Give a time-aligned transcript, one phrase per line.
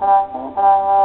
[0.00, 0.97] Welcome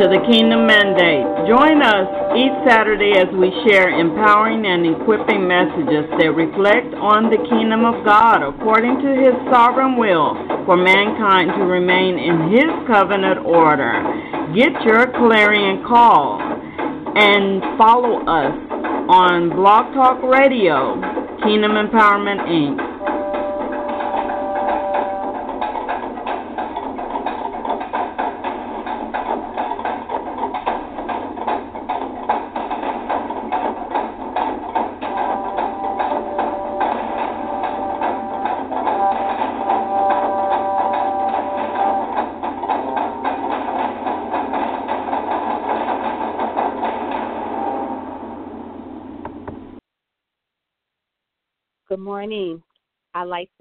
[0.00, 1.28] to the Kingdom Mandate.
[1.44, 7.36] Join us each Saturday as we share empowering and equipping messages that reflect on the
[7.52, 13.44] kingdom of God according to his sovereign will for mankind to remain in his covenant
[13.44, 13.92] order.
[14.56, 18.56] Get your clarion call and follow us
[19.04, 20.96] on Blog Talk Radio,
[21.44, 22.89] Kingdom Empowerment Inc.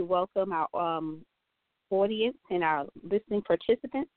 [0.09, 1.21] welcome our um,
[1.91, 4.09] audience and our listening participants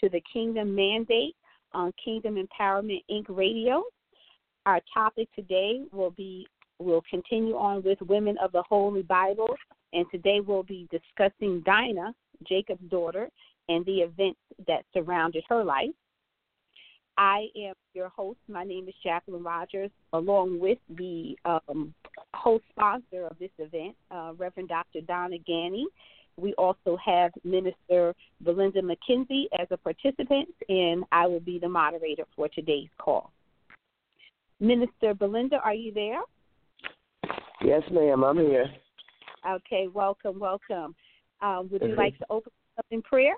[0.00, 1.36] to the Kingdom Mandate
[1.74, 3.26] on Kingdom Empowerment Inc.
[3.28, 3.84] Radio.
[4.64, 6.46] Our topic today will be
[6.78, 9.54] we'll continue on with Women of the Holy Bible,
[9.92, 12.14] and today we'll be discussing Dinah,
[12.48, 13.28] Jacob's daughter,
[13.68, 15.90] and the events that surrounded her life.
[17.18, 18.38] I am your host.
[18.48, 21.94] My name is Jacquelyn Rogers, along with the um,
[22.34, 25.00] host sponsor of this event, uh, Reverend Dr.
[25.02, 25.84] Donna Ganney.
[26.36, 32.24] We also have Minister Belinda McKenzie as a participant, and I will be the moderator
[32.34, 33.32] for today's call.
[34.60, 36.20] Minister Belinda, are you there?
[37.62, 38.66] Yes, ma'am, I'm here.
[39.48, 40.94] Okay, welcome, welcome.
[41.40, 43.34] Um, would you like to open up in prayer?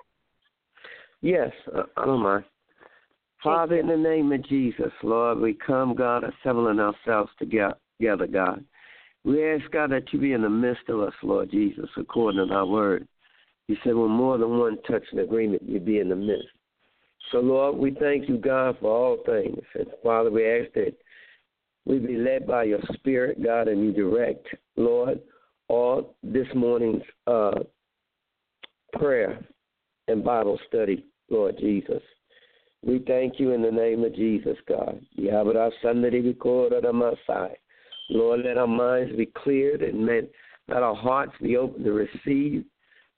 [1.21, 1.51] Yes,
[1.97, 2.45] I don't mind.
[3.43, 7.75] Father, in the name of Jesus, Lord, we come, God, assembling ourselves together,
[8.27, 8.63] God.
[9.23, 12.53] We ask, God, that you be in the midst of us, Lord Jesus, according to
[12.53, 13.07] our word.
[13.67, 16.47] You said when more than one touch an agreement, you'd be in the midst.
[17.31, 19.61] So, Lord, we thank you, God, for all things.
[19.75, 20.95] And, Father, we ask that
[21.85, 24.47] we be led by your spirit, God, and you direct,
[24.77, 25.19] Lord,
[25.67, 27.59] all this morning's uh,
[28.93, 29.45] prayer
[30.07, 32.01] and Bible study, Lord Jesus.
[32.85, 35.01] We thank you in the name of Jesus, God.
[38.09, 40.29] Lord, let our minds be cleared and let,
[40.67, 42.63] let our hearts be open to receive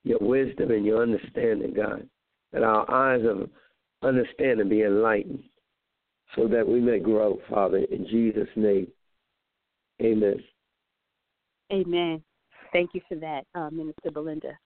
[0.04, 2.08] your wisdom and your understanding, God.
[2.54, 3.50] Let our eyes of
[4.02, 5.44] understanding be enlightened
[6.36, 8.88] so that we may grow, Father, in Jesus' name.
[10.02, 10.44] Amen.
[11.72, 12.24] Amen.
[12.72, 14.58] Thank you for that, uh, Minister Belinda.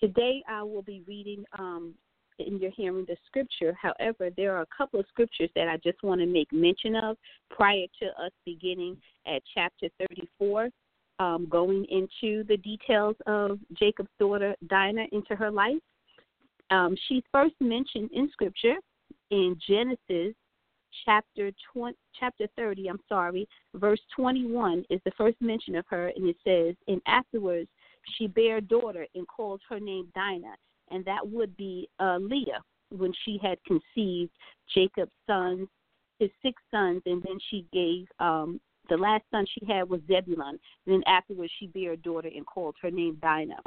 [0.00, 1.94] Today I will be reading um,
[2.38, 3.76] and you're hearing the scripture.
[3.80, 7.16] However, there are a couple of scriptures that I just want to make mention of
[7.50, 10.68] prior to us beginning at chapter 34,
[11.18, 15.80] um, going into the details of Jacob's daughter Dinah into her life.
[16.70, 18.76] Um, she's first mentioned in scripture
[19.30, 20.34] in Genesis
[21.04, 26.28] chapter 20, chapter 30, I'm sorry, verse 21 is the first mention of her, and
[26.28, 27.68] it says, And afterwards
[28.16, 30.54] she bare a daughter and called her name Dinah
[30.90, 34.30] and that would be uh, Leah when she had conceived
[34.72, 35.68] Jacob's sons,
[36.18, 40.58] his six sons, and then she gave um, the last son she had was Zebulun.
[40.86, 43.60] Then afterwards, she bare a daughter and called her name Dinah.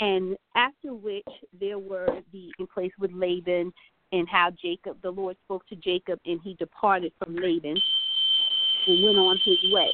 [0.00, 1.26] And after which,
[1.58, 3.72] there were the in place with Laban
[4.12, 7.76] and how Jacob, the Lord spoke to Jacob, and he departed from Laban
[8.86, 9.90] and went on his way.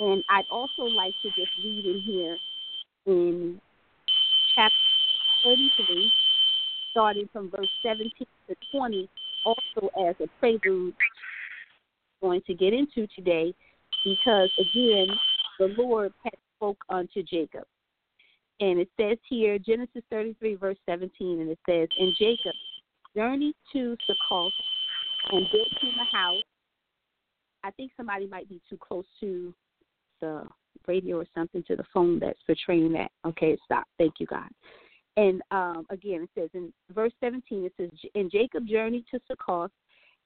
[0.00, 2.36] And I'd also like to just read in here
[3.06, 3.60] in
[4.54, 4.74] chapter
[5.44, 6.12] 33,
[6.90, 8.10] starting from verse 17
[8.48, 9.08] to 20,
[9.44, 10.94] also as a prelude
[12.20, 13.54] going to get into today,
[14.04, 15.06] because again,
[15.58, 17.64] the Lord had spoke unto Jacob.
[18.60, 22.52] And it says here, Genesis 33, verse 17, and it says, And Jacob
[23.16, 24.52] journeyed to Succoth
[25.32, 26.42] and built him a house.
[27.64, 29.54] I think somebody might be too close to
[30.20, 30.44] the
[30.86, 33.10] radio or something to the phone that's portraying that.
[33.26, 33.84] Okay, stop.
[33.98, 34.48] Thank you, God.
[35.16, 39.70] And um, again, it says in verse 17, it says, And Jacob journeyed to Succoth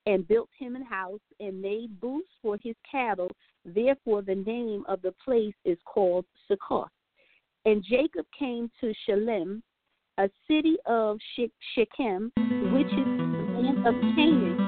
[0.06, 3.30] and built him an house and made booths for his cattle.
[3.64, 6.90] Therefore, the name of the place is called Succoth.
[7.64, 9.62] And Jacob came to Shalem,
[10.18, 11.18] a city of
[11.74, 14.58] Shechem, which is the land of Canaan,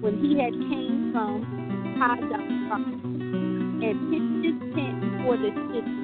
[0.00, 1.42] when he had came from
[2.00, 2.38] Hadah
[3.84, 5.94] and pitched his tent before the city.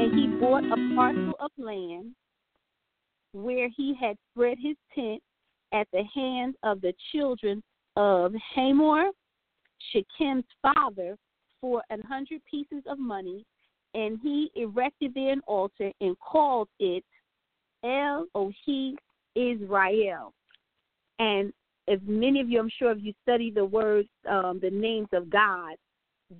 [0.00, 2.14] And he bought a parcel of land
[3.32, 5.22] where he had spread his tent
[5.72, 7.62] at the hand of the children
[7.96, 9.10] of Hamor,
[9.92, 11.16] Shechem's father,
[11.60, 13.44] for an hundred pieces of money,
[13.94, 17.04] and he erected there an altar and called it
[17.84, 18.96] El Ohi
[19.34, 20.32] Israel.
[21.18, 21.52] And
[21.88, 25.30] as many of you, I'm sure, if you study the words, um, the names of
[25.30, 25.76] God,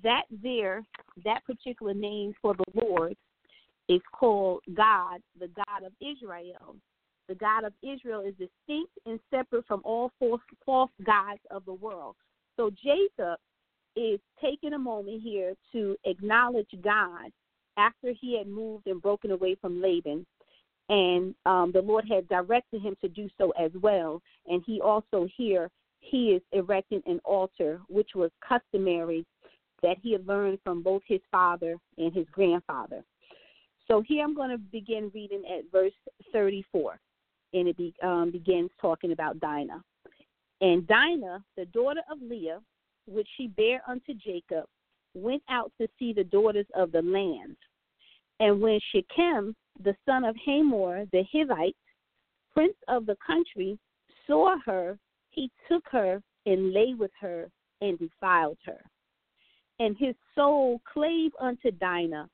[0.03, 0.83] that there,
[1.23, 3.15] that particular name for the Lord
[3.89, 6.75] is called God, the God of Israel.
[7.27, 11.73] The God of Israel is distinct and separate from all false, false gods of the
[11.73, 12.15] world.
[12.57, 13.39] So Jacob
[13.95, 17.31] is taking a moment here to acknowledge God
[17.77, 20.25] after he had moved and broken away from Laban.
[20.89, 24.21] And um, the Lord had directed him to do so as well.
[24.47, 25.69] And he also here,
[25.99, 29.25] he is erecting an altar, which was customary
[29.81, 33.03] that he had learned from both his father and his grandfather.
[33.87, 35.93] So here I'm going to begin reading at verse
[36.31, 36.99] 34,
[37.53, 39.83] and it be, um, begins talking about Dinah.
[40.61, 42.59] And Dinah, the daughter of Leah,
[43.05, 44.65] which she bare unto Jacob,
[45.13, 47.57] went out to see the daughters of the land.
[48.39, 51.75] And when Shechem, the son of Hamor the Hivite,
[52.53, 53.77] prince of the country,
[54.27, 54.97] saw her,
[55.31, 57.49] he took her and lay with her
[57.81, 58.81] and defiled her.
[59.79, 62.29] And his soul clave unto Dinah,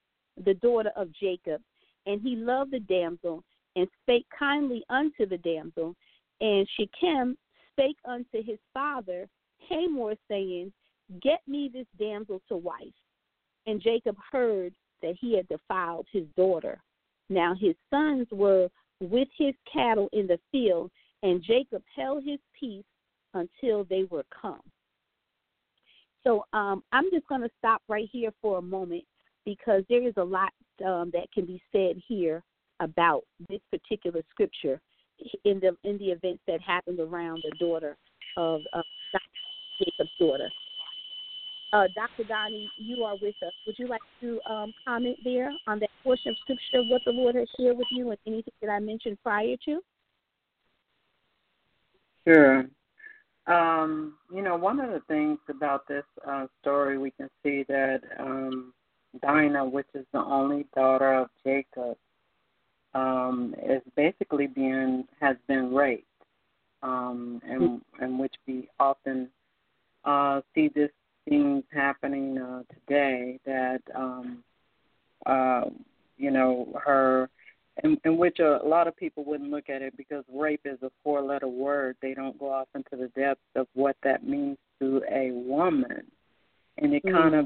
[0.45, 1.62] the daughter of Jacob,
[2.06, 3.44] and he loved the damsel
[3.75, 5.95] and spake kindly unto the damsel.
[6.41, 7.38] And Shechem
[7.74, 9.27] spake unto his father
[9.69, 10.71] Hamor, saying,
[11.21, 12.94] Get me this damsel to wife.
[13.68, 16.81] And Jacob heard that he had defiled his daughter.
[17.30, 18.69] Now his sons were
[19.00, 20.92] with his cattle in the field,
[21.24, 22.85] and Jacob held his peace
[23.33, 24.62] until they were come.
[26.24, 29.03] So um, I'm just going to stop right here for a moment
[29.50, 30.51] because there is a lot
[30.86, 32.44] um, that can be said here
[32.80, 34.80] about this particular scripture
[35.44, 37.98] in the in the events that happened around the daughter
[38.38, 38.84] of, of
[39.80, 40.50] Jacob's daughter.
[41.74, 42.28] Uh, Dr.
[42.28, 43.54] Donnie, you are with us.
[43.66, 47.36] Would you like to um, comment there on that portion of scripture, what the Lord
[47.36, 49.80] has shared with you, and anything that I mentioned prior to?
[52.28, 52.66] Sure.
[53.45, 58.02] Um, you know, one of the things about this uh, story, we can see that
[58.19, 58.74] um,
[59.21, 61.97] Dinah, which is the only daughter of Jacob,
[62.94, 66.06] um, is basically being has been raped,
[66.83, 69.30] um, and and which we often
[70.06, 70.92] uh, see this
[71.28, 74.44] things happening uh, today that um,
[75.25, 75.66] uh,
[76.18, 77.30] you know her
[77.83, 80.81] in, in which a, a lot of people wouldn't look at it because rape is
[80.81, 84.57] a four letter word they don't go off into the depths of what that means
[84.80, 86.04] to a woman
[86.78, 87.16] and it mm-hmm.
[87.16, 87.45] kind of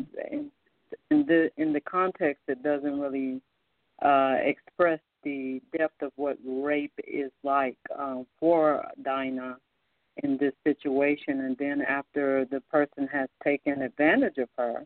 [1.11, 3.41] in, the in the context it doesn't really
[4.03, 9.57] uh express the depth of what rape is like um, for Dinah
[10.21, 11.41] in this situation.
[11.41, 14.85] And then after the person has taken advantage of her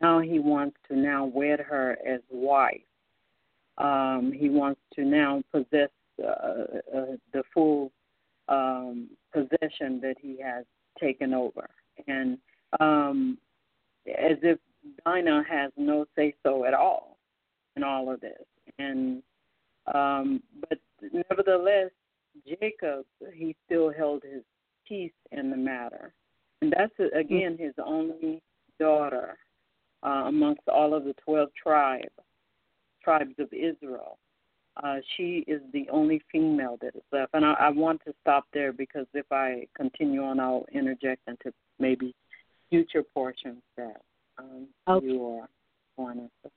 [0.00, 2.82] now he wants to now wed her as wife.
[3.78, 5.90] Um he wants to now possess
[6.22, 7.90] uh, uh, the full
[8.48, 10.64] um possession that he has
[11.00, 11.68] taken over.
[12.06, 12.38] And
[12.80, 13.38] um
[14.06, 14.58] as if
[15.04, 17.18] Dinah has no say so at all
[17.76, 18.44] in all of this
[18.78, 19.22] and
[19.94, 20.78] um but
[21.12, 21.90] nevertheless
[22.46, 24.42] Jacob, he still held his
[24.86, 26.12] peace in the matter.
[26.60, 28.42] And that's, uh, again, his only
[28.78, 29.36] daughter
[30.02, 32.08] uh, amongst all of the 12 tribes,
[33.02, 34.18] tribes of Israel.
[34.82, 37.34] Uh, she is the only female that is left.
[37.34, 41.52] And I, I want to stop there because if I continue on, I'll interject into
[41.78, 42.14] maybe
[42.70, 44.00] future portions that
[44.42, 45.06] um, okay.
[45.06, 45.48] you are
[45.96, 46.50] wanting to.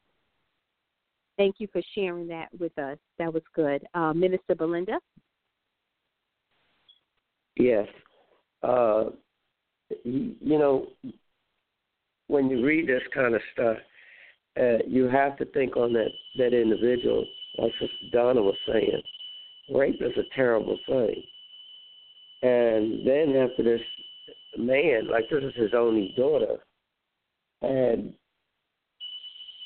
[1.37, 2.97] Thank you for sharing that with us.
[3.19, 3.85] That was good.
[3.93, 4.99] Uh, Minister Belinda?
[7.57, 7.87] Yes.
[8.63, 9.05] Uh,
[10.03, 10.87] you, you know,
[12.27, 13.77] when you read this kind of stuff,
[14.59, 17.25] uh, you have to think on that that individual.
[17.57, 19.01] Like Sister Donna was saying,
[19.73, 21.23] rape is a terrible thing.
[22.41, 23.81] And then after this
[24.57, 26.57] man, like this is his only daughter,
[27.62, 28.13] and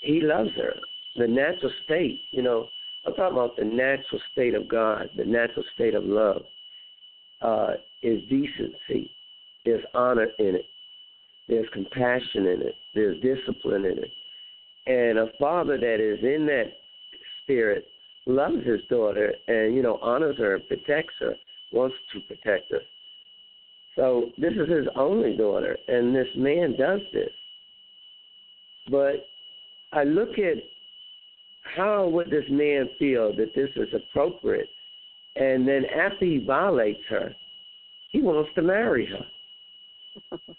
[0.01, 0.73] he loves her.
[1.17, 2.67] The natural state, you know,
[3.05, 6.41] I'm talking about the natural state of God, the natural state of love,
[7.41, 9.11] uh, is decency.
[9.65, 10.65] There's honor in it.
[11.47, 12.75] There's compassion in it.
[12.93, 14.11] There's discipline in it.
[14.85, 16.71] And a father that is in that
[17.43, 17.85] spirit
[18.25, 21.33] loves his daughter and, you know, honors her, and protects her,
[21.71, 22.79] wants to protect her.
[23.95, 27.31] So this is his only daughter, and this man does this.
[28.89, 29.27] But
[29.91, 30.57] I look at
[31.75, 34.69] how would this man feel that this is appropriate,
[35.35, 37.35] and then after he violates her,
[38.11, 40.37] he wants to marry her.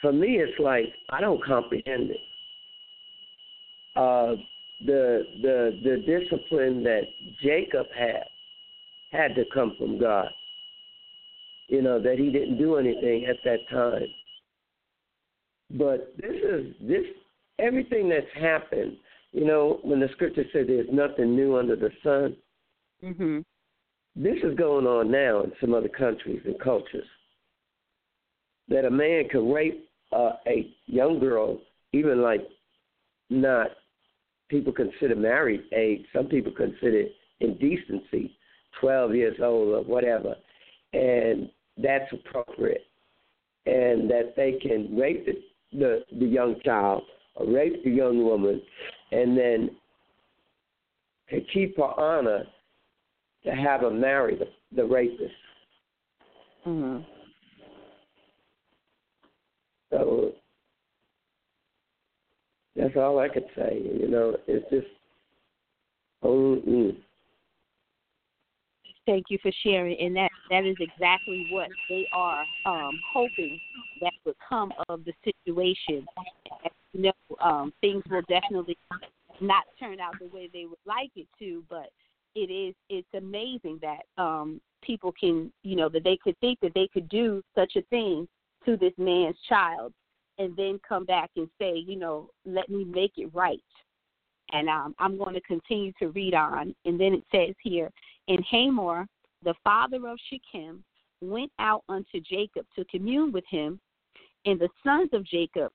[0.00, 2.20] For me, it's like I don't comprehend it.
[3.96, 4.36] Uh,
[4.84, 7.02] the the the discipline that
[7.42, 8.24] Jacob had
[9.10, 10.28] had to come from God.
[11.68, 14.06] You know that he didn't do anything at that time.
[15.70, 17.04] But this is this
[17.58, 18.96] everything that's happened.
[19.32, 22.36] You know when the scripture said there's nothing new under the sun.
[23.04, 23.40] Mm-hmm.
[24.16, 27.06] This is going on now in some other countries and cultures.
[28.68, 31.58] That a man could rape uh, a young girl,
[31.92, 32.40] even like
[33.28, 33.68] not
[34.48, 36.04] people consider married age.
[36.14, 37.04] Some people consider
[37.40, 38.36] indecency,
[38.80, 40.34] 12 years old or whatever,
[40.92, 42.86] and that's appropriate.
[43.66, 45.32] And that they can rape the,
[45.78, 47.02] the, the young child
[47.34, 48.60] or rape the young woman
[49.12, 49.70] and then
[51.30, 52.44] to keep her honor
[53.44, 55.32] to have her marry the, the rapist.
[56.66, 57.02] Mm-hmm.
[59.90, 60.32] So
[62.74, 63.80] that's all I could say.
[63.82, 64.86] You know, it's just,
[66.22, 66.96] oh, mm.
[69.06, 73.60] Thank you for sharing, and that that is exactly what they are um, hoping
[74.00, 76.06] that would come of the situation.
[76.64, 78.76] As you know, um, things will definitely
[79.40, 81.90] not turn out the way they would like it to, but
[82.34, 86.74] it is it's amazing that um, people can, you know, that they could think that
[86.74, 88.28] they could do such a thing
[88.64, 89.92] to this man's child,
[90.38, 93.62] and then come back and say, you know, let me make it right.
[94.52, 97.90] And um, I'm going to continue to read on, and then it says here
[98.28, 99.06] and Hamor,
[99.42, 100.82] the father of Shechem,
[101.20, 103.80] went out unto Jacob to commune with him,
[104.46, 105.72] and the sons of Jacob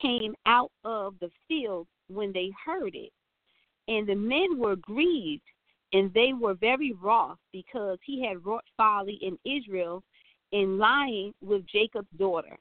[0.00, 3.12] came out of the field when they heard it.
[3.86, 5.42] And the men were grieved,
[5.92, 10.02] and they were very wroth, because he had wrought folly in Israel
[10.52, 12.56] in lying with Jacob's daughter,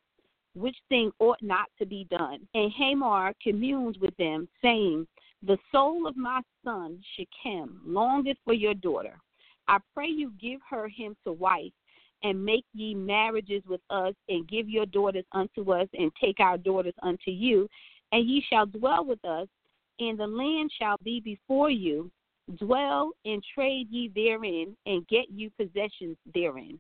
[0.54, 2.48] which thing ought not to be done.
[2.54, 5.08] And Hamor communed with them, saying,
[5.42, 9.18] The soul of my son Shechem longeth for your daughter.
[9.68, 11.72] I pray you give her him to wife,
[12.24, 16.58] and make ye marriages with us, and give your daughters unto us, and take our
[16.58, 17.68] daughters unto you,
[18.12, 19.48] and ye shall dwell with us,
[20.00, 22.10] and the land shall be before you.
[22.58, 26.80] Dwell and trade ye therein, and get you possessions therein.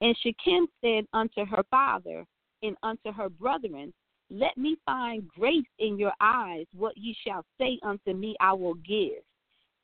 [0.00, 2.26] And Shechem said unto her father
[2.62, 3.92] and unto her brethren,
[4.30, 6.66] Let me find grace in your eyes.
[6.74, 9.22] What ye shall say unto me, I will give.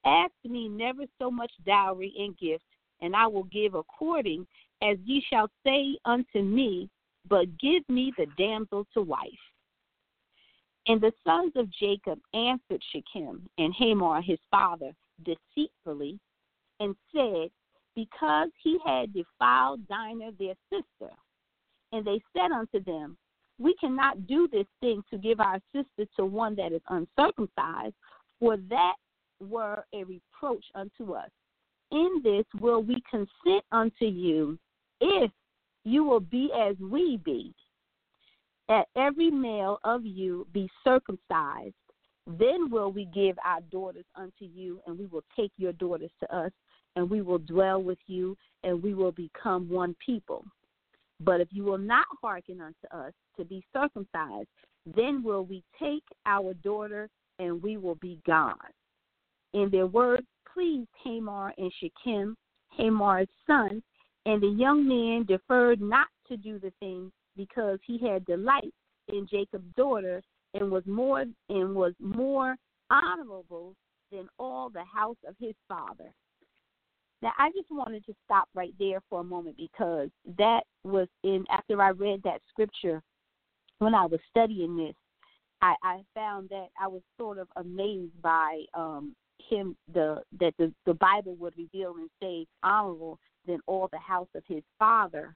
[0.05, 2.65] Ask me never so much dowry and gift,
[3.01, 4.47] and I will give according
[4.83, 6.89] as ye shall say unto me,
[7.29, 9.29] but give me the damsel to wife.
[10.87, 14.93] And the sons of Jacob answered Shechem and Hamor his father
[15.25, 16.19] deceitfully,
[16.81, 17.51] and said,
[17.95, 21.15] Because he had defiled Dinah their sister.
[21.93, 23.19] And they said unto them,
[23.59, 27.95] We cannot do this thing to give our sister to one that is uncircumcised,
[28.39, 28.95] for that
[29.41, 31.31] were a reproach unto us.
[31.93, 34.59] In this will we consent unto you,
[35.01, 35.31] if
[35.85, 37.55] you will be as we be.
[38.69, 41.75] That every male of you be circumcised,
[42.27, 46.37] then will we give our daughters unto you, and we will take your daughters to
[46.37, 46.53] us,
[46.95, 50.45] and we will dwell with you, and we will become one people.
[51.19, 54.49] But if you will not hearken unto us to be circumcised,
[54.87, 58.55] then will we take our daughter, and we will be gone.
[59.53, 62.37] And their words pleased Hamor and Shechem,
[62.77, 63.83] Hamor's son,
[64.27, 68.73] and the young man deferred not to do the thing because he had delight
[69.09, 70.23] in Jacob's daughter
[70.55, 72.57] and was more and was more
[72.91, 73.75] honorable
[74.13, 76.13] than all the house of his father.
[77.23, 80.09] Now, I just wanted to stop right there for a moment because
[80.39, 83.03] that was in after I read that scripture
[83.79, 84.95] when I was studying this.
[85.63, 89.15] I, I found that I was sort of amazed by um,
[89.51, 94.29] him the that the, the Bible would reveal and say honorable than all the house
[94.35, 95.35] of his father,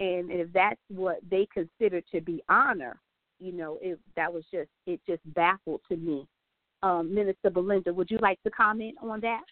[0.00, 2.98] and if that's what they consider to be honor,
[3.38, 6.26] you know, it that was just it just baffled to me.
[6.82, 9.42] Um, Minister Belinda, would you like to comment on that?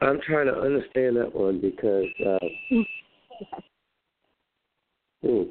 [0.00, 2.38] I'm trying to understand that one because uh,
[5.22, 5.42] hmm.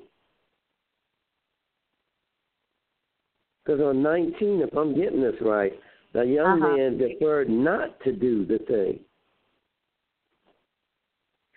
[3.70, 5.74] Because on 19, if I'm getting this right,
[6.14, 6.78] the young uh-huh.
[6.78, 9.00] man deferred not to do the thing.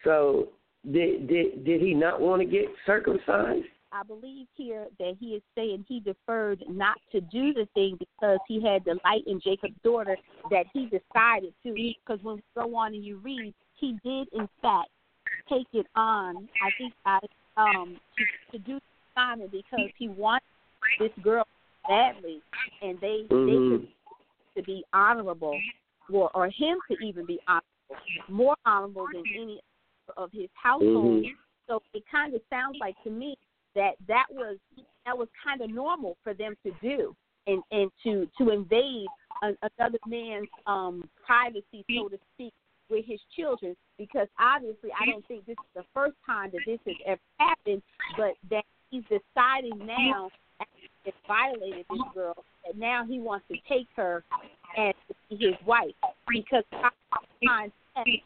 [0.04, 0.48] So
[0.90, 3.66] did did did he not want to get circumcised?
[3.92, 8.38] I believe here that he is saying he deferred not to do the thing because
[8.48, 10.16] he had delight in Jacob's daughter
[10.50, 11.74] that he decided to.
[11.74, 14.88] Because when you go on and you read, he did in fact
[15.48, 16.48] take it on.
[16.64, 17.18] I think I
[17.56, 18.80] um to, to do
[19.14, 20.42] Simon because he wanted
[20.98, 21.46] this girl
[21.86, 22.40] badly,
[22.80, 23.46] and they mm-hmm.
[23.46, 23.88] they could
[24.56, 25.58] to be honorable,
[26.12, 27.66] or or him to even be honorable,
[28.28, 29.60] more honorable than any
[30.16, 31.24] of his household.
[31.24, 31.32] Mm-hmm.
[31.68, 33.36] So it kind of sounds like to me
[33.74, 34.58] that that was
[35.06, 37.14] that was kind of normal for them to do,
[37.46, 39.06] and and to to invade
[39.42, 42.52] another man's um privacy, so to speak,
[42.90, 43.76] with his children.
[43.98, 47.82] Because obviously, I don't think this is the first time that this has ever happened,
[48.16, 50.30] but that he's deciding now
[51.04, 54.24] has violated this girl, and now he wants to take her
[54.78, 54.94] as
[55.30, 55.94] his wife
[56.28, 56.64] because
[57.94, 58.22] they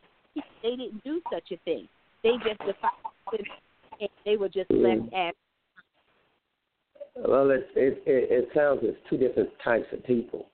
[0.63, 1.89] didn't do such a thing.
[2.23, 3.47] They just decided
[4.01, 4.83] and they were just hmm.
[4.83, 5.35] left as.
[7.17, 10.47] Well, it, it it it sounds as two different types of people,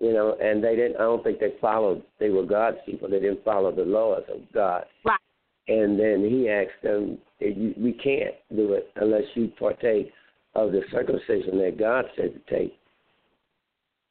[0.00, 0.96] you know, and they didn't.
[0.96, 2.02] I don't think they followed.
[2.18, 3.08] They were God's people.
[3.08, 4.84] They didn't follow the laws of God.
[5.04, 5.20] Right.
[5.68, 10.12] And then he asked them, "We can't do it unless you partake
[10.54, 12.76] of the circumcision that God said to take.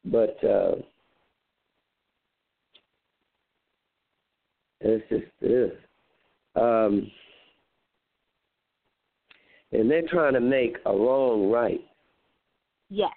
[0.04, 0.76] But uh,
[4.80, 5.70] it's just this.
[6.56, 7.10] Um,
[9.72, 11.80] and they're trying to make a wrong right.
[12.88, 13.10] Yes.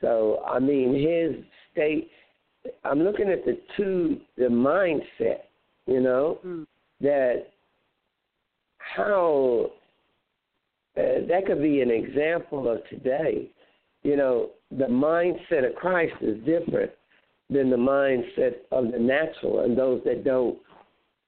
[0.00, 2.10] So I mean, his state.
[2.84, 5.44] I'm looking at the two, the mindset.
[5.86, 6.66] You know mm.
[7.00, 7.46] that
[8.78, 9.70] how
[11.28, 13.50] that could be an example of today.
[14.02, 16.90] You know, the mindset of Christ is different
[17.50, 20.58] than the mindset of the natural and those that don't,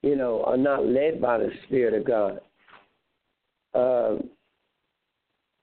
[0.02, 2.40] you know, are not led by the Spirit of God.
[3.74, 4.28] Um,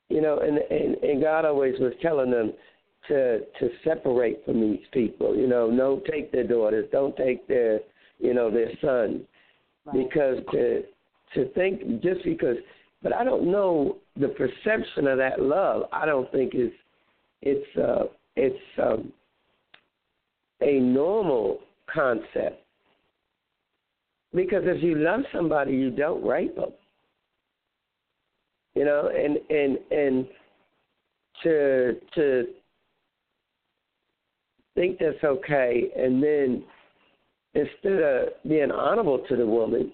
[0.10, 2.54] you know, and, and and God always was telling them
[3.10, 5.36] to to separate from these people.
[5.36, 7.80] You know, no, take their daughters, don't take their,
[8.20, 9.22] you know, their sons,
[9.86, 10.08] right.
[10.08, 10.84] because to
[11.34, 12.56] to think just because
[13.03, 15.83] but I don't know the perception of that love.
[15.91, 16.71] I don't think is
[17.41, 18.05] it's uh,
[18.36, 19.12] it's um,
[20.62, 21.60] a normal
[21.93, 22.63] concept
[24.33, 26.71] because if you love somebody, you don't rape them.
[28.75, 30.27] You know, and and and
[31.43, 32.47] to to
[34.75, 36.63] think that's okay, and then
[37.53, 39.91] instead of being honorable to the woman,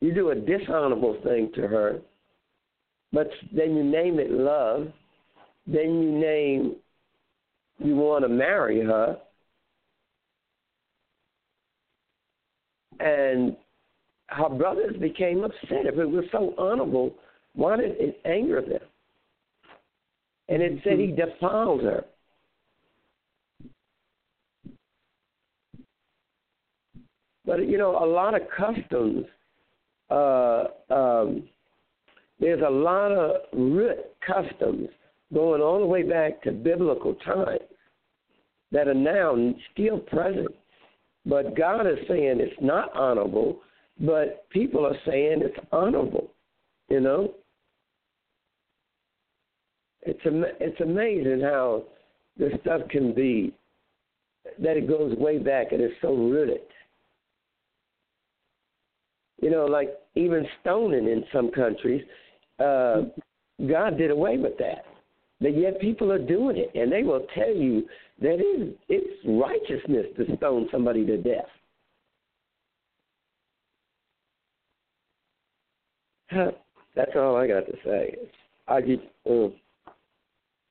[0.00, 2.00] you do a dishonorable thing to her
[3.12, 4.88] but then you name it love.
[5.66, 6.76] Then you name
[7.78, 9.18] you want to marry her.
[13.00, 13.56] And
[14.28, 15.86] her brothers became upset.
[15.86, 17.14] If it was so honorable,
[17.54, 18.80] why did it anger them?
[20.48, 22.04] And it said he defiled her.
[27.44, 29.26] But you know, a lot of customs
[30.10, 31.48] uh, um,
[32.42, 34.88] there's a lot of root customs
[35.32, 37.60] going all the way back to biblical times
[38.72, 40.52] that are now still present.
[41.24, 43.60] But God is saying it's not honorable,
[44.00, 46.32] but people are saying it's honorable.
[46.88, 47.34] You know,
[50.02, 51.84] it's it's amazing how
[52.36, 53.54] this stuff can be
[54.58, 56.62] that it goes way back and it's so rooted.
[59.40, 62.02] You know, like even stoning in some countries,
[62.58, 63.02] uh,
[63.68, 64.84] God did away with that.
[65.40, 67.88] But yet people are doing it, and they will tell you
[68.20, 71.48] that it is, it's righteousness to stone somebody to death.
[76.94, 78.14] That's all I got to say.
[78.68, 79.48] I just, uh,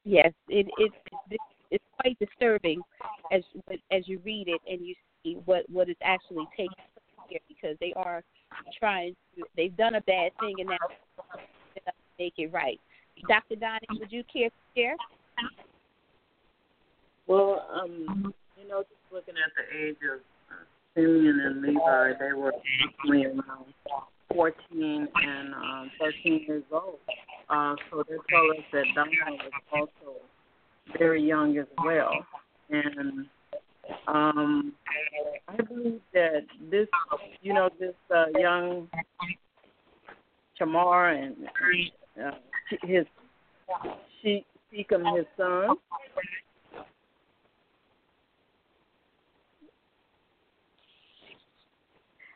[0.05, 0.91] yes, it, it
[1.29, 1.39] it
[1.71, 2.81] it's quite disturbing
[3.31, 3.41] as
[3.91, 7.77] as you read it and you see what what is actually taking place here because
[7.79, 8.23] they are
[8.79, 10.77] trying to, they've done a bad thing and now
[12.21, 12.79] make it right.
[13.27, 13.55] Dr.
[13.55, 14.95] Donnie, would you care to share?
[17.27, 20.19] Well, um, you know, just looking at the age of
[20.51, 23.73] uh, Simeon and Levi, they were roughly around
[24.33, 26.99] 14 and um, 13 years old.
[27.49, 30.17] Uh, so they tell us that Dinah was also
[30.97, 32.13] very young as well.
[32.69, 33.25] And
[34.07, 34.73] um,
[35.47, 36.87] I believe that this,
[37.41, 38.87] you know, this uh, young
[40.59, 41.35] Chamar and
[42.19, 42.31] uh,
[42.83, 43.05] his
[44.21, 45.75] she Shechem, his son,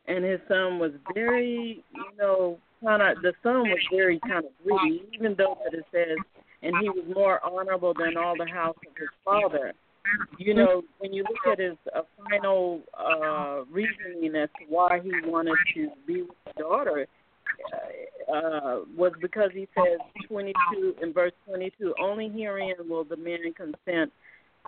[0.08, 3.22] and his son was very, you know, kind of.
[3.22, 6.18] The son was very kind of greedy, even though that it says,
[6.62, 9.74] and he was more honorable than all the house of his father.
[10.38, 15.12] You know, when you look at his uh, final uh, reasoning as to why he
[15.26, 17.08] wanted to be with his daughter,
[19.26, 24.12] because he says 22 in verse 22, only herein will the man consent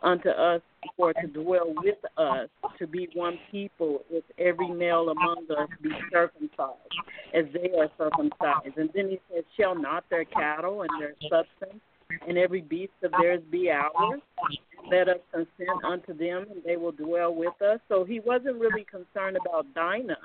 [0.02, 0.62] unto us
[0.96, 5.91] for to dwell with us, to be one people, if every male among us be
[6.12, 6.80] circumcised,
[7.36, 8.78] as they are circumcised.
[8.78, 11.82] And then he says, Shall not their cattle and their substance
[12.28, 14.22] and every beast of theirs be ours?
[14.89, 17.80] Let us consent unto them, and they will dwell with us.
[17.89, 20.17] So he wasn't really concerned about Dinah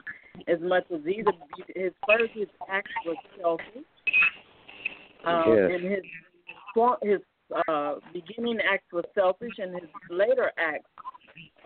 [0.46, 1.32] as much as either.
[1.74, 3.81] His first his act was selfish,
[5.24, 5.70] um, yes.
[5.72, 6.02] and his
[7.02, 7.20] his
[7.68, 10.88] uh, beginning acts was selfish, and his later acts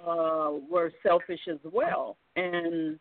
[0.06, 2.16] uh, were selfish as well.
[2.36, 2.98] And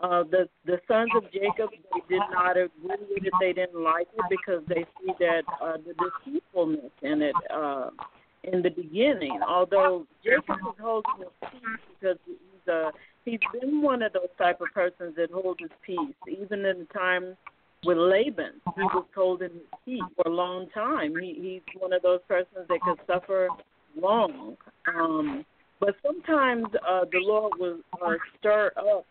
[0.00, 3.32] uh, the the sons of Jacob they did not agree with it.
[3.40, 7.90] They didn't like it because they see that uh, the deceitfulness in it uh,
[8.44, 9.40] in the beginning.
[9.46, 12.90] Although Jacob is holding his peace because he's a
[13.24, 16.88] he's been one of those type of persons that hold his peace, even in the
[16.92, 17.36] time
[17.84, 18.60] with Laban.
[18.76, 21.14] He was holding his peace for a long time.
[21.20, 23.48] He he's one of those persons that could suffer
[24.00, 24.56] long.
[24.86, 25.44] Um,
[25.80, 29.04] but sometimes uh, the Lord will uh, stir up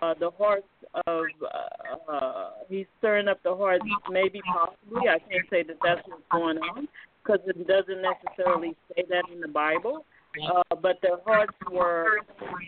[0.00, 0.68] uh, the hearts
[1.06, 1.24] of.
[1.42, 5.08] Uh, uh, he's stirring up the hearts, maybe possibly.
[5.08, 6.88] I can't say that that's what's going on
[7.22, 10.04] because it doesn't necessarily say that in the Bible.
[10.46, 12.20] Uh, but their hearts were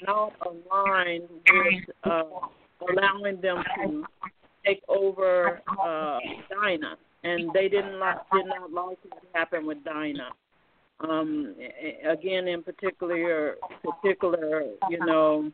[0.07, 2.23] not aligned with uh,
[2.89, 4.05] allowing them to
[4.65, 6.19] take over uh,
[6.51, 10.31] Dinah, and they didn't like did not like what happened with Dinah
[11.09, 11.55] um,
[12.09, 15.51] again, in particular, particular, you know,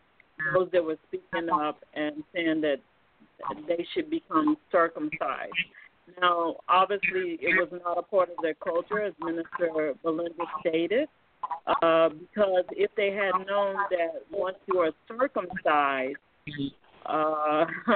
[0.54, 2.78] those that were speaking up and saying that
[3.68, 5.52] they should become circumcised.
[6.20, 11.08] Now, obviously, it was not a part of their culture, as Minister Belinda stated,
[11.82, 16.16] uh, because if they had known that once you are circumcised,
[17.08, 17.66] uh,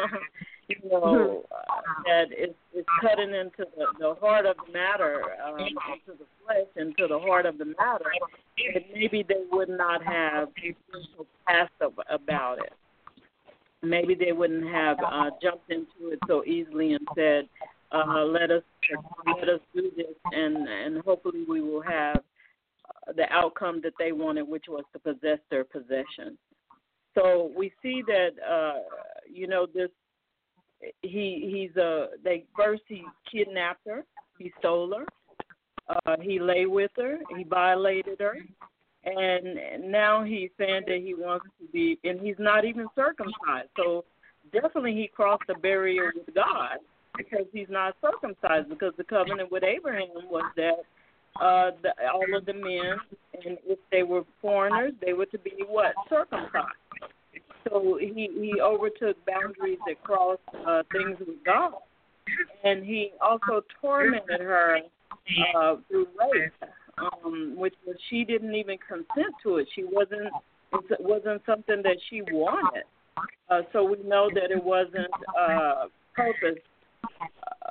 [0.69, 5.59] you know, uh, that it's, it's cutting into the, the heart of the matter, um,
[5.59, 8.11] into the flesh, into the heart of the matter,
[8.75, 10.75] that maybe they would not have been
[11.17, 12.73] so passive about it.
[13.83, 17.49] Maybe they wouldn't have uh, jumped into it so easily and said,
[17.93, 18.63] uh, "Let us
[19.27, 22.17] let us do this," and and hopefully we will have
[23.09, 26.37] uh, the outcome that they wanted, which was to possess their possession.
[27.15, 28.81] So we see that uh,
[29.33, 29.91] you know this
[31.03, 34.05] he he's a they first he kidnapped her,
[34.39, 35.07] he stole her,
[35.89, 38.37] uh, he lay with her, he violated her,
[39.05, 43.69] and now he's saying that he wants to be, and he's not even circumcised.
[43.77, 44.05] So
[44.53, 46.79] definitely he crossed the barrier with God
[47.17, 48.69] because he's not circumcised.
[48.69, 50.85] Because the covenant with Abraham was that
[51.41, 52.99] uh, the, all of the men,
[53.45, 56.77] and if they were foreigners, they were to be what circumcised.
[57.69, 61.73] So he he overtook boundaries that crossed uh, things with God,
[62.65, 64.79] and he also tormented her
[65.57, 66.53] uh, through rape,
[66.99, 69.69] um, which was she didn't even consent to it.
[69.75, 70.33] She wasn't
[70.73, 72.85] it wasn't something that she wanted.
[73.51, 76.63] Uh, so we know that it wasn't uh, purpose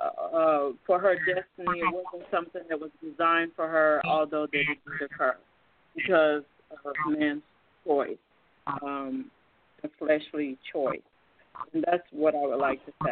[0.00, 1.80] uh, uh, for her destiny.
[1.80, 5.36] It wasn't something that was designed for her, although that it did occur
[5.96, 6.42] because
[6.84, 7.42] of man's
[7.84, 8.16] choice.
[8.82, 9.30] Um,
[9.84, 11.00] a fleshly choice.
[11.74, 13.10] And that's what I would like to say.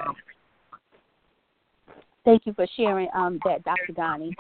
[2.25, 3.93] Thank you for sharing um, that, Dr.
[3.95, 4.35] Donnie.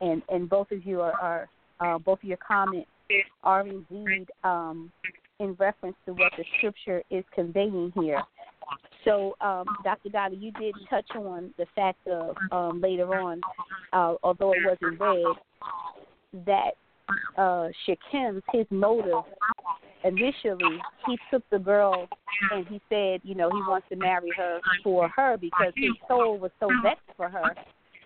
[0.00, 1.48] And and both of you are, are
[1.80, 2.88] uh, both of your comments
[3.42, 4.92] are indeed um,
[5.40, 8.22] in reference to what the scripture is conveying here.
[9.04, 10.10] So, um, Dr.
[10.10, 13.40] Dottie, you did touch on the fact of um, later on,
[13.92, 16.72] uh, although it wasn't read, that
[17.36, 19.24] uh, Shechem's his motive
[20.04, 22.08] initially he took the girl
[22.52, 26.38] and he said, you know, he wants to marry her for her because his soul
[26.38, 27.54] was so vexed for her.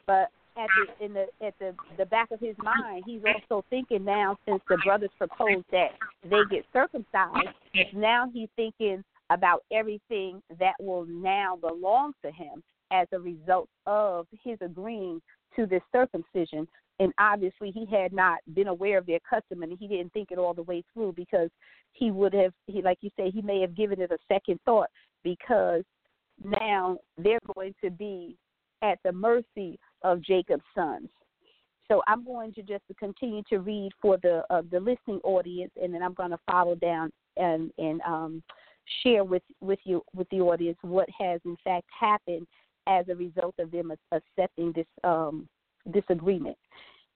[0.07, 4.05] But at the in the at the the back of his mind, he's also thinking
[4.05, 5.91] now since the brothers proposed that
[6.25, 7.49] they get circumcised,
[7.95, 14.27] now he's thinking about everything that will now belong to him as a result of
[14.45, 15.21] his agreeing
[15.57, 16.69] to this circumcision.
[16.99, 20.39] And obviously, he had not been aware of their custom, and he didn't think it
[20.39, 21.51] all the way through because
[21.93, 24.89] he would have, he like you say, he may have given it a second thought
[25.25, 25.83] because
[26.45, 28.37] now they're going to be
[28.83, 31.09] at the mercy of Jacob's sons.
[31.89, 35.93] So I'm going to just continue to read for the uh, the listening audience, and
[35.93, 38.43] then I'm going to follow down and and um,
[39.03, 42.47] share with with you with the audience what has in fact happened
[42.87, 45.49] as a result of them accepting this um,
[45.91, 46.57] disagreement.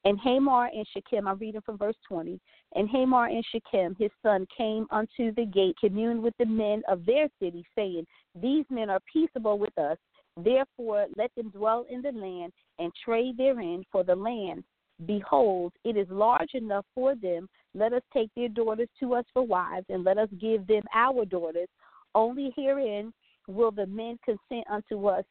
[0.04, 2.38] And Hamor and Shechem, I'm reading from verse 20.
[2.76, 7.04] And Hamor and Shechem, his son, came unto the gate, communed with the men of
[7.04, 8.06] their city, saying,
[8.40, 9.98] These men are peaceable with us.
[10.36, 14.62] Therefore, let them dwell in the land and trade therein, for the land,
[15.06, 17.48] behold, it is large enough for them.
[17.74, 21.24] Let us take their daughters to us for wives, and let us give them our
[21.24, 21.68] daughters.
[22.14, 23.12] Only herein
[23.48, 25.24] will the men consent unto us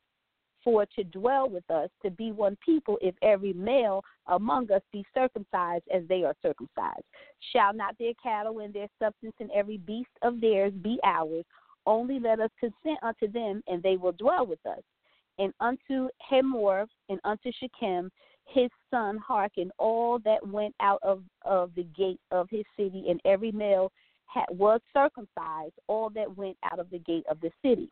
[0.66, 5.06] for to dwell with us, to be one people, if every male among us be
[5.14, 7.06] circumcised as they are circumcised.
[7.54, 11.46] Shall not their cattle and their substance and every beast of theirs be ours?
[11.86, 14.82] Only let us consent unto them, and they will dwell with us.
[15.38, 18.12] And unto Hamor and unto Shechem,
[18.48, 23.22] his son, hearkened all that went out of, of the gate of his city, and
[23.24, 23.92] every male
[24.26, 27.90] had, was circumcised, all that went out of the gate of the city.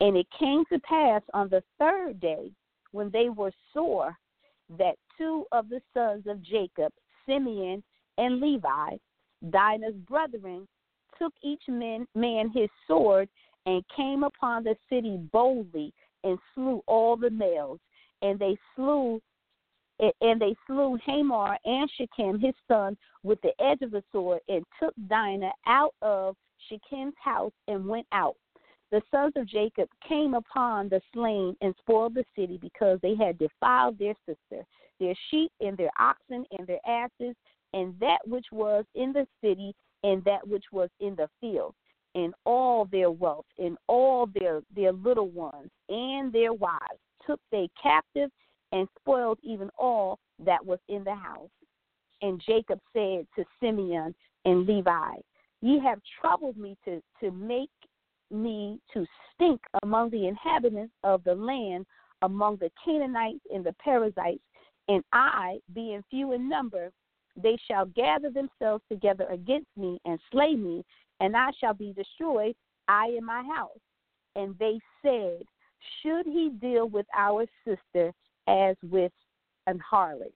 [0.00, 2.50] And it came to pass on the third day,
[2.92, 4.16] when they were sore,
[4.78, 6.92] that two of the sons of Jacob,
[7.26, 7.82] Simeon
[8.18, 8.96] and Levi,
[9.50, 10.66] Dinah's brethren,
[11.18, 13.28] took each man, man his sword
[13.66, 15.92] and came upon the city boldly
[16.24, 17.78] and slew all the males.
[18.22, 19.20] And they slew
[20.22, 24.64] and they slew Hamor and Shechem his son with the edge of the sword and
[24.82, 26.36] took Dinah out of
[26.68, 28.36] Shechem's house and went out
[28.90, 33.38] the sons of Jacob came upon the slain and spoiled the city because they had
[33.38, 34.64] defiled their sister,
[34.98, 37.36] their sheep and their oxen and their asses,
[37.72, 41.74] and that which was in the city and that which was in the field,
[42.14, 47.68] and all their wealth, and all their, their little ones, and their wives took they
[47.80, 48.30] captive
[48.72, 51.50] and spoiled even all that was in the house.
[52.22, 55.14] And Jacob said to Simeon and Levi,
[55.62, 57.70] Ye have troubled me to, to make
[58.30, 61.86] me to stink among the inhabitants of the land,
[62.22, 64.42] among the Canaanites and the Perizzites,
[64.88, 66.90] and I, being few in number,
[67.36, 70.84] they shall gather themselves together against me and slay me,
[71.20, 72.54] and I shall be destroyed,
[72.88, 73.78] I and my house.
[74.34, 75.42] And they said,
[76.02, 78.12] Should he deal with our sister
[78.48, 79.12] as with
[79.66, 80.32] an harlot?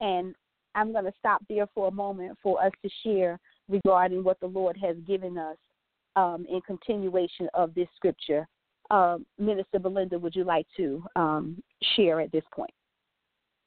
[0.00, 0.34] And
[0.74, 4.46] I'm going to stop there for a moment for us to share regarding what the
[4.46, 5.56] Lord has given us
[6.16, 8.46] um, in continuation of this scripture.
[8.90, 11.62] Um, Minister Belinda, would you like to um,
[11.96, 12.70] share at this point?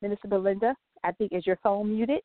[0.02, 2.22] Minister Belinda, I think is your phone muted?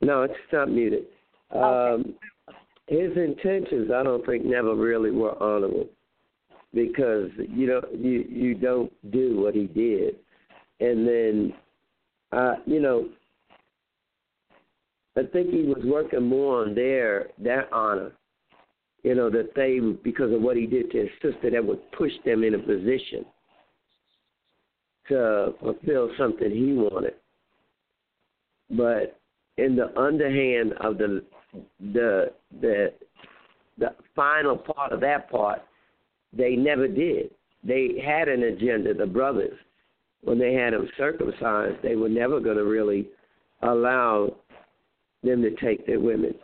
[0.00, 1.04] No, it's not muted.
[1.54, 1.94] Okay.
[1.94, 2.14] Um,
[2.88, 5.88] his intentions, I don't think, never really were honorable
[6.74, 10.16] because you know you you don't do what he did,
[10.80, 11.52] and then
[12.32, 13.08] uh, you know
[15.16, 18.12] I think he was working more on their their honor.
[19.02, 22.12] You know, that they because of what he did to his sister that would push
[22.24, 23.24] them in a position
[25.08, 27.14] to fulfill something he wanted.
[28.70, 29.18] But
[29.58, 31.22] in the underhand of the
[31.80, 32.92] the the
[33.78, 35.62] the final part of that part,
[36.32, 37.30] they never did.
[37.62, 39.58] They had an agenda, the brothers.
[40.22, 43.08] When they had them circumcised, they were never going to really
[43.62, 44.34] allow
[45.22, 46.34] them to take their women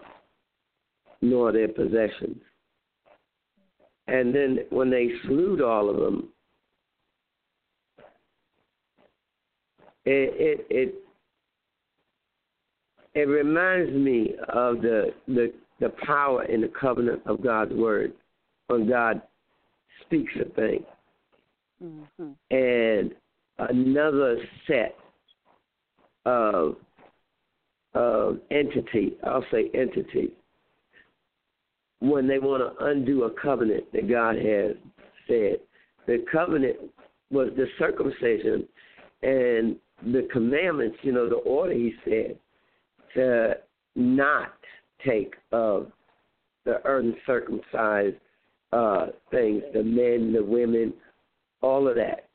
[1.20, 2.38] nor their possessions.
[4.08, 6.28] And then when they slew all of them,
[10.04, 10.94] it it it,
[13.14, 18.12] it reminds me of the, the the power in the covenant of God's word
[18.66, 19.22] when God
[20.04, 20.84] speaks a thing.
[21.82, 22.32] Mm-hmm.
[22.50, 23.14] And
[23.58, 24.96] another set
[26.24, 26.76] of
[27.94, 30.32] uh, entity, I'll say entity,
[32.00, 34.76] when they want to undo a covenant that God has
[35.28, 35.60] said.
[36.06, 36.76] The covenant
[37.30, 38.66] was the circumcision
[39.22, 39.76] and
[40.12, 42.36] the commandments, you know, the order he said
[43.14, 43.54] to
[43.94, 44.52] not
[45.06, 45.92] take of
[46.64, 48.16] the uncircumcised
[48.72, 50.92] uh, things, the men, the women,
[51.60, 52.28] all of that.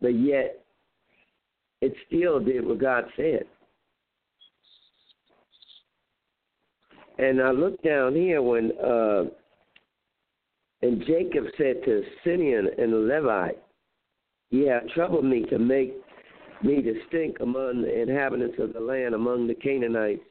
[0.00, 0.64] But yet,
[1.80, 3.44] it still did what God said.
[7.18, 9.24] And I look down here when uh,
[10.82, 13.58] and Jacob said to Simeon and the Levite,
[14.50, 15.94] Ye have troubled me to make
[16.62, 20.22] me to stink among the inhabitants of the land, among the Canaanites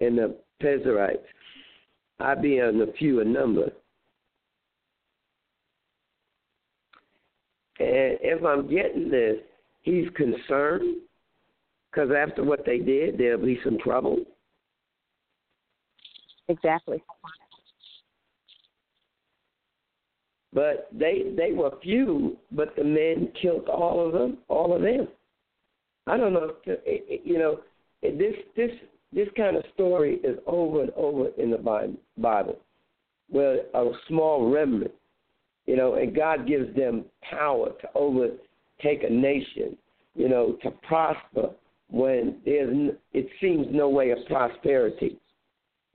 [0.00, 1.24] and the Perizzites.
[2.18, 3.70] I be a few in number.
[7.78, 9.36] And if I'm getting this,
[9.82, 10.96] he's concerned
[11.90, 14.18] because after what they did, there'll be some trouble.
[16.50, 17.00] Exactly.
[20.52, 25.06] But they they were few, but the men killed all of them, all of them.
[26.08, 27.60] I don't know, if, eh, eh, you know,
[28.02, 28.72] eh, this this
[29.12, 31.86] this kind of story is over and over in the
[32.18, 32.58] Bible,
[33.28, 34.92] where a small remnant,
[35.66, 39.76] you know, and God gives them power to overtake a nation,
[40.16, 41.50] you know, to prosper
[41.90, 45.16] when there's it seems no way of prosperity,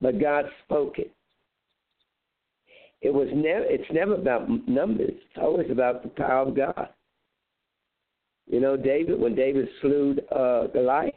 [0.02, 1.12] but God spoke it.
[3.02, 3.66] It was never.
[3.66, 5.12] It's never about numbers.
[5.12, 6.90] It's always about the power of God.
[8.48, 11.14] You know, David when David slew uh, Goliath.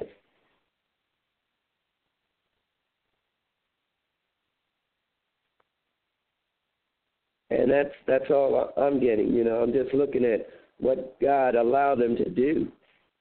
[7.50, 9.32] And that's that's all I'm getting.
[9.32, 10.46] You know, I'm just looking at
[10.78, 12.68] what God allowed them to do.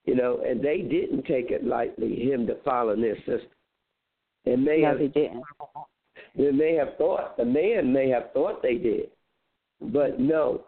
[0.06, 2.15] You know, and they didn't take it lightly.
[2.15, 3.57] Him to follow their system.
[4.47, 5.43] And they no, have, they didn't.
[6.36, 9.10] They may have thought, the man may have thought they did,
[9.81, 10.65] but no.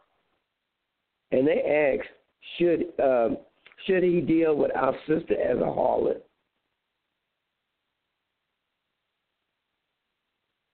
[1.32, 2.10] And they asked,
[2.58, 3.38] should um,
[3.86, 6.22] should he deal with our sister as a harlot?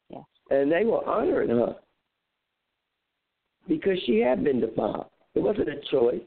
[0.10, 0.24] Yes.
[0.50, 1.76] And they were honoring her
[3.68, 5.08] because she had been defiled.
[5.36, 6.22] It wasn't a choice.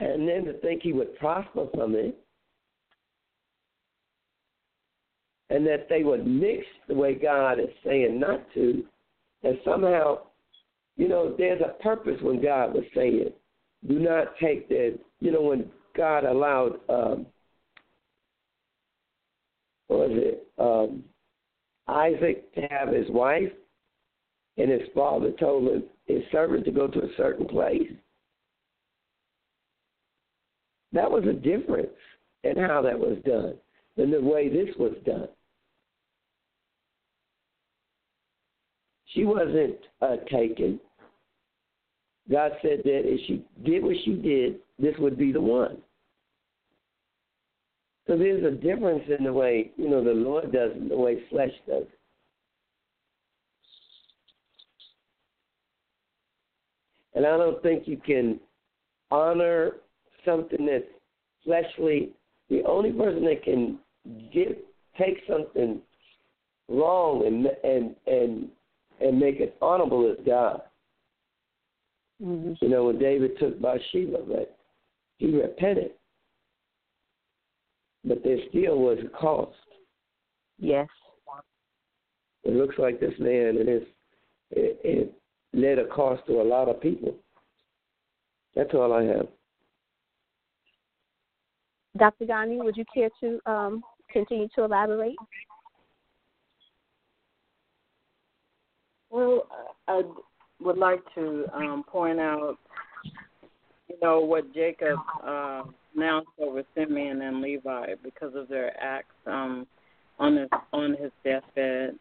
[0.00, 2.23] And then to think he would prosper from it
[5.54, 8.84] and that they would mix the way God is saying not to,
[9.44, 10.18] and somehow,
[10.96, 13.28] you know, there's a purpose when God was saying,
[13.86, 17.26] do not take that, you know, when God allowed, um,
[19.86, 21.04] what was it, um,
[21.86, 23.52] Isaac to have his wife,
[24.56, 27.92] and his father told him, his servant to go to a certain place.
[30.92, 31.88] That was a difference
[32.42, 33.54] in how that was done
[33.96, 35.28] than the way this was done.
[39.14, 40.80] She wasn't uh, taken.
[42.30, 45.78] God said that if she did what she did, this would be the one.
[48.06, 51.18] So there's a difference in the way, you know, the Lord does and the way
[51.30, 51.86] flesh does.
[57.14, 58.40] And I don't think you can
[59.10, 59.76] honor
[60.24, 60.84] something that's
[61.44, 62.10] fleshly.
[62.50, 63.78] The only person that can
[64.32, 64.64] get
[64.98, 65.80] take something
[66.68, 68.48] wrong and and and
[69.00, 70.62] and make it honorable as God.
[72.22, 72.64] Mm-hmm.
[72.64, 74.56] You know, when David took Bathsheba, but
[75.18, 75.92] he repented.
[78.04, 79.56] But there still was a cost.
[80.58, 80.88] Yes.
[82.44, 83.82] It looks like this man and his
[84.50, 85.14] it, it
[85.54, 87.14] led a cost to a lot of people.
[88.54, 89.26] That's all I have.
[91.96, 92.26] Dr.
[92.26, 95.16] Gani, would you care to um, continue to elaborate?
[99.14, 99.46] Well,
[99.86, 100.02] I
[100.60, 102.56] would like to um, point out,
[103.88, 105.62] you know, what Jacob uh,
[105.94, 109.68] announced over Simeon and Levi because of their acts um,
[110.18, 111.94] on his on his deathbed,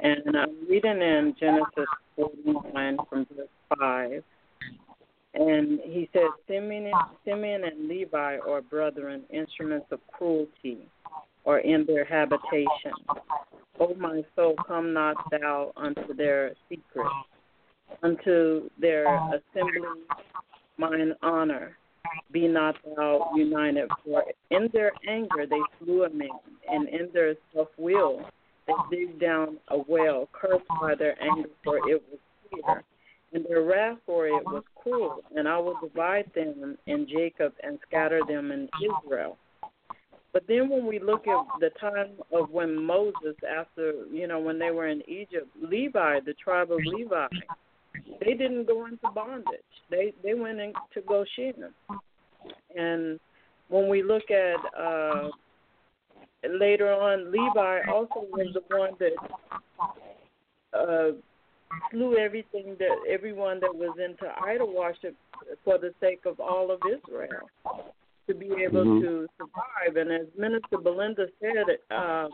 [0.00, 1.84] and I'm reading in Genesis
[2.16, 4.24] 49 from verse five.
[5.34, 6.92] And he said, Simeon,
[7.26, 10.88] Simeon and Levi are brethren, instruments of cruelty,
[11.48, 12.92] or in their habitation.
[13.80, 17.08] O my soul, come not thou unto their secret,
[18.02, 19.80] unto their assembly
[20.76, 21.74] mine honor.
[22.30, 26.28] Be not thou united, for in their anger they slew a man,
[26.70, 28.28] and in their self will
[28.66, 32.20] they dig down a well, cursed by their anger, for it was
[32.50, 32.84] clear,
[33.32, 35.22] and their wrath for it was cruel.
[35.34, 39.38] And I will divide them in Jacob and scatter them in Israel.
[40.32, 44.58] But then when we look at the time of when Moses, after you know when
[44.58, 47.26] they were in Egypt, Levi, the tribe of Levi,
[48.20, 49.60] they didn't go into bondage.
[49.90, 51.72] They they went into Goshen.
[52.76, 53.18] And
[53.68, 55.28] when we look at uh,
[56.48, 61.12] later on, Levi also was the one that uh,
[61.90, 65.16] slew everything that everyone that was into idol worship
[65.64, 67.48] for the sake of all of Israel
[68.28, 69.04] to be able mm-hmm.
[69.04, 69.96] to survive.
[69.96, 72.30] And as Minister Belinda said, um,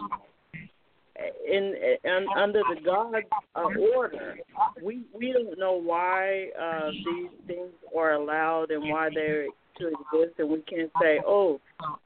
[1.49, 1.75] in,
[2.05, 3.15] in under the God
[3.55, 3.63] uh,
[3.97, 4.37] order,
[4.83, 9.47] we we don't know why uh, these things are allowed and why they're
[9.79, 11.61] to exist, and we can't say, oh,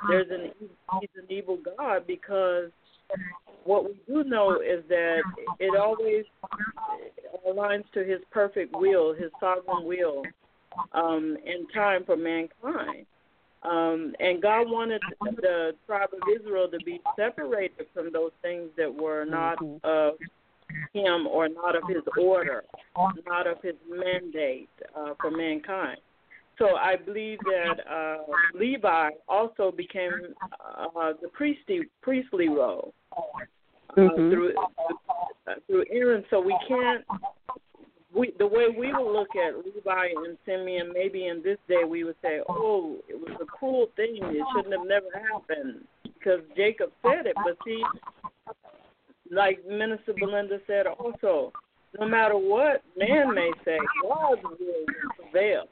[0.09, 0.53] there's an
[1.01, 2.71] he's an evil God because
[3.65, 5.21] what we do know is that
[5.59, 6.25] it always
[7.49, 10.23] aligns to his perfect will, his sovereign will,
[10.93, 13.07] um, in time for mankind.
[13.63, 18.93] Um, and God wanted the tribe of Israel to be separated from those things that
[18.93, 19.85] were not mm-hmm.
[19.85, 20.15] of
[20.93, 22.65] Him or not of His order,
[23.27, 25.99] not of His mandate uh, for mankind.
[26.59, 28.19] So I believe that uh,
[28.55, 34.31] Levi also became uh, the priestly priestly role uh, mm-hmm.
[34.31, 36.25] through uh, through Aaron.
[36.31, 37.05] So we can't
[38.19, 42.05] we the way we would look at Levi and Simeon, maybe in this day we
[42.05, 44.19] would say, "Oh, it was a cruel thing.
[44.21, 47.83] It shouldn't have never happened because Jacob said it." But see,
[49.31, 51.53] like Minister Belinda said, also,
[51.99, 54.85] no matter what man may say, God's will
[55.17, 55.65] prevail.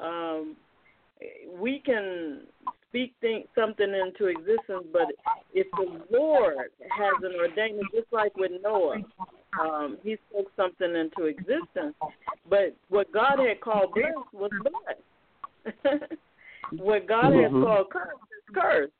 [0.00, 0.56] Um,
[1.58, 2.42] we can
[2.88, 5.06] speak think, something into existence, but
[5.54, 8.98] if the Lord has an ordained, just like with Noah,
[9.60, 11.94] um, he spoke something into existence.
[12.48, 15.82] But what God had called blessed was blessed.
[16.78, 17.56] what God mm-hmm.
[17.56, 18.92] had called cursed is cursed.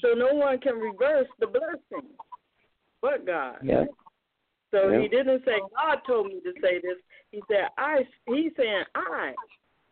[0.00, 2.08] So no one can reverse the blessing
[3.02, 3.56] but God.
[3.62, 3.84] Yeah.
[4.70, 5.00] So yeah.
[5.02, 6.96] he didn't say God told me to say this.
[7.30, 8.00] He said I.
[8.26, 9.34] He's saying I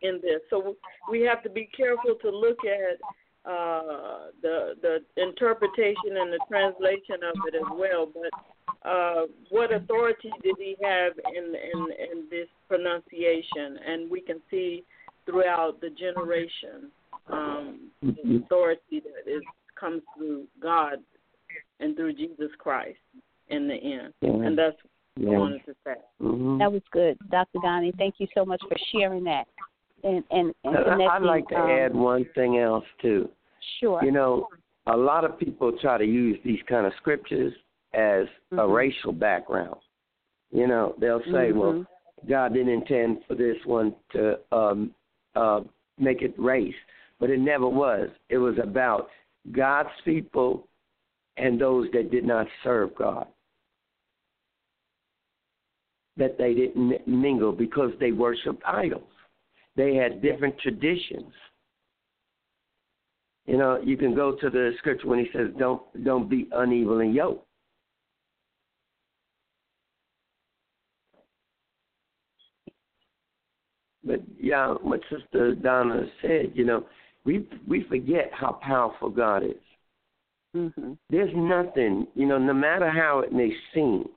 [0.02, 0.40] in this.
[0.50, 0.76] So
[1.10, 2.98] we have to be careful to look at
[3.48, 8.06] uh, the the interpretation and the translation of it as well.
[8.12, 13.78] But uh, what authority did he have in, in in this pronunciation?
[13.86, 14.84] And we can see
[15.24, 16.90] throughout the generation
[17.32, 18.36] um, the mm-hmm.
[18.44, 19.42] authority that is
[19.78, 20.98] comes through God
[21.80, 22.98] and through Jesus Christ
[23.48, 24.12] in the end.
[24.20, 24.30] Yeah.
[24.30, 24.76] And that's
[25.16, 25.36] what yeah.
[25.36, 25.94] I wanted to say.
[26.20, 26.58] Mm-hmm.
[26.58, 27.58] That was good, Dr.
[27.62, 27.92] Donnie.
[27.96, 29.46] Thank you so much for sharing that.
[30.04, 33.30] And and, and I'd like to um, add one thing else too.
[33.80, 34.02] Sure.
[34.04, 34.48] You know,
[34.86, 37.52] a lot of people try to use these kind of scriptures
[37.94, 38.58] as mm-hmm.
[38.58, 39.76] a racial background.
[40.50, 41.58] You know, they'll say, mm-hmm.
[41.58, 41.86] "Well,
[42.28, 44.94] God didn't intend for this one to um,
[45.34, 45.60] uh,
[45.98, 46.74] make it race,"
[47.20, 48.08] but it never was.
[48.28, 49.08] It was about
[49.52, 50.66] God's people
[51.36, 53.26] and those that did not serve God.
[56.16, 59.04] That they didn't mingle because they worshipped idols.
[59.76, 61.32] They had different traditions.
[63.48, 67.00] You know, you can go to the scripture when he says, "Don't don't be uneven
[67.00, 67.46] and yoked."
[74.04, 76.86] But yeah, what Sister Donna said, you know,
[77.24, 79.64] we we forget how powerful God is.
[80.54, 80.92] Mm-hmm.
[81.08, 84.10] There's nothing, you know, no matter how it may seem,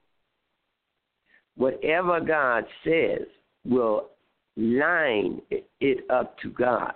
[1.56, 3.22] whatever God says
[3.66, 4.10] will
[4.58, 5.42] line
[5.80, 6.96] it up to God.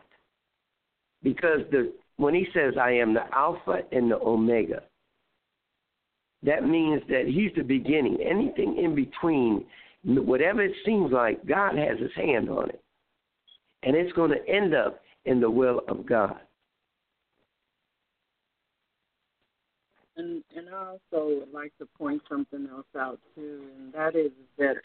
[1.24, 4.84] Because the when he says I am the Alpha and the Omega,
[6.44, 8.18] that means that he's the beginning.
[8.22, 9.66] Anything in between,
[10.04, 12.82] whatever it seems like, God has his hand on it
[13.86, 16.38] and it's going to end up in the will of God.
[20.18, 24.32] And and I also would like to point something else out too, and that is
[24.58, 24.76] that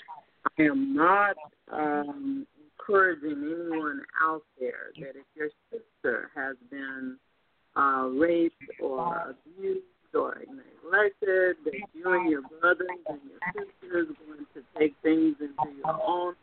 [0.59, 1.37] I am not
[1.73, 2.47] um,
[2.81, 7.17] encouraging anyone out there that if your sister has been
[7.77, 14.35] uh, raped or abused or neglected, that you and your brothers and your sisters are
[14.35, 16.35] going to take things into your own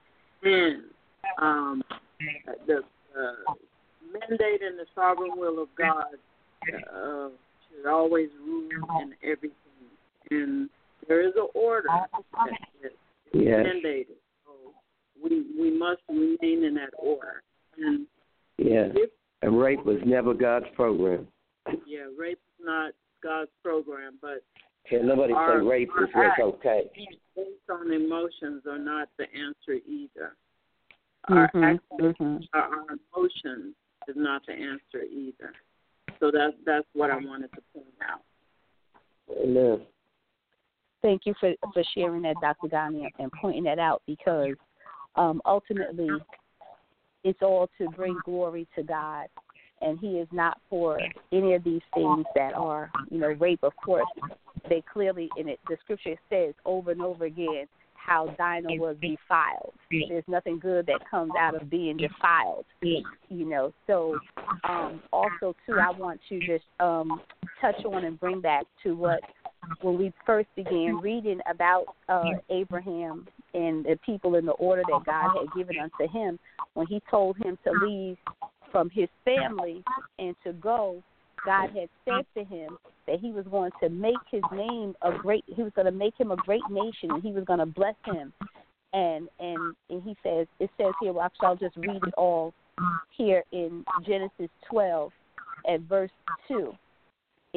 [0.44, 0.84] hands.
[1.42, 1.84] Um,
[2.66, 3.54] the uh,
[4.14, 6.16] mandate and the sovereign will of God
[6.64, 7.30] uh,
[7.68, 9.54] should always rule in everything.
[10.32, 10.70] And
[11.08, 12.10] there is an order that
[12.84, 12.92] is
[13.34, 13.66] yes.
[13.66, 14.18] mandated.
[15.22, 17.43] So we we must remain in that order.
[17.78, 18.07] And
[18.57, 18.88] yeah.
[18.93, 19.11] If,
[19.41, 21.28] and rape was never God's program.
[21.86, 22.93] Yeah, rape is not
[23.24, 24.43] God's program, but
[24.89, 26.89] can nobody our, say rape is what's okay?
[27.36, 30.36] Based on emotions are not the answer either.
[31.30, 32.38] Mm-hmm, our actions, mm-hmm.
[32.53, 33.76] our, our emotions
[34.07, 35.53] is not the answer either.
[36.20, 38.22] So that's that's what I wanted to point out.
[39.43, 39.82] Amen.
[41.01, 42.68] Thank you for for sharing that, Dr.
[42.68, 44.55] Ghani, and pointing that out because
[45.18, 46.09] um, ultimately
[47.24, 49.28] it's all to bring glory to God,
[49.82, 50.99] and He is not for
[51.32, 53.63] any of these things that are, you know, rape.
[53.63, 54.07] Of course,
[54.70, 55.59] they clearly in it.
[55.68, 59.74] The Scripture says over and over again how Dinah was defiled.
[59.91, 63.74] There's nothing good that comes out of being defiled, you know.
[63.86, 64.18] So,
[64.63, 67.22] um, also too, I want to just um,
[67.59, 69.20] touch on and bring back to what
[69.82, 73.28] when we first began reading about uh, Abraham
[73.58, 76.39] and the people in the order that God had given unto him,
[76.74, 78.18] when He told him to leave
[78.72, 79.84] from his family
[80.20, 81.01] and to go
[81.45, 85.43] God had said to him that he was going to make his name a great
[85.47, 87.95] he was going to make him a great nation and he was going to bless
[88.05, 88.34] him.
[88.93, 92.53] And and and he says it says here well I'll just read it all
[93.16, 95.12] here in Genesis 12
[95.70, 96.12] at verse
[96.47, 96.74] 2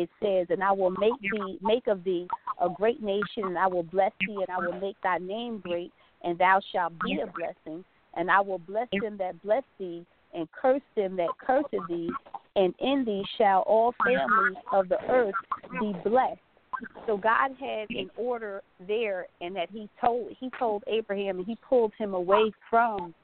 [0.00, 2.26] it says and I will make thee make of thee
[2.60, 5.92] a great nation and I will bless thee and I will make thy name great
[6.22, 7.84] and thou shalt be a blessing
[8.14, 12.10] and I will bless them that bless thee and curse them that curse thee,
[12.56, 15.34] and in thee shall all families of the earth
[15.80, 16.40] be blessed.
[17.06, 21.56] So God had an order there, and that He told He told Abraham, and He
[21.68, 23.14] pulled him away from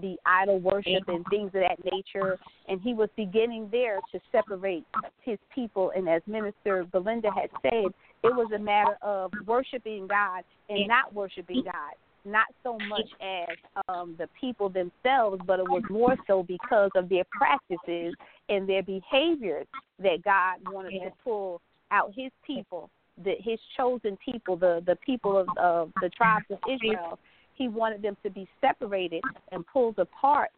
[0.00, 2.38] the idol worship and things of that nature,
[2.68, 4.84] and He was beginning there to separate
[5.22, 5.92] His people.
[5.94, 7.92] And as Minister Belinda had said,
[8.22, 11.94] it was a matter of worshiping God and not worshiping God
[12.24, 13.56] not so much as
[13.88, 18.14] um, the people themselves, but it was more so because of their practices
[18.48, 19.66] and their behaviors
[19.98, 22.90] that God wanted to pull out His people,
[23.22, 27.18] the, His chosen people, the the people of, of the tribes of Israel.
[27.60, 30.48] He wanted them to be separated and pulled apart,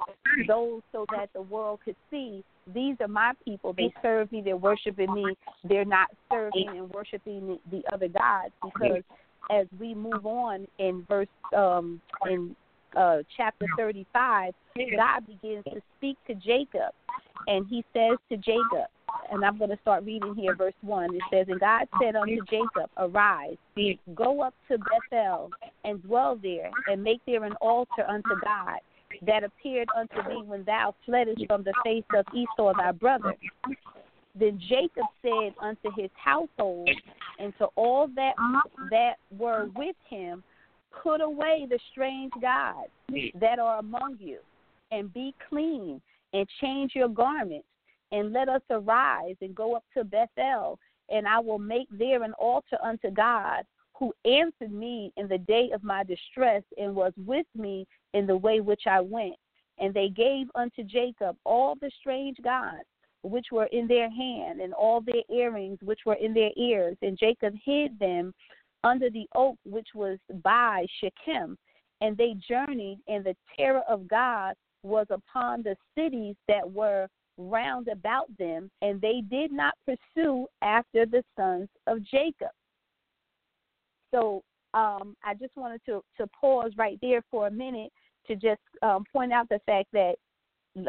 [0.47, 3.73] those so that the world could see these are my people.
[3.73, 4.41] They serve me.
[4.41, 5.37] They're worshiping me.
[5.65, 9.03] They're not serving and worshiping the, the other gods because
[9.51, 11.27] as we move on in verse
[11.57, 12.01] um,
[12.31, 12.55] in
[12.97, 14.55] uh, chapter 35,
[14.97, 16.95] God begins to speak to Jacob,
[17.49, 18.87] and He says to Jacob,
[19.31, 21.15] and I'm going to start reading here, verse one.
[21.15, 23.57] It says, "And God said unto Jacob, Arise,
[24.15, 25.51] go up to Bethel,
[25.85, 28.79] and dwell there, and make there an altar unto God."
[29.21, 33.35] That appeared unto thee when thou fleddest from the face of Esau thy brother.
[34.35, 36.89] Then Jacob said unto his household
[37.39, 38.35] and to all that
[38.91, 40.43] that were with him,
[41.03, 42.91] Put away the strange gods
[43.41, 44.39] that are among you,
[44.91, 46.01] and be clean,
[46.33, 47.67] and change your garments,
[48.13, 50.79] and let us arise and go up to Bethel,
[51.11, 53.65] and I will make there an altar unto God,
[53.99, 58.37] who answered me in the day of my distress, and was with me in the
[58.37, 59.37] way which I went.
[59.79, 62.85] And they gave unto Jacob all the strange gods
[63.23, 66.97] which were in their hand, and all their earrings which were in their ears.
[67.03, 68.35] And Jacob hid them
[68.85, 71.57] under the oak which was by Shechem.
[72.01, 77.09] And they journeyed, and the terror of God was upon the cities that were
[77.39, 82.51] round about them, and they did not pursue after the sons of Jacob.
[84.13, 84.43] So
[84.75, 87.91] um, I just wanted to, to pause right there for a minute
[88.27, 90.15] to just um, point out the fact that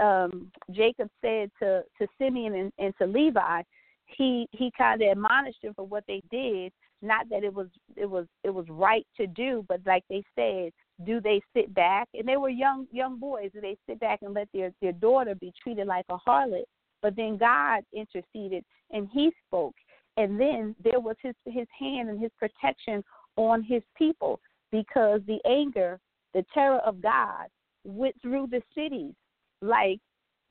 [0.02, 3.62] um, Jacob said to to Simeon and, and to Levi,
[4.06, 6.72] he he kind of admonished them for what they did.
[7.02, 7.68] Not that it was
[7.98, 10.72] it was it was right to do, but like they said,
[11.06, 12.08] do they sit back?
[12.14, 13.52] And they were young young boys.
[13.54, 16.64] Do they sit back and let their their daughter be treated like a harlot?
[17.02, 19.76] But then God interceded and He spoke,
[20.18, 23.04] and then there was His His hand and His protection
[23.36, 24.40] on His people
[24.72, 26.00] because the anger,
[26.34, 27.48] the terror of God
[27.84, 29.14] went through the cities
[29.62, 30.00] like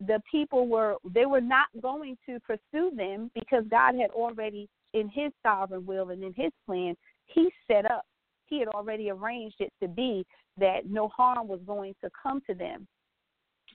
[0.07, 5.09] the people were they were not going to pursue them because God had already in
[5.09, 8.05] his sovereign will and in his plan he set up
[8.47, 10.24] he had already arranged it to be
[10.59, 12.86] that no harm was going to come to them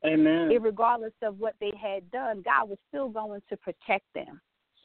[0.06, 4.40] amen regardless of what they had done god was still going to protect them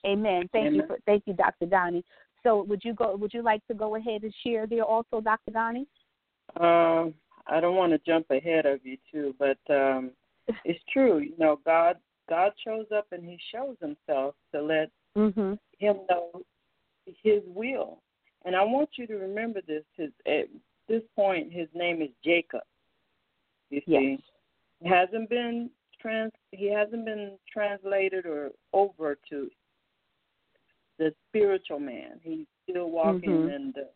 [0.06, 0.74] amen thank amen.
[0.74, 2.04] you for thank you dr donnie
[2.42, 5.50] so would you go would you like to go ahead and share there also dr
[5.52, 5.86] donnie
[6.58, 7.12] um
[7.46, 10.10] i don't want to jump ahead of you too but um
[10.64, 11.18] it's true.
[11.18, 11.96] You know, God
[12.28, 15.54] God shows up and He shows Himself to let mm-hmm.
[15.78, 16.30] Him know
[17.22, 18.00] His will.
[18.44, 19.84] And I want you to remember this.
[19.96, 20.48] His, at
[20.88, 22.62] this point, His name is Jacob.
[23.70, 24.20] You see, yes.
[24.80, 25.70] he hasn't been
[26.00, 26.32] trans.
[26.50, 29.48] He hasn't been translated or over to
[30.98, 32.20] the spiritual man.
[32.22, 33.50] He's still walking mm-hmm.
[33.50, 33.88] in the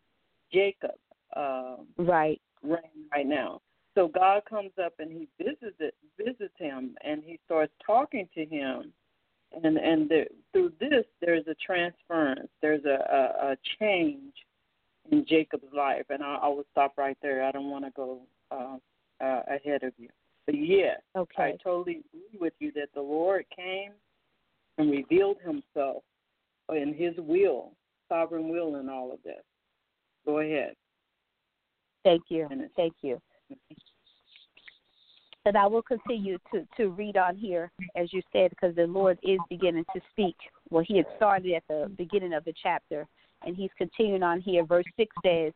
[0.53, 0.97] Jacob
[1.37, 3.61] um, right reign right now.
[3.95, 8.45] So God comes up and he visits it, visits him and he starts talking to
[8.45, 8.93] him
[9.53, 14.33] and and the, through this there's a transference, there's a, a, a change
[15.11, 17.45] in Jacob's life, and I, I will stop right there.
[17.45, 18.21] I don't want to go
[18.51, 18.77] uh,
[19.23, 20.09] uh, ahead of you,
[20.47, 21.43] but yes, okay.
[21.43, 23.93] I totally agree with you that the Lord came
[24.79, 26.03] and revealed Himself
[26.71, 27.73] in His will,
[28.09, 29.43] sovereign will, in all of this.
[30.25, 30.75] Go ahead.
[32.05, 32.49] Thank you.
[32.77, 33.21] Thank you.
[35.47, 39.17] And I will continue to, to read on here, as you said, because the Lord
[39.23, 40.35] is beginning to speak.
[40.71, 43.07] Well, He had started at the beginning of the chapter,
[43.45, 44.65] and He's continuing on here.
[44.65, 45.53] Verse 6 says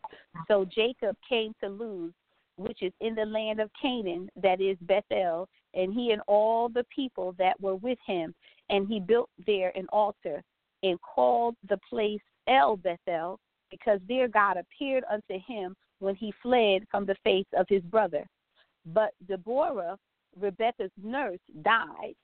[0.46, 2.12] So Jacob came to Luz,
[2.56, 6.84] which is in the land of Canaan, that is Bethel, and he and all the
[6.94, 8.32] people that were with him,
[8.68, 10.42] and he built there an altar
[10.84, 13.40] and called the place El Bethel,
[13.72, 18.24] because there God appeared unto him when he fled from the face of his brother.
[18.86, 19.98] But Deborah,
[20.38, 22.14] Rebekah's nurse, died,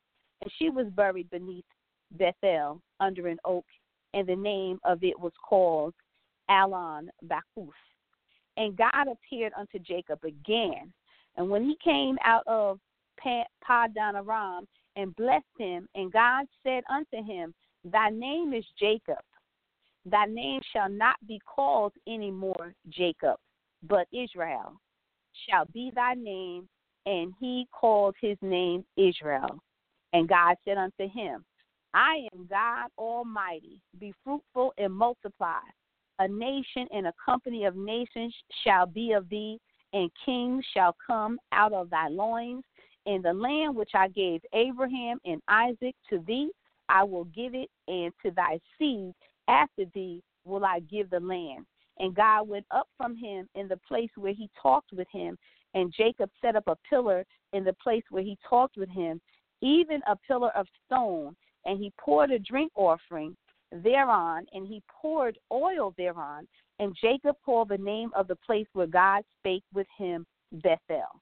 [0.43, 1.65] and she was buried beneath
[2.13, 3.67] Bethel under an oak,
[4.15, 5.95] and the name of it was called
[6.49, 7.71] Allon Bachuth.
[8.57, 10.93] And God appeared unto Jacob again.
[11.37, 12.81] And when he came out of
[13.19, 17.53] Padan Aram and blessed him, and God said unto him,
[17.85, 19.23] Thy name is Jacob.
[20.07, 23.37] Thy name shall not be called any more Jacob,
[23.83, 24.81] but Israel
[25.49, 26.69] shall be thy name.
[27.07, 29.63] And he called his name Israel.
[30.13, 31.45] And God said unto him,
[31.95, 33.81] I am God Almighty.
[33.99, 35.61] Be fruitful and multiply.
[36.19, 38.35] A nation and a company of nations
[38.65, 39.59] shall be of thee,
[39.93, 42.65] and kings shall come out of thy loins.
[43.05, 46.51] In the land which I gave Abraham and Isaac to thee,
[46.89, 49.13] I will give it, and to thy seed
[49.49, 51.67] after thee will I give the land.
[51.99, 55.39] And God went up from him in the place where he talked with him,
[55.75, 59.21] and Jacob set up a pillar in the place where he talked with him,
[59.63, 61.35] even a pillar of stone,
[61.65, 63.37] and he poured a drink offering
[63.73, 66.47] thereon, and he poured oil thereon,
[66.79, 71.21] and Jacob called the name of the place where God spake with him Bethel.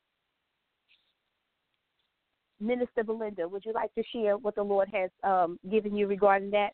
[2.60, 6.50] Minister Belinda, would you like to share what the Lord has um, given you regarding
[6.50, 6.70] that?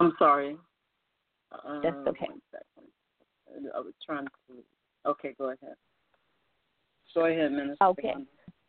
[0.00, 0.56] I'm sorry.
[1.82, 2.26] That's um, okay.
[2.28, 3.70] One second.
[3.74, 5.10] I was trying to.
[5.10, 5.76] Okay, go ahead.
[7.14, 7.84] Go ahead, Minister.
[7.84, 8.14] Okay.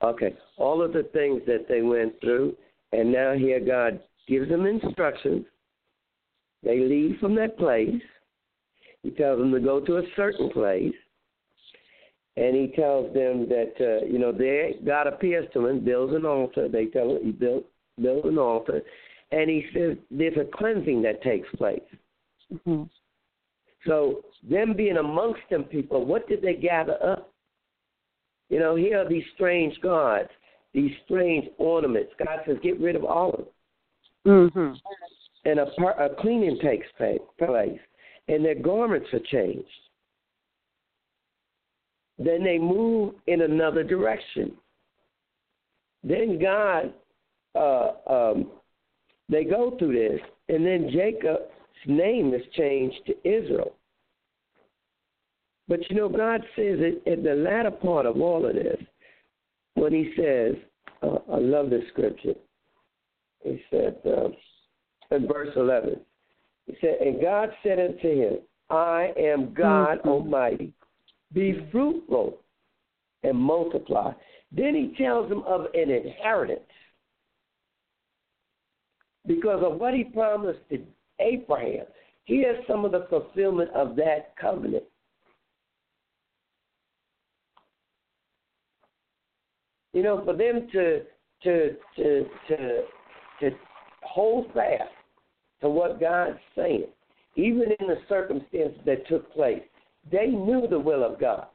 [0.01, 0.35] Okay.
[0.57, 2.55] All of the things that they went through,
[2.93, 5.45] and now here God gives them instructions.
[6.63, 8.01] They leave from that place.
[9.03, 10.93] He tells them to go to a certain place.
[12.35, 16.25] And he tells them that, uh, you know, there God appears to them, builds an
[16.25, 16.69] altar.
[16.69, 17.65] They tell him he built,
[17.99, 18.81] built an altar.
[19.31, 21.81] And he says there's a cleansing that takes place.
[22.53, 22.83] Mm-hmm.
[23.85, 27.31] So, them being amongst them people, what did they gather up?
[28.49, 30.29] You know, here are these strange gods,
[30.73, 32.11] these strange ornaments.
[32.23, 33.37] God says, get rid of all of
[34.25, 34.51] them.
[34.55, 34.73] Mm-hmm.
[35.45, 37.79] And a, a cleaning takes place,
[38.27, 39.67] and their garments are changed.
[42.19, 44.53] Then they move in another direction.
[46.03, 46.93] Then God,
[47.55, 48.51] uh, um,
[49.29, 51.51] they go through this, and then Jacob's
[51.85, 53.75] name is changed to Israel.
[55.67, 58.81] But you know, God says it in the latter part of all of this,
[59.75, 60.55] when He says,
[61.03, 62.33] uh, I love this scripture.
[63.43, 64.29] He said uh,
[65.15, 65.99] in verse 11,
[66.65, 68.37] He said, And God said unto him,
[68.69, 70.09] I am God mm-hmm.
[70.09, 70.73] Almighty.
[71.33, 72.37] Be fruitful
[73.23, 74.11] and multiply.
[74.51, 76.61] Then He tells him of an inheritance
[79.25, 80.81] because of what He promised to
[81.19, 81.85] Abraham.
[82.25, 84.83] Here's some of the fulfillment of that covenant.
[89.93, 91.01] You know, for them to
[91.43, 92.83] to to to
[93.39, 93.49] to
[94.03, 94.91] hold fast
[95.61, 96.85] to what God's saying,
[97.35, 99.63] even in the circumstances that took place,
[100.11, 101.47] they knew the will of God.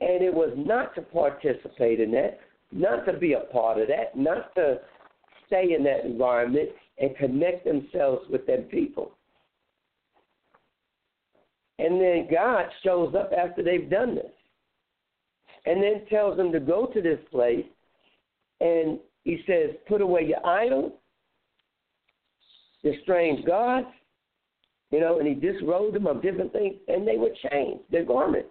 [0.00, 2.38] And it was not to participate in that,
[2.72, 4.80] not to be a part of that, not to
[5.46, 9.12] stay in that environment and connect themselves with them people.
[11.78, 14.32] And then God shows up after they've done this.
[15.66, 17.66] And then tells them to go to this place
[18.60, 20.92] and he says, Put away your idols,
[22.82, 23.86] your strange gods,
[24.90, 28.48] you know, and he disrobed them of different things, and they were changed, their garments.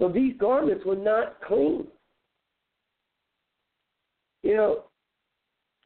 [0.00, 1.86] So these garments were not clean.
[4.42, 4.84] You know,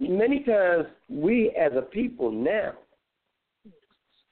[0.08, 2.72] many times we as a people now,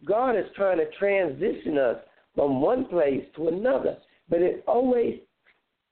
[0.05, 1.97] God is trying to transition us
[2.35, 3.97] from one place to another,
[4.29, 5.19] but it always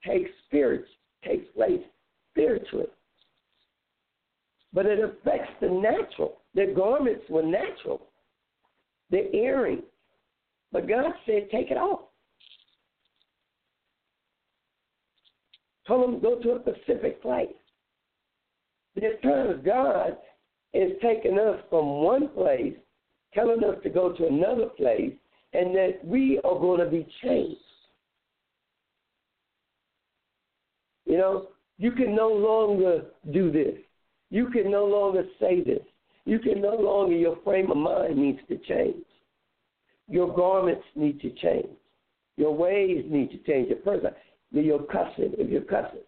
[0.05, 0.85] takes spirit
[1.23, 1.81] takes place
[2.31, 2.87] spiritually.
[4.71, 6.37] but it affects the natural.
[6.53, 8.01] Their garments were natural,
[9.09, 9.83] their earrings.
[10.71, 12.01] But God said, take it off.
[15.87, 17.49] Told them go to a specific place.
[18.99, 20.17] There's times God
[20.73, 22.75] is taking us from one place,
[23.33, 25.13] telling us to go to another place,
[25.53, 27.59] and that we are going to be changed.
[31.05, 31.47] You know,
[31.77, 33.75] you can no longer do this.
[34.29, 35.81] You can no longer say this.
[36.25, 39.03] You can no longer, your frame of mind needs to change.
[40.07, 41.69] Your garments need to change.
[42.37, 43.69] Your ways need to change.
[43.69, 44.11] Your person,
[44.51, 46.01] you're cussing, if you're cussing.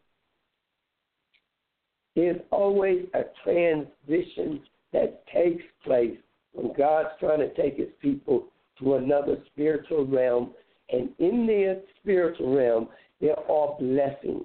[2.16, 4.62] There's always a transition
[4.94, 6.18] that takes place
[6.54, 8.48] when God's trying to take his people
[8.80, 10.54] to another spiritual realm.
[10.92, 12.90] And in their spiritual realm,
[13.22, 14.44] there are blessings.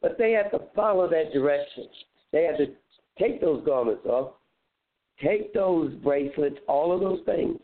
[0.00, 1.88] But they have to follow that direction.
[2.32, 2.68] They have to
[3.18, 4.34] take those garments off,
[5.22, 7.57] take those bracelets, all of those things.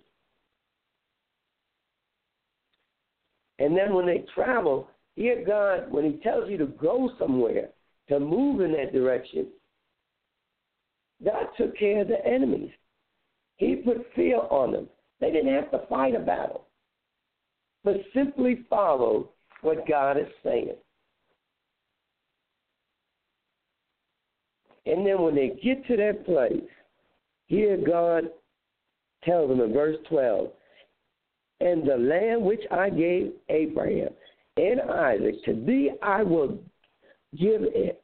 [3.59, 7.69] And then when they travel, hear God, when He tells you to go somewhere,
[8.09, 9.47] to move in that direction,
[11.25, 12.71] God took care of the enemies.
[13.57, 14.89] He put fear on them.
[15.21, 16.67] They didn't have to fight a battle,
[17.85, 19.31] but simply follow
[19.63, 20.75] what God is saying.
[24.87, 26.69] And then when they get to that place,
[27.47, 28.25] here God
[29.25, 30.49] tells them in verse 12,
[31.61, 34.11] and the land which I gave Abraham
[34.57, 36.59] and Isaac, to thee I will
[37.39, 38.03] give it,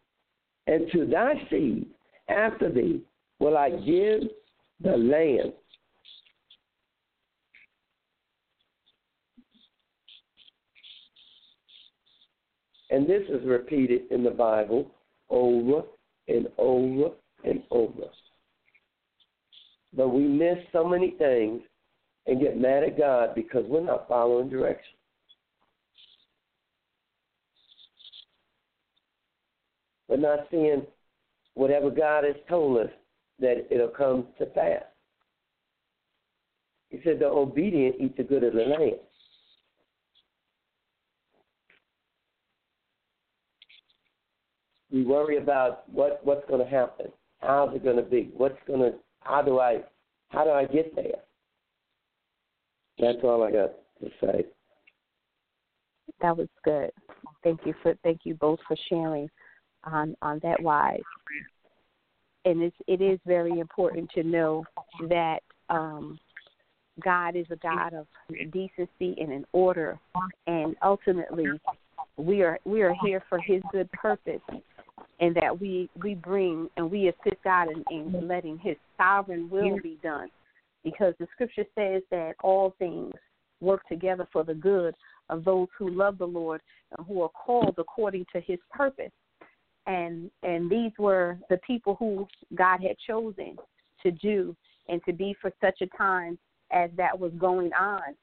[0.67, 1.87] and to thy seed
[2.29, 3.03] after thee
[3.39, 4.23] will I give
[4.81, 5.53] the land.
[12.91, 14.91] And this is repeated in the Bible
[15.29, 15.83] over
[16.27, 17.11] and over
[17.45, 18.07] and over.
[19.93, 21.63] But we miss so many things
[22.31, 24.95] and get mad at God because we're not following direction.
[30.09, 30.83] We're not seeing
[31.55, 32.91] whatever God has told us
[33.41, 34.85] that it'll come to pass.
[36.91, 38.93] He said the obedient eat the good of the land.
[44.93, 47.07] We worry about what what's going to happen.
[47.41, 48.31] How's it going to be?
[48.37, 48.99] What's going to?
[49.21, 49.83] How do I?
[50.29, 51.23] How do I get there?
[53.01, 54.45] That's all I got to say.
[56.21, 56.91] That was good.
[57.43, 59.29] Thank you for thank you both for sharing
[59.85, 61.01] on on that wise.
[62.45, 64.65] And it's it is very important to know
[65.09, 65.41] that
[65.71, 66.19] um,
[67.03, 68.07] God is a God of
[68.53, 69.99] decency and an order,
[70.47, 71.47] and ultimately
[72.17, 74.43] we are we are here for His good purpose,
[75.21, 79.79] and that we we bring and we assist God in, in letting His sovereign will
[79.81, 80.29] be done
[80.85, 83.13] because the scripture says that all things
[83.61, 84.95] work together for the good
[85.29, 86.61] of those who love the Lord
[86.97, 89.13] and who are called according to his purpose.
[89.87, 93.57] And and these were the people who God had chosen
[94.03, 94.57] to do
[94.89, 96.39] and to be for such a time
[96.73, 98.15] as that was going on.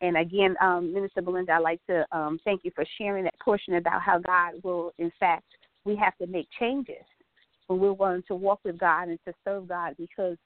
[0.00, 3.74] And again, um, Minister Belinda, I'd like to um, thank you for sharing that portion
[3.74, 5.46] about how God will, in fact,
[5.84, 7.04] we have to make changes
[7.66, 10.36] when we're willing to walk with God and to serve God because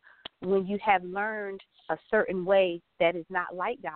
[0.41, 1.61] when you have learned
[1.91, 3.93] a certain way that is not like God.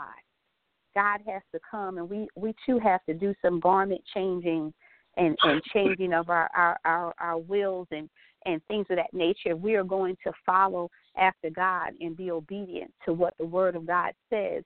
[0.94, 4.72] God has to come and we, we too have to do some garment changing
[5.16, 8.08] and, and changing of our, our, our, our wills and,
[8.46, 9.56] and things of that nature.
[9.56, 13.86] We are going to follow after God and be obedient to what the word of
[13.86, 14.62] God says.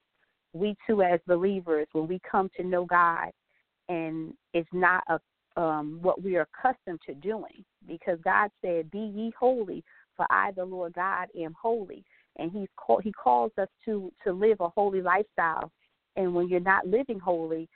[0.53, 3.31] We too as believers, when we come to know God
[3.89, 5.19] and it's not a
[5.59, 9.83] um, what we are accustomed to doing because God said, Be ye holy,
[10.19, 12.05] for I, the Lord God, am holy.
[12.37, 15.73] And He's call, He calls us to to live a holy lifestyle.
[16.17, 17.69] And when you're not living holy,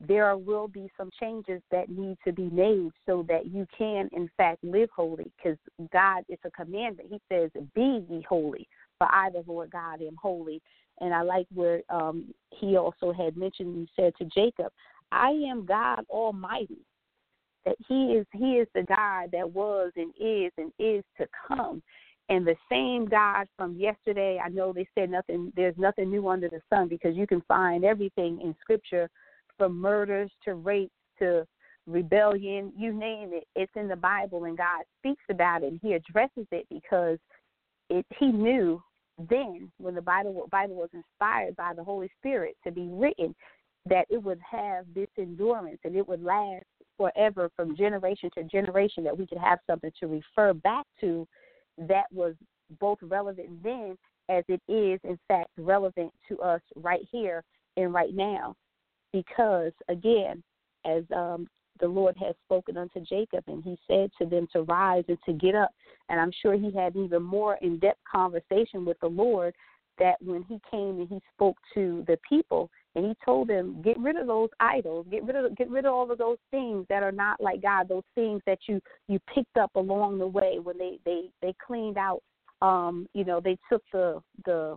[0.00, 4.30] there will be some changes that need to be made so that you can, in
[4.36, 5.30] fact, live holy.
[5.36, 5.58] Because
[5.92, 7.10] God, it's a commandment.
[7.10, 8.66] He says, "Be ye holy,
[8.98, 10.62] for I, the Lord God, am holy."
[11.00, 13.76] And I like where um, He also had mentioned.
[13.76, 14.72] He said to Jacob,
[15.10, 16.86] "I am God Almighty."
[17.64, 21.82] That he is he is the God that was and is and is to come.
[22.28, 26.48] And the same God from yesterday, I know they said nothing there's nothing new under
[26.48, 29.08] the sun because you can find everything in scripture
[29.58, 31.46] from murders to rapes to
[31.86, 35.94] rebellion, you name it, it's in the Bible and God speaks about it and he
[35.94, 37.18] addresses it because
[37.90, 38.82] it he knew
[39.28, 43.34] then when the Bible Bible was inspired by the Holy Spirit to be written
[43.86, 46.64] that it would have this endurance and it would last
[46.96, 51.26] forever from generation to generation that we could have something to refer back to
[51.78, 52.34] that was
[52.80, 53.96] both relevant then
[54.28, 57.42] as it is in fact relevant to us right here
[57.76, 58.54] and right now
[59.12, 60.42] because again
[60.84, 61.46] as um,
[61.80, 65.32] the Lord has spoken unto Jacob, and he said to them to rise and to
[65.32, 65.70] get up.
[66.08, 69.54] And I'm sure he had even more in depth conversation with the Lord
[69.98, 73.98] that when he came and he spoke to the people and he told them, Get
[73.98, 77.02] rid of those idols, get rid of get rid of all of those things that
[77.02, 80.78] are not like God, those things that you you picked up along the way when
[80.78, 82.22] they they they cleaned out
[82.62, 84.76] um, you know, they took the the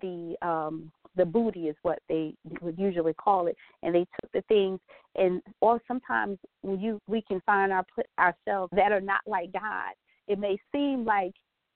[0.00, 3.56] the um the booty is what they would usually call it.
[3.82, 4.78] And they took the things
[5.16, 7.84] and or sometimes when you we can find our
[8.18, 9.94] ourselves that are not like god
[10.28, 11.32] it may seem like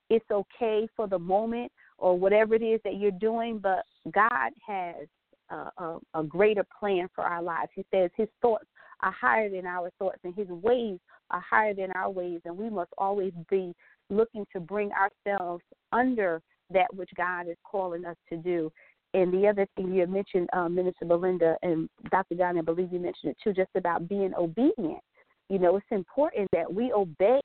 [0.09, 5.07] it's okay for the moment or whatever it is that you're doing but god has
[5.55, 8.67] a, a, greater plan for our lives he says his thoughts
[9.01, 10.99] are higher than our thoughts and his ways
[11.31, 13.75] are higher than our ways and we must always be
[14.11, 16.43] looking to bring ourselves under
[16.73, 18.71] that which God is calling us to do.
[19.13, 22.37] And the other thing you mentioned, um, Minister Belinda and Dr.
[22.37, 25.01] Don, I believe you mentioned it too, just about being obedient.
[25.49, 27.41] You know, it's important that we obey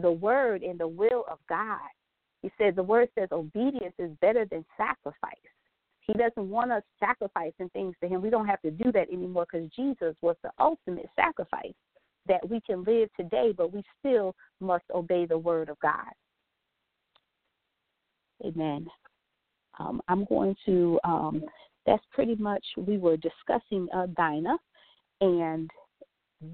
[0.00, 1.78] the word and the will of God.
[2.40, 5.36] He said the word says obedience is better than sacrifice.
[6.06, 8.22] He doesn't want us sacrificing things to him.
[8.22, 11.74] We don't have to do that anymore because Jesus was the ultimate sacrifice
[12.26, 16.12] that we can live today, but we still must obey the word of God.
[18.44, 18.86] Amen.
[19.78, 21.42] Um, I'm going to, um,
[21.86, 24.58] that's pretty much, we were discussing uh, Dinah,
[25.20, 25.70] and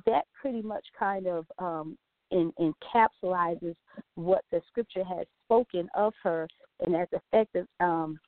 [0.06, 1.96] that pretty much kind of um,
[2.30, 3.74] in, encapsulates
[4.14, 6.46] what the scripture has spoken of her
[6.80, 8.18] and as effective um,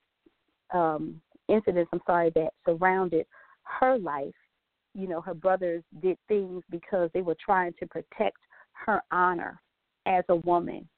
[0.73, 3.27] um, incidents, I'm sorry, that surrounded
[3.81, 4.35] her life.
[4.95, 8.39] You know, her brothers did things because they were trying to protect
[8.87, 9.61] her honor
[10.07, 10.89] as a woman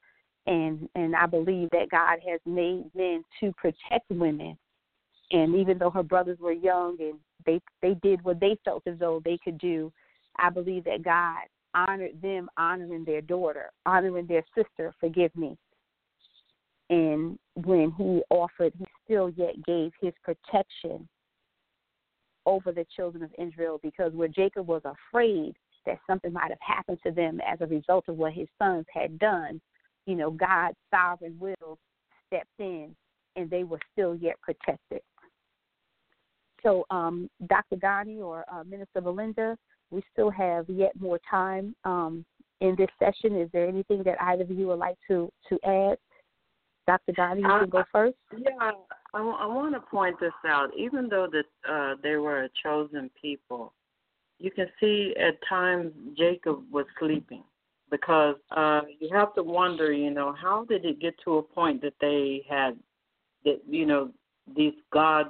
[0.45, 4.57] and and I believe that God has made men to protect women.
[5.31, 7.15] And even though her brothers were young and
[7.45, 9.91] they they did what they felt as though they could do,
[10.37, 11.43] I believe that God
[11.73, 15.57] honored them honoring their daughter, honoring their sister, forgive me.
[16.89, 21.07] And when he offered, he still yet gave his protection
[22.45, 26.99] over the children of Israel because where Jacob was afraid that something might have happened
[27.05, 29.61] to them as a result of what his sons had done,
[30.05, 31.77] you know, God's sovereign will
[32.27, 32.95] stepped in
[33.35, 35.01] and they were still yet protected.
[36.61, 37.75] So, um, Dr.
[37.75, 39.57] Donnie or uh, Minister Belinda,
[39.91, 42.25] we still have yet more time um,
[42.61, 43.39] in this session.
[43.39, 45.97] Is there anything that either of you would like to, to add?
[46.87, 47.13] Dr.
[47.13, 48.15] Donnie, you can go first.
[48.37, 48.71] Yeah, I,
[49.13, 50.69] I want to point this out.
[50.77, 53.73] Even though that uh, they were a chosen people,
[54.39, 57.43] you can see at times Jacob was sleeping
[57.89, 61.81] because uh, you have to wonder, you know, how did it get to a point
[61.81, 62.77] that they had
[63.45, 64.09] that, you know,
[64.55, 65.29] these gods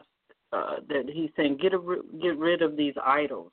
[0.53, 1.79] uh, that he's saying get a,
[2.21, 3.51] get rid of these idols.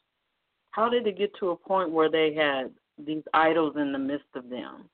[0.70, 2.70] How did it get to a point where they had
[3.04, 4.88] these idols in the midst of them,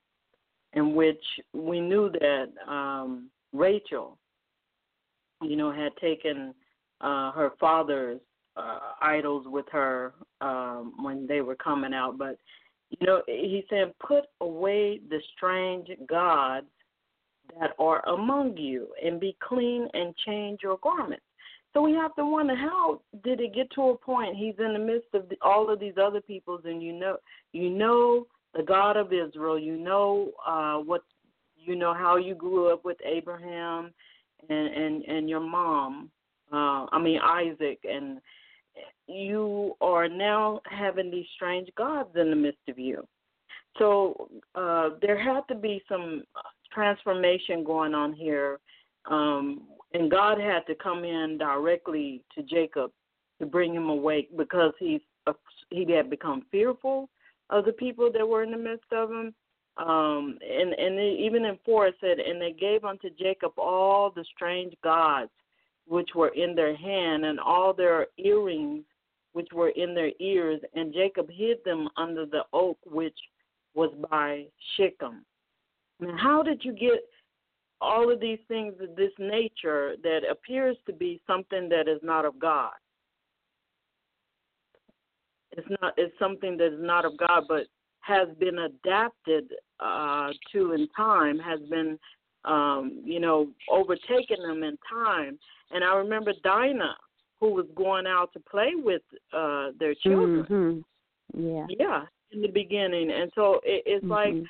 [0.73, 4.17] in which we knew that um, Rachel,
[5.41, 6.53] you know, had taken
[7.01, 8.19] uh, her father's
[8.55, 12.37] uh, idols with her um, when they were coming out, but
[12.89, 16.67] you know, he said, put away the strange gods
[17.59, 21.23] that are among you and be clean and change your garments.
[21.73, 24.79] So we have to wonder how did it get to a point he's in the
[24.79, 27.17] midst of the, all of these other peoples and you know
[27.53, 28.25] you know
[28.55, 31.03] the God of Israel, you know uh what
[31.57, 33.91] you know how you grew up with Abraham
[34.49, 36.09] and and and your mom
[36.51, 38.19] uh I mean Isaac and
[39.07, 43.07] you are now having these strange gods in the midst of you.
[43.77, 46.23] So uh, there had to be some
[46.73, 48.59] transformation going on here,
[49.09, 52.91] um, and God had to come in directly to Jacob
[53.39, 55.01] to bring him awake because he
[55.69, 57.09] he had become fearful
[57.49, 59.33] of the people that were in the midst of them.
[59.77, 64.25] Um, and and even in four it said, and they gave unto Jacob all the
[64.35, 65.29] strange gods
[65.87, 68.83] which were in their hand, and all their earrings
[69.33, 73.17] which were in their ears, and Jacob hid them under the oak which
[73.75, 74.45] was by
[74.75, 75.23] Shechem.
[75.99, 77.07] Now, how did you get
[77.79, 82.25] all of these things of this nature that appears to be something that is not
[82.25, 82.71] of God?
[85.57, 85.93] It's not.
[85.97, 87.63] It's something that is not of God, but
[88.01, 91.99] has been adapted uh, to in time, has been,
[92.45, 95.37] um, you know, overtaken them in time.
[95.71, 96.95] And I remember Dinah
[97.39, 99.01] who was going out to play with
[99.33, 100.45] uh their children.
[100.49, 101.47] Mm-hmm.
[101.47, 101.65] Yeah.
[101.77, 102.01] Yeah.
[102.31, 104.11] in the beginning, and so it, it's mm-hmm.
[104.11, 104.47] like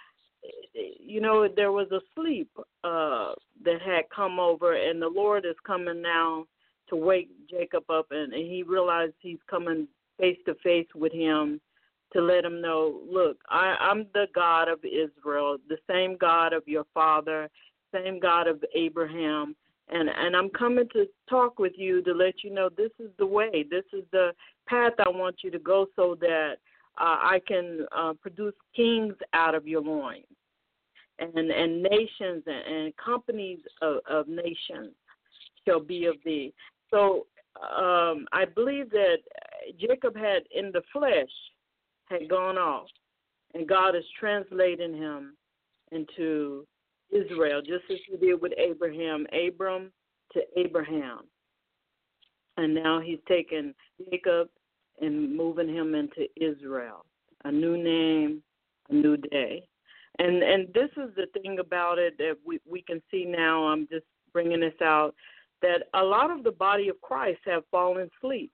[0.73, 2.49] you know there was a sleep
[2.83, 3.31] uh
[3.63, 6.45] that had come over and the lord is coming now
[6.89, 9.87] to wake jacob up and, and he realized he's coming
[10.19, 11.59] face to face with him
[12.13, 16.63] to let him know look i i'm the god of israel the same god of
[16.67, 17.49] your father
[17.93, 19.55] same god of abraham
[19.89, 23.25] and and i'm coming to talk with you to let you know this is the
[23.25, 24.31] way this is the
[24.67, 26.55] path i want you to go so that
[26.99, 30.25] uh, I can uh, produce kings out of your loins,
[31.19, 34.93] and and nations and, and companies of, of nations
[35.65, 36.53] shall be of thee.
[36.89, 37.27] So
[37.61, 39.17] um, I believe that
[39.79, 41.29] Jacob had in the flesh
[42.05, 42.87] had gone off,
[43.53, 45.35] and God is translating him
[45.91, 46.65] into
[47.11, 49.91] Israel, just as He did with Abraham, Abram
[50.33, 51.21] to Abraham,
[52.57, 53.73] and now He's taken
[54.09, 54.49] Jacob
[54.99, 57.05] and moving him into Israel.
[57.45, 58.41] A new name,
[58.89, 59.67] a new day.
[60.19, 63.65] And and this is the thing about it that we we can see now.
[63.65, 65.13] I'm just bringing this out
[65.61, 68.51] that a lot of the body of Christ have fallen asleep,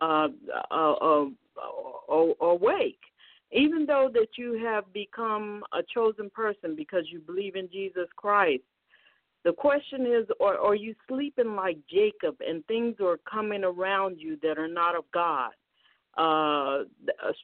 [0.00, 0.28] uh,
[0.70, 1.26] uh, uh,
[2.10, 2.98] uh, awake.
[3.52, 8.64] Even though that you have become a chosen person because you believe in Jesus Christ,
[9.44, 14.36] the question is, are, are you sleeping like Jacob and things are coming around you
[14.42, 15.52] that are not of God?
[16.16, 16.84] uh,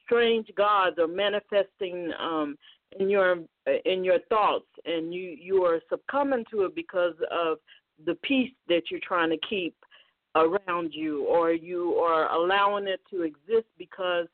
[0.05, 2.57] strange gods are manifesting um,
[2.99, 3.37] in your
[3.85, 7.57] in your thoughts, and you you are succumbing to it because of
[8.05, 9.75] the peace that you're trying to keep
[10.35, 14.27] around you, or you are allowing it to exist because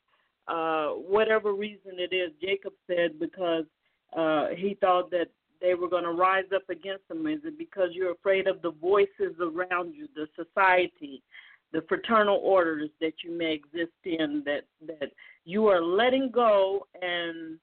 [0.47, 2.31] uh, whatever reason it is.
[2.41, 3.65] Jacob said because
[4.15, 5.27] uh, he thought that
[5.61, 7.27] they were going to rise up against him.
[7.27, 11.21] Is it because you're afraid of the voices around you, the society?
[11.71, 15.11] the fraternal orders that you may exist in that that
[15.45, 17.57] you are letting go and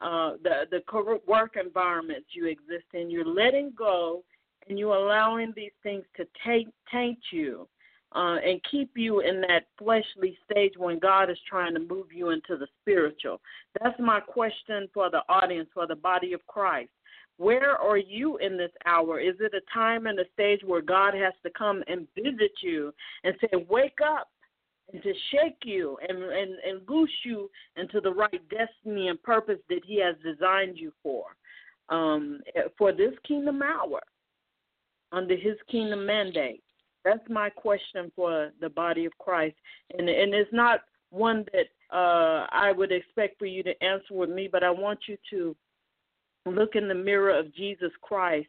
[0.00, 4.24] uh, the the work environments you exist in you're letting go
[4.68, 7.68] and you're allowing these things to taint taint you
[8.14, 12.30] uh, and keep you in that fleshly stage when God is trying to move you
[12.30, 13.40] into the spiritual.
[13.80, 16.90] That's my question for the audience, for the body of Christ.
[17.38, 19.18] Where are you in this hour?
[19.18, 22.92] Is it a time and a stage where God has to come and visit you
[23.24, 24.28] and say, Wake up
[24.92, 29.58] and to shake you and, and, and loose you into the right destiny and purpose
[29.70, 31.24] that He has designed you for?
[31.88, 32.40] Um,
[32.78, 34.00] for this kingdom hour,
[35.12, 36.62] under His kingdom mandate.
[37.04, 39.56] That's my question for the body of Christ.
[39.96, 44.30] And, and it's not one that uh, I would expect for you to answer with
[44.30, 45.56] me, but I want you to
[46.46, 48.48] look in the mirror of Jesus Christ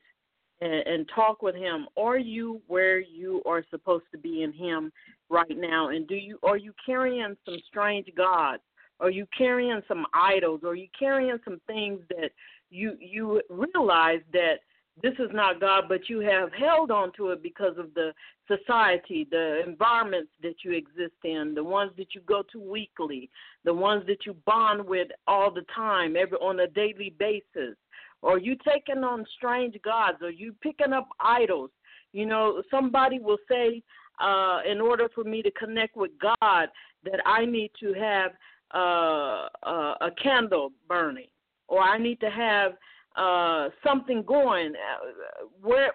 [0.62, 1.88] and, and talk with him.
[1.98, 4.92] Are you where you are supposed to be in him
[5.30, 5.90] right now?
[5.90, 8.64] And do you are you carrying some strange gods?
[9.00, 10.62] Are you carrying some idols?
[10.66, 12.32] Are you carrying some things that
[12.70, 14.60] you you realize that
[15.02, 18.14] this is not God, but you have held on to it because of the
[18.48, 23.30] society, the environments that you exist in, the ones that you go to weekly,
[23.66, 27.76] the ones that you bond with all the time, every on a daily basis.
[28.22, 31.72] Or you taking on strange gods, or you picking up idols.
[32.14, 33.82] You know, somebody will say,
[34.22, 36.68] uh, in order for me to connect with God,
[37.04, 38.32] that I need to have
[38.74, 41.28] uh, uh, a candle burning,
[41.68, 42.74] or I need to have
[43.16, 44.74] uh, something going.
[44.74, 45.92] Uh, where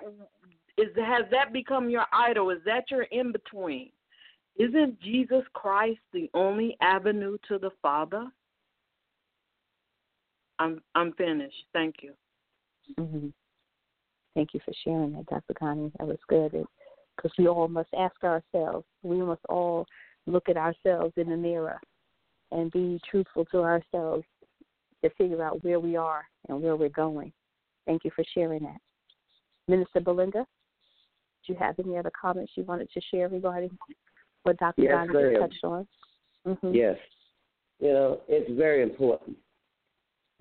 [0.76, 2.50] is has that become your idol?
[2.50, 3.90] Is that your in between?
[4.58, 8.26] Isn't Jesus Christ the only avenue to the Father?
[10.58, 11.64] I'm I'm finished.
[11.72, 12.12] Thank you.
[12.98, 13.28] Mm-hmm.
[14.34, 15.54] Thank you for sharing that, Dr.
[15.58, 15.92] Connie.
[15.98, 16.52] That was good.
[17.16, 18.86] Because we all must ask ourselves.
[19.02, 19.86] We must all
[20.26, 21.80] look at ourselves in the mirror
[22.52, 24.24] and be truthful to ourselves
[25.02, 27.32] to figure out where we are and where we're going.
[27.86, 28.78] Thank you for sharing that.
[29.68, 30.44] Minister Belinda,
[31.46, 33.70] do you have any other comments you wanted to share regarding
[34.42, 34.82] what Dr.
[34.82, 35.86] Yes, touched on?
[36.46, 36.74] Mm-hmm.
[36.74, 36.96] Yes.
[37.80, 39.36] You know, it's very important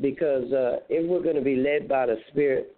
[0.02, 2.76] because uh, if we're going to be led by the Spirit,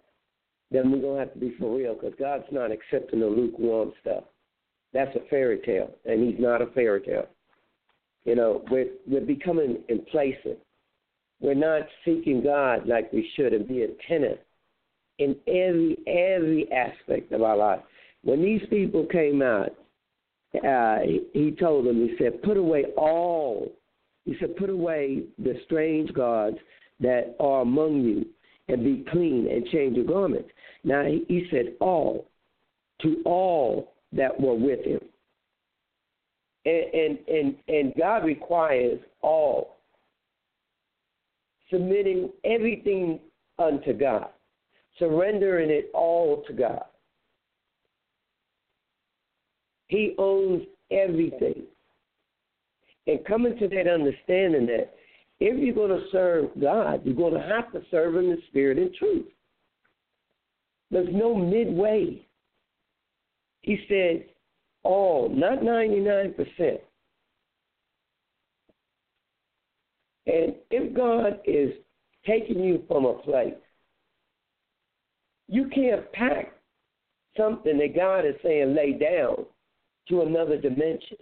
[0.70, 3.92] then we're going to have to be for real because God's not accepting the lukewarm
[4.00, 4.24] stuff.
[4.92, 7.26] That's a fairy tale, and He's not a fairy tale.
[8.24, 10.58] You know, we're, we're becoming complacent
[11.40, 14.38] we're not seeking God like we should and be attentive
[15.18, 17.80] in every every aspect of our life.
[18.22, 19.70] When these people came out,
[20.66, 20.98] uh,
[21.32, 23.72] he told them, he said, put away all.
[24.24, 26.56] He said, put away the strange gods
[27.00, 28.26] that are among you
[28.68, 30.50] and be clean and change your garments.
[30.84, 32.26] Now he, said all
[33.02, 35.00] to all that were with him.
[36.66, 39.78] And, and and and God requires all
[41.70, 43.20] submitting everything
[43.58, 44.28] unto God,
[44.98, 46.84] surrendering it all to God.
[49.88, 51.62] He owns everything.
[53.06, 54.92] And coming to that understanding that
[55.40, 58.78] if you're going to serve God, you're going to have to serve Him in spirit
[58.78, 59.26] and truth.
[60.90, 62.26] There's no midway.
[63.62, 64.26] He said,
[64.82, 66.78] all, not 99%.
[70.30, 71.72] And if God is
[72.24, 73.54] taking you from a place,
[75.48, 76.52] you can't pack
[77.36, 79.44] something that God is saying lay down
[80.08, 81.16] to another dimension.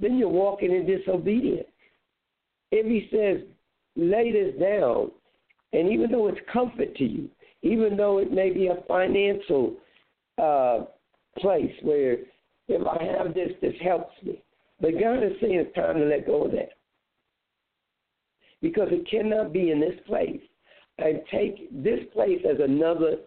[0.00, 1.68] Then you're walking in disobedience.
[2.72, 3.46] If he says,
[3.94, 5.12] lay this down,
[5.72, 7.28] and even though it's comfort to you,
[7.62, 9.74] even though it may be a financial
[10.42, 10.86] uh,
[11.38, 12.16] place where
[12.68, 14.42] if I have this, this helps me.
[14.82, 16.70] But God is saying it's time to let go of that.
[18.60, 20.40] Because it cannot be in this place
[20.98, 23.18] and take this place as another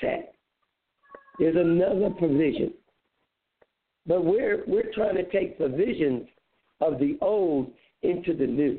[0.00, 0.34] set.
[1.38, 2.74] There's another provision.
[4.06, 6.28] But we're we're trying to take provisions
[6.80, 7.72] of the old
[8.02, 8.78] into the new.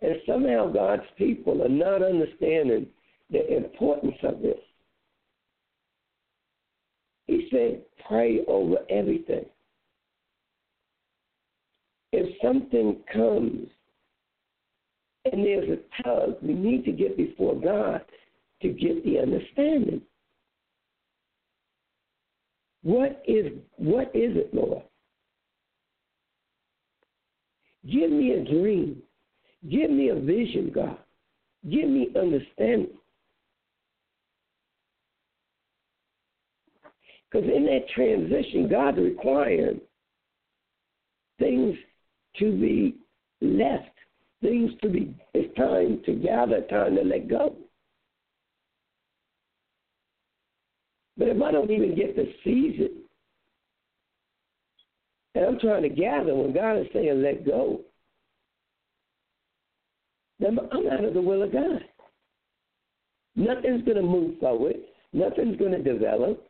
[0.00, 2.86] And somehow God's people are not understanding
[3.30, 4.58] the importance of this.
[7.26, 9.44] He said, pray over everything.
[12.12, 13.68] If something comes
[15.24, 18.02] and there's a tug, we need to get before God
[18.60, 20.02] to get the understanding.
[22.82, 24.82] What is what is it, Lord?
[27.90, 29.02] Give me a dream.
[29.70, 30.98] Give me a vision, God.
[31.70, 32.88] Give me understanding.
[37.32, 39.80] Because in that transition, God required
[41.38, 41.76] things
[42.38, 42.96] to be
[43.40, 43.88] left,
[44.42, 47.56] things to be, it's time to gather, time to let go.
[51.16, 53.02] But if I don't even get the season,
[55.34, 57.80] and I'm trying to gather when God is saying let go,
[60.38, 61.84] then I'm out of the will of God.
[63.36, 64.76] Nothing's going to move forward.
[65.14, 66.46] Nothing's going to develop.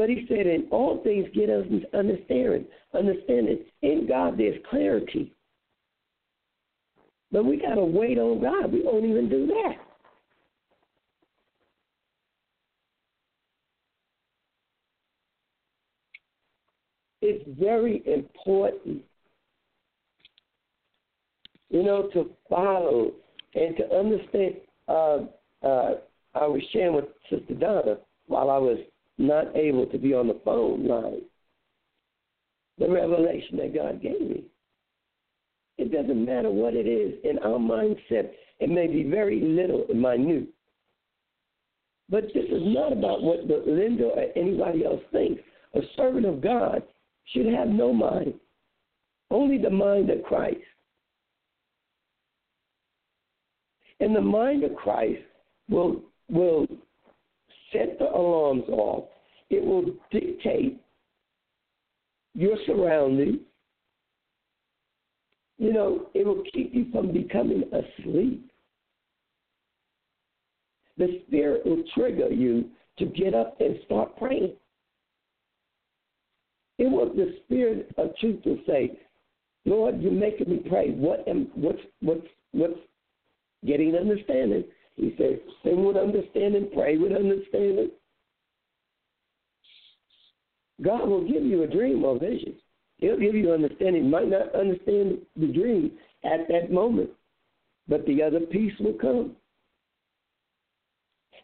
[0.00, 2.64] But he said, in all things get us understanding.
[2.94, 3.58] Understanding.
[3.82, 5.34] In God there's clarity.
[7.30, 8.72] But we gotta wait on God.
[8.72, 9.74] We won't even do that.
[17.20, 19.02] It's very important,
[21.68, 23.10] you know, to follow
[23.54, 24.54] and to understand.
[24.88, 25.18] Uh,
[25.62, 25.90] uh,
[26.34, 27.98] I was sharing with Sister Donna
[28.28, 28.78] while I was
[29.20, 31.22] not able to be on the phone line.
[32.78, 34.44] The revelation that God gave me.
[35.76, 38.30] It doesn't matter what it is in our mindset.
[38.58, 40.48] It may be very little and minute.
[42.08, 45.42] But this is not about what Linda or anybody else thinks.
[45.74, 46.82] A servant of God
[47.26, 48.34] should have no mind,
[49.30, 50.58] only the mind of Christ.
[54.00, 55.22] And the mind of Christ
[55.68, 56.66] will will
[57.72, 59.04] set the alarms off.
[59.50, 60.80] It will dictate
[62.34, 63.38] your surroundings.
[65.58, 68.50] You know, it will keep you from becoming asleep.
[70.96, 74.52] The Spirit will trigger you to get up and start praying.
[76.78, 78.98] It was the Spirit of truth to say,
[79.66, 80.90] Lord, you're making me pray.
[80.90, 82.78] What am what's what's what's
[83.66, 84.64] getting understanding?
[85.00, 87.90] He said, sing with understanding, pray with understanding.
[90.82, 92.54] God will give you a dream or vision.
[92.98, 94.04] He'll give you understanding.
[94.04, 97.08] You might not understand the dream at that moment,
[97.88, 99.36] but the other piece will come.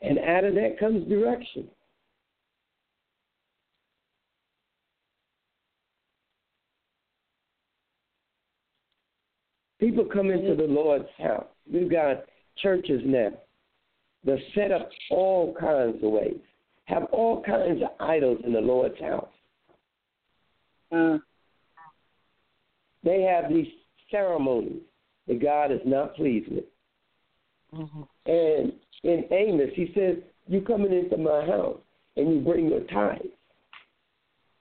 [0.02, 1.66] And out of that comes direction.
[9.80, 11.46] People come into the Lord's house.
[11.72, 12.24] We've got
[12.58, 13.30] churches now
[14.26, 16.36] they're set up all kinds of ways,
[16.86, 19.28] have all kinds of idols in the Lord's house.
[20.90, 21.18] Uh,
[23.04, 23.68] they have these
[24.10, 24.82] ceremonies
[25.28, 26.64] that God is not pleased with.
[27.72, 28.02] Mm-hmm.
[28.26, 28.72] And
[29.04, 30.16] in Amos, he says,
[30.48, 31.78] You coming into my house
[32.16, 33.28] and you bring your tithes.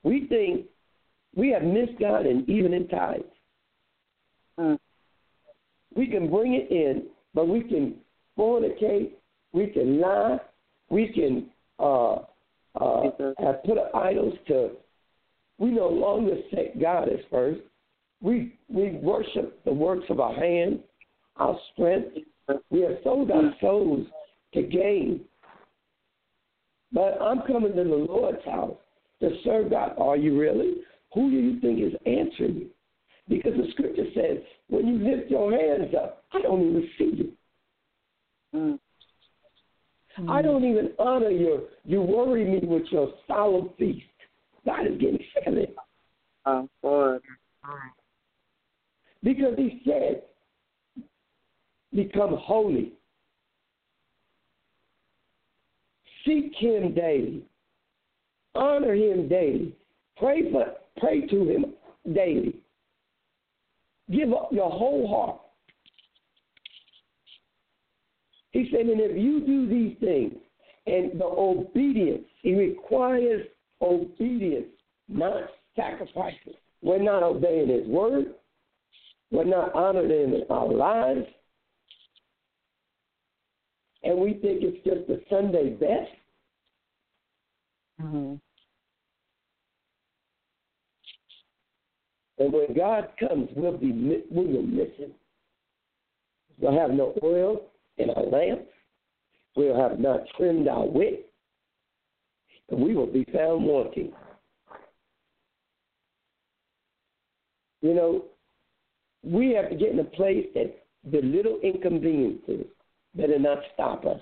[0.04, 0.68] We think
[1.36, 3.24] we have missed God and even in tithes.
[4.58, 4.76] Uh,
[5.96, 7.96] we can bring it in, but we can
[8.38, 9.12] fornicate
[9.56, 10.38] we can lie,
[10.90, 11.50] we can
[11.80, 12.18] uh,
[12.80, 13.10] uh,
[13.40, 14.72] have put idols to.
[15.58, 17.62] We no longer set God as first.
[18.22, 20.80] We we worship the works of our hands,
[21.38, 22.18] our strength.
[22.70, 24.06] We have sold our souls
[24.54, 25.22] to gain.
[26.92, 28.78] But I'm coming to the Lord's house
[29.22, 29.94] to serve God.
[29.98, 30.76] Are you really?
[31.14, 32.70] Who do you think is answering you?
[33.28, 34.38] Because the scripture says,
[34.68, 37.32] when you lift your hands up, I don't even see you.
[38.54, 38.80] Mm.
[40.30, 41.64] I don't even honor you.
[41.84, 44.06] You worry me with your solemn feast.
[44.66, 45.76] God is getting sick of it.
[46.46, 47.22] Oh, Lord.
[49.24, 50.24] Because he said,
[51.94, 52.94] become holy.
[56.26, 57.44] Seek him daily.
[58.56, 59.76] Honor him daily.
[60.18, 60.66] Pray for
[60.98, 61.66] pray to him
[62.14, 62.56] daily.
[64.12, 65.42] Give up your whole heart.
[68.56, 70.34] He said, and if you do these things,
[70.88, 73.46] and the obedience, he requires
[73.82, 74.68] obedience,
[75.10, 76.56] not sacrifices.
[76.82, 78.28] We're not obeying his word.
[79.30, 81.26] We're not honoring in our lives.
[84.04, 86.12] And we think it's just a Sunday best.
[88.02, 88.36] Mm-hmm.
[92.38, 95.12] And when God comes, we'll be we will miss him.
[96.58, 97.60] We'll have no oil
[97.98, 98.70] in our lamps.
[99.56, 101.28] We'll have not trimmed our wick,
[102.70, 104.12] and we will be found wanting.
[107.82, 108.26] You know,
[109.24, 112.66] we have to get in a place that the little inconveniences
[113.16, 114.20] better not stop us.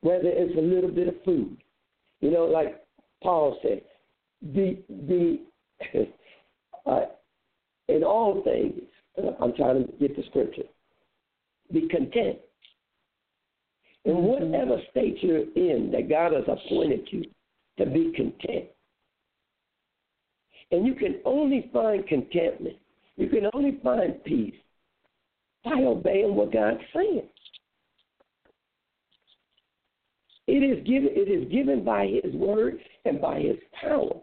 [0.00, 1.56] Whether it's a little bit of food,
[2.20, 2.84] you know, like
[3.22, 3.82] Paul said,
[4.54, 5.40] the the
[6.86, 7.06] uh,
[7.88, 8.80] in all things.
[9.18, 10.62] Uh, I'm trying to get the scripture.
[11.72, 12.38] Be content
[14.04, 14.22] in mm-hmm.
[14.22, 17.24] whatever state you're in that God has appointed you
[17.78, 18.66] to be content.
[20.70, 22.76] And you can only find contentment.
[23.16, 24.54] You can only find peace
[25.64, 27.28] by obeying what God's saying.
[30.46, 31.10] It is given.
[31.12, 34.14] It is given by His word and by His power,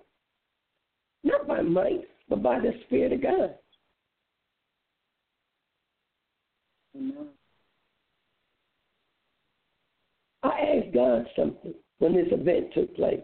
[1.24, 3.56] not by might, but by the Spirit of God.
[10.44, 13.20] I asked God something when this event took place.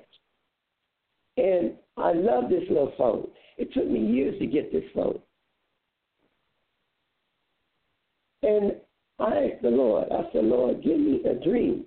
[1.37, 3.27] And I love this little phone.
[3.57, 5.19] It took me years to get this phone.
[8.43, 8.73] And
[9.19, 11.85] I asked the Lord, I said, Lord, give me a dream.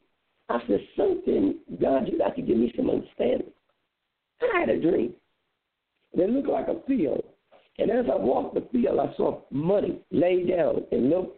[0.48, 3.51] I said, something, God, you got to give me some understanding.
[4.40, 5.15] I had a dream.
[6.12, 7.24] And it looked like a field.
[7.78, 11.32] And as I walked the field, I saw money laid down in little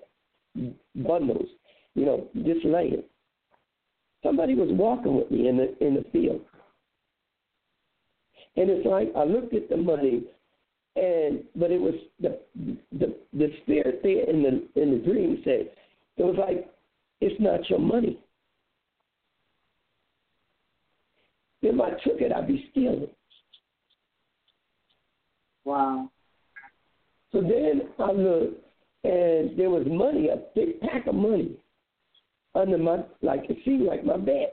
[0.95, 1.49] bundles,
[1.95, 3.03] you know, just laying.
[4.23, 6.41] Somebody was walking with me in the in the field.
[8.57, 10.25] And it's like I looked at the money
[10.97, 12.39] and but it was the
[12.99, 15.71] the the spirit there in the in the dream said
[16.17, 16.71] it was like
[17.21, 18.19] it's not your money.
[21.63, 23.09] If I took it, I'd be stealing.
[25.65, 26.11] Wow.
[27.33, 28.66] So then I looked,
[29.07, 31.57] and there was money, a big pack of money,
[32.55, 34.53] under my like it seemed like my bed.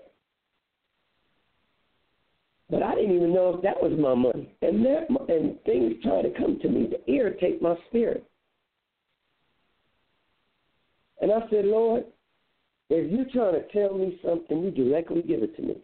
[2.69, 4.49] But I didn't even know if that was my money.
[4.61, 8.25] And that and things tried to come to me to irritate my spirit.
[11.21, 12.05] And I said, Lord,
[12.89, 15.75] if you're trying to tell me something, you directly give it to me.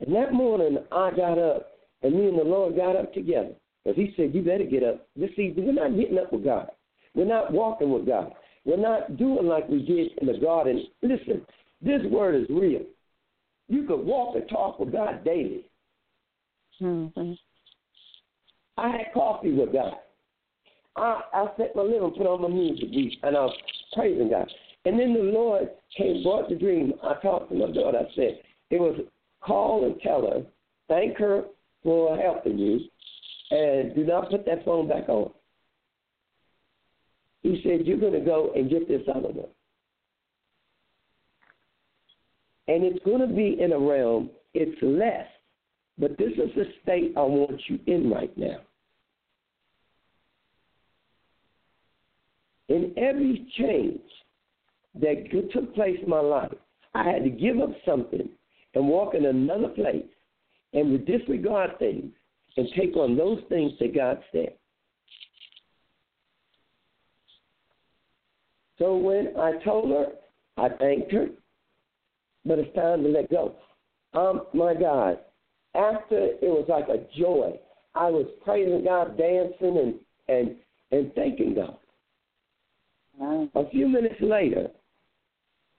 [0.00, 1.72] And that morning, I got up,
[2.02, 3.52] and me and the Lord got up together.
[3.84, 5.06] Because He said, You better get up.
[5.16, 5.66] This evening.
[5.66, 6.70] we're not getting up with God.
[7.16, 8.32] We're not walking with God.
[8.64, 10.84] We're not doing like we did in the garden.
[11.02, 11.44] Listen,
[11.80, 12.82] this word is real.
[13.68, 15.64] You could walk and talk with God daily.
[16.80, 17.32] Mm-hmm.
[18.76, 19.94] I had coffee with God.
[20.96, 22.88] I, I sat my little put on my music,
[23.22, 23.56] and I was
[23.94, 24.50] praising God.
[24.84, 26.92] And then the Lord came, brought the dream.
[27.02, 27.98] I talked to my daughter.
[27.98, 28.40] I said,
[28.70, 29.00] it was
[29.40, 30.42] call and tell her,
[30.88, 31.44] thank her
[31.82, 32.80] for helping you,
[33.50, 35.30] and do not put that phone back on.
[37.46, 39.48] He said, you're going to go and get this other one.
[42.68, 45.26] and it's going to be in a realm, it's less.
[45.98, 48.58] But this is the state I want you in right now.
[52.68, 54.00] In every change
[55.00, 56.52] that took place in my life,
[56.94, 58.28] I had to give up something
[58.74, 60.04] and walk in another place
[60.72, 62.12] and disregard things
[62.56, 64.54] and take on those things that God said.
[68.78, 70.06] So when I told her,
[70.56, 71.28] I thanked her,
[72.44, 73.54] but it's time to let go.
[74.14, 75.18] Um, my God,
[75.74, 77.58] after it was like a joy.
[77.94, 79.94] I was praising God, dancing, and
[80.28, 80.56] and
[80.92, 81.78] and thanking God.
[83.54, 84.68] A few minutes later,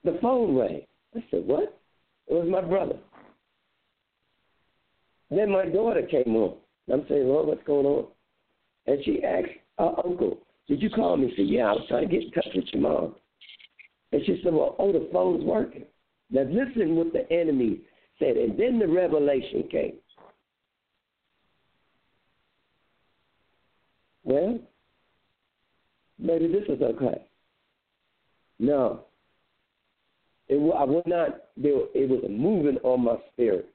[0.03, 0.81] the phone rang.
[1.15, 1.79] I said, "What?"
[2.27, 2.97] It was my brother.
[5.29, 6.55] Then my daughter came on.
[6.91, 8.07] I'm saying, Lord, what's going on?
[8.85, 11.29] And she asked her uncle, Did you call me?
[11.31, 13.15] She said, Yeah, I was trying to get in touch with your mom.
[14.11, 15.85] And she said, Well, oh, the phone's working.
[16.29, 17.79] Now listen what the enemy
[18.19, 18.37] said.
[18.37, 19.93] And then the revelation came.
[24.23, 24.59] Well,
[26.19, 27.23] maybe this is okay.
[28.59, 29.05] No.
[30.49, 33.69] It, I would not, it was moving on my spirit.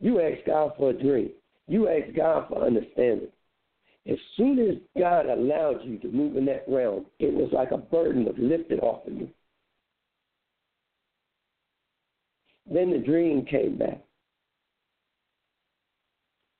[0.00, 1.30] You ask God for a dream.
[1.68, 3.28] You ask God for understanding.
[4.10, 7.78] As soon as God allowed you to move in that realm, it was like a
[7.78, 9.28] burden was lifted off of you.
[12.70, 14.00] Then the dream came back.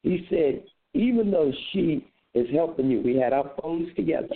[0.03, 0.65] He said,
[0.95, 4.35] even though she is helping you, we had our phones together,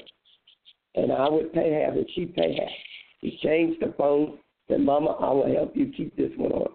[0.95, 2.69] and I would pay half and she'd pay half.
[3.21, 4.39] He changed the phone,
[4.69, 6.71] said, Mama, I will help you keep this one on.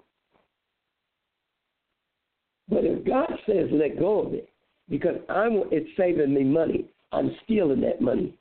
[2.69, 4.50] But if God says let go of it,
[4.91, 8.37] because I'm it's saving me money, I'm stealing that money.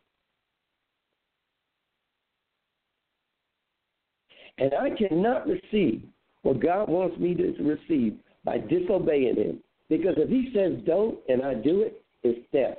[4.59, 6.03] And I cannot receive
[6.43, 9.61] what God wants me to receive by disobeying Him.
[9.89, 12.77] Because if He says don't and I do it, it's death.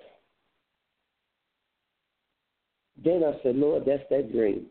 [3.03, 4.65] Then I said, Lord, that's that dream.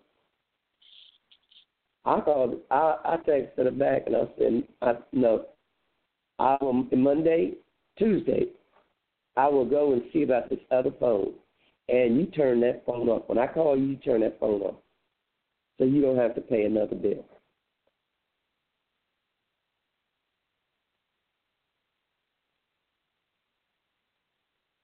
[2.04, 2.60] I called.
[2.70, 5.46] I I texted her back and I said, I, no,
[6.38, 6.56] I
[6.92, 7.54] Monday,
[7.98, 8.46] Tuesday,
[9.36, 11.34] I will go and see about this other phone.
[11.88, 13.22] And you turn that phone off.
[13.26, 14.76] When I call you, you turn that phone off.
[15.78, 17.24] So you don't have to pay another bill.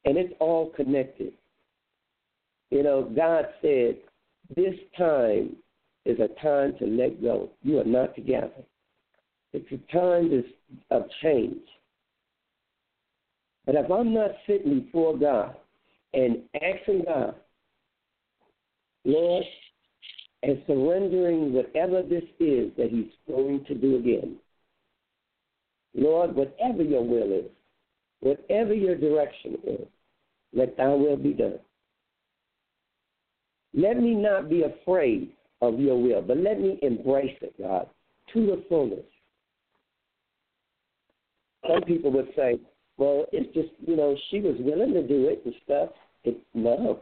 [0.05, 1.33] And it's all connected.
[2.71, 3.97] You know, God said,
[4.55, 5.57] this time
[6.05, 7.51] is a time to let go.
[7.63, 8.51] You are not together.
[9.53, 10.45] It's a time
[10.91, 11.59] of change.
[13.67, 15.57] But if I'm not sitting before God
[16.15, 17.35] and asking God,
[19.05, 19.45] Lord,
[20.43, 24.37] and surrendering whatever this is that He's going to do again,
[25.95, 27.51] Lord, whatever your will is,
[28.21, 29.87] whatever your direction is,
[30.53, 31.59] let thy will be done.
[33.75, 37.89] Let me not be afraid of your will, but let me embrace it, God,
[38.33, 39.05] to the fullness.
[41.69, 42.61] Some people would say,
[42.99, 45.91] well, it's just, you know, she was willing to do it and stuff.
[46.25, 47.01] It, no.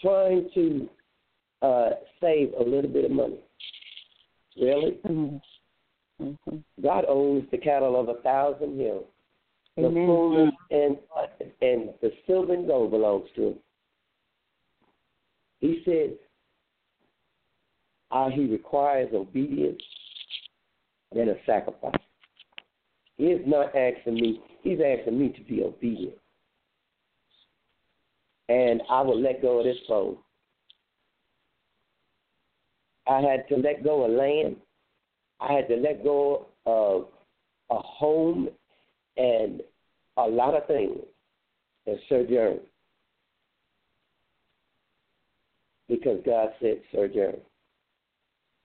[0.00, 0.88] Trying to
[1.62, 1.90] uh,
[2.20, 3.38] save a little bit of money.
[4.60, 4.98] Really?
[5.06, 6.24] Mm-hmm.
[6.24, 6.56] Mm-hmm.
[6.82, 9.06] God owns the cattle of a thousand hills.
[9.76, 10.98] The fullness and
[11.62, 13.54] and the silver and gold belongs to him.
[15.60, 16.18] He said,
[18.10, 19.80] uh, he requires obedience
[21.16, 21.94] and a sacrifice.
[23.16, 26.16] He is not asking me, he's asking me to be obedient.
[28.48, 30.16] And I will let go of this phone.
[33.06, 34.56] I had to let go of land.
[35.40, 37.08] I had to let go of
[37.70, 38.48] a home
[39.16, 39.62] and
[40.16, 40.98] a lot of things
[41.86, 42.60] and sojourn.
[45.88, 47.36] Because God said sojourn.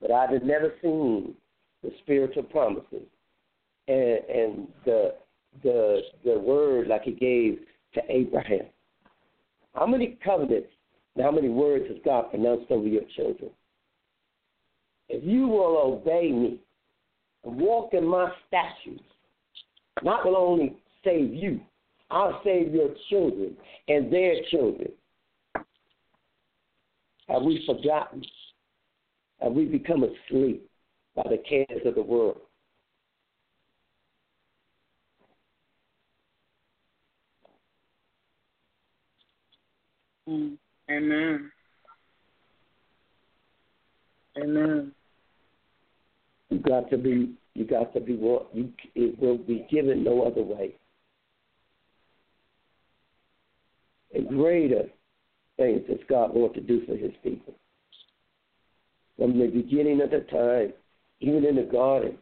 [0.01, 1.33] But I had never seen
[1.87, 3.07] the spiritual promises
[3.87, 5.13] and, and the
[5.63, 7.59] the the word like he gave
[7.93, 8.65] to Abraham.
[9.73, 10.67] How many covenants
[11.15, 13.51] and how many words has God pronounced over your children?
[15.07, 16.59] If you will obey me
[17.45, 19.03] and walk in my statutes,
[20.03, 21.61] not will only save you,
[22.11, 23.55] I'll save your children
[23.87, 24.91] and their children.
[27.29, 28.23] Have we forgotten?
[29.41, 30.66] Have we become asleep?
[31.17, 32.37] By the cares of the world.
[40.29, 40.57] Mm.
[40.91, 41.51] Amen.
[44.37, 44.91] Amen.
[46.49, 47.33] You got to be.
[47.55, 48.15] You got to be.
[48.15, 50.75] What you it will be given no other way.
[54.13, 54.83] And greater
[55.57, 57.55] things that God wants to do for His people.
[59.17, 60.73] From the beginning of the time
[61.19, 62.17] even in the garden,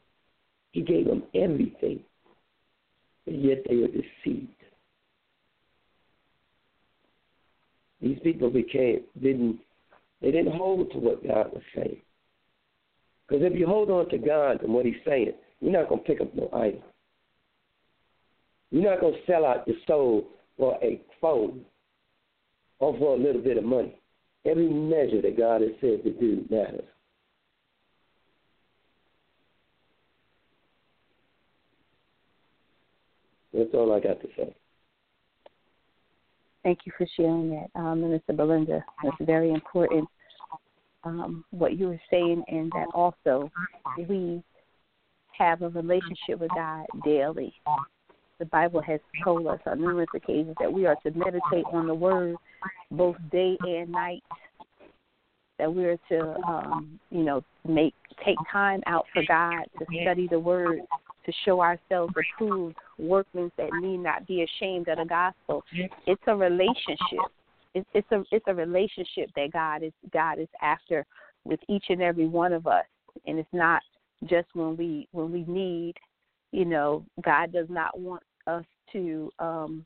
[0.71, 1.99] he gave them everything,
[3.27, 4.49] and yet they were deceived.
[8.01, 9.59] These people became didn't
[10.21, 12.01] They didn't hold to what God was saying.
[13.27, 16.07] Because if you hold on to God and what He's saying, you're not going to
[16.07, 16.83] pick up no idol.
[18.71, 20.27] You're not going to sell out your soul
[20.57, 21.61] for a phone
[22.79, 23.99] or for a little bit of money.
[24.45, 26.83] Every measure that God has said to do matters.
[33.55, 34.55] That's all I got to say.
[36.63, 38.83] Thank you for sharing that, um, Minister Belinda.
[39.03, 40.09] It's very important
[41.03, 43.51] um, what you were saying, and that also
[44.09, 44.43] we
[45.37, 47.53] have a relationship with God daily.
[48.39, 51.93] The Bible has told us on numerous occasions that we are to meditate on the
[51.93, 52.35] Word
[52.91, 54.23] both day and night.
[55.57, 57.93] That we are to, um, you know, make
[58.25, 60.81] take time out for God to study the Word,
[61.25, 65.63] to show ourselves approved workmen that need not be ashamed of the gospel.
[66.05, 67.31] It's a relationship.
[67.73, 71.05] It's, it's a it's a relationship that God is God is after
[71.43, 72.85] with each and every one of us,
[73.27, 73.81] and it's not
[74.25, 75.95] just when we when we need.
[76.51, 79.85] You know, God does not want us to um,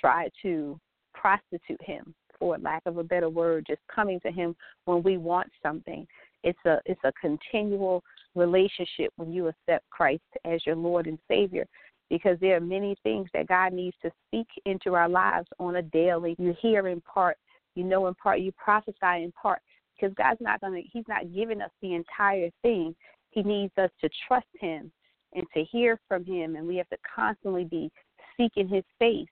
[0.00, 0.78] try to
[1.14, 4.54] prostitute Him, for lack of a better word, just coming to Him
[4.84, 6.06] when we want something.
[6.44, 8.02] It's a it's a continual
[8.34, 11.66] relationship when you accept Christ as your Lord and Savior
[12.08, 15.82] because there are many things that God needs to speak into our lives on a
[15.82, 16.34] daily.
[16.38, 17.36] You hear in part,
[17.76, 19.60] you know in part, you prophesy in part
[19.94, 22.94] because God's not going to he's not giving us the entire thing.
[23.30, 24.90] He needs us to trust him
[25.34, 27.90] and to hear from him and we have to constantly be
[28.36, 29.28] seeking his face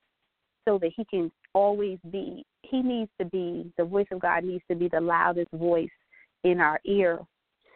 [0.66, 4.62] so that he can always be he needs to be the voice of God needs
[4.70, 5.88] to be the loudest voice
[6.44, 7.18] in our ear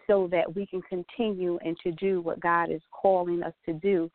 [0.07, 4.11] so that we can continue and to do what God is calling us to do.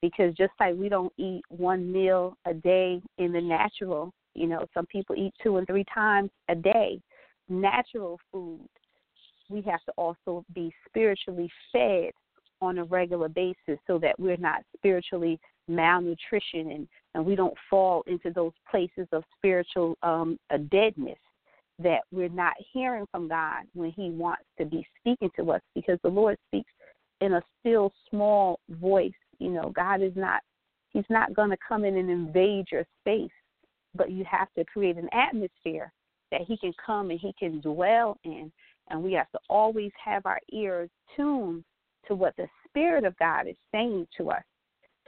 [0.00, 4.64] Because just like we don't eat one meal a day in the natural, you know,
[4.72, 7.00] some people eat two and three times a day,
[7.48, 8.60] natural food.
[9.48, 12.12] We have to also be spiritually fed
[12.60, 18.02] on a regular basis so that we're not spiritually malnutrition and, and we don't fall
[18.06, 20.38] into those places of spiritual um,
[20.70, 21.18] deadness
[21.78, 25.98] that we're not hearing from God when He wants to be speaking to us because
[26.02, 26.70] the Lord speaks
[27.20, 29.12] in a still small voice.
[29.38, 30.40] You know, God is not,
[30.90, 33.30] He's not going to come in and invade your space,
[33.94, 35.92] but you have to create an atmosphere
[36.30, 38.50] that He can come and He can dwell in.
[38.90, 41.62] And we have to always have our ears tuned
[42.08, 44.42] to what the Spirit of God is saying to us.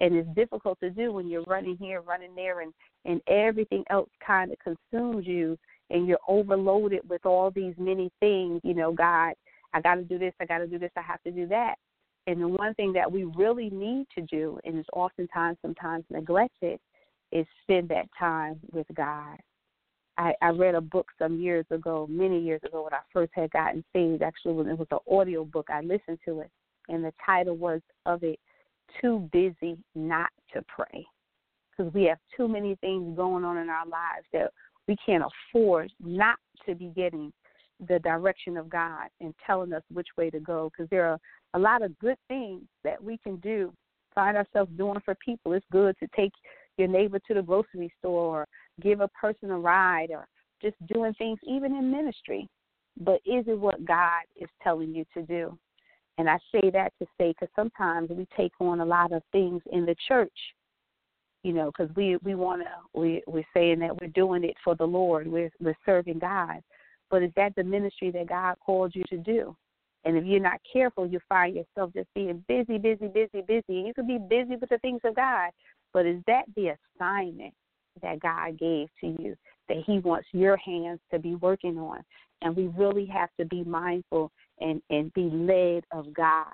[0.00, 2.72] And it's difficult to do when you're running here, running there, and,
[3.04, 5.58] and everything else kind of consumes you
[5.90, 9.34] and you're overloaded with all these many things, you know, God,
[9.72, 11.74] I got to do this, I got to do this, I have to do that.
[12.26, 16.78] And the one thing that we really need to do, and is oftentimes sometimes neglected,
[17.32, 19.38] is spend that time with God.
[20.18, 23.50] I, I read a book some years ago, many years ago, when I first had
[23.52, 24.22] gotten saved.
[24.22, 25.68] Actually, it was an audio book.
[25.72, 26.50] I listened to it,
[26.88, 28.38] and the title was of it,
[29.00, 31.06] "Too Busy Not to Pray,"
[31.70, 34.52] because we have too many things going on in our lives that
[34.90, 36.36] we can't afford not
[36.66, 37.32] to be getting
[37.88, 41.18] the direction of God and telling us which way to go because there are
[41.54, 43.72] a lot of good things that we can do,
[44.16, 45.52] find ourselves doing for people.
[45.52, 46.32] It's good to take
[46.76, 48.46] your neighbor to the grocery store or
[48.82, 50.26] give a person a ride or
[50.60, 52.48] just doing things even in ministry.
[53.00, 55.56] But is it what God is telling you to do?
[56.18, 59.62] And I say that to say because sometimes we take on a lot of things
[59.70, 60.36] in the church
[61.42, 64.74] you know, because we we want to we we're saying that we're doing it for
[64.74, 66.62] the Lord, we're we're serving God,
[67.10, 69.56] but is that the ministry that God called you to do?
[70.04, 73.64] And if you're not careful, you find yourself just being busy, busy, busy, busy.
[73.68, 75.50] You could be busy with the things of God,
[75.92, 77.52] but is that the assignment
[78.02, 79.36] that God gave to you
[79.68, 82.02] that He wants your hands to be working on?
[82.42, 84.30] And we really have to be mindful
[84.60, 86.46] and and be led of God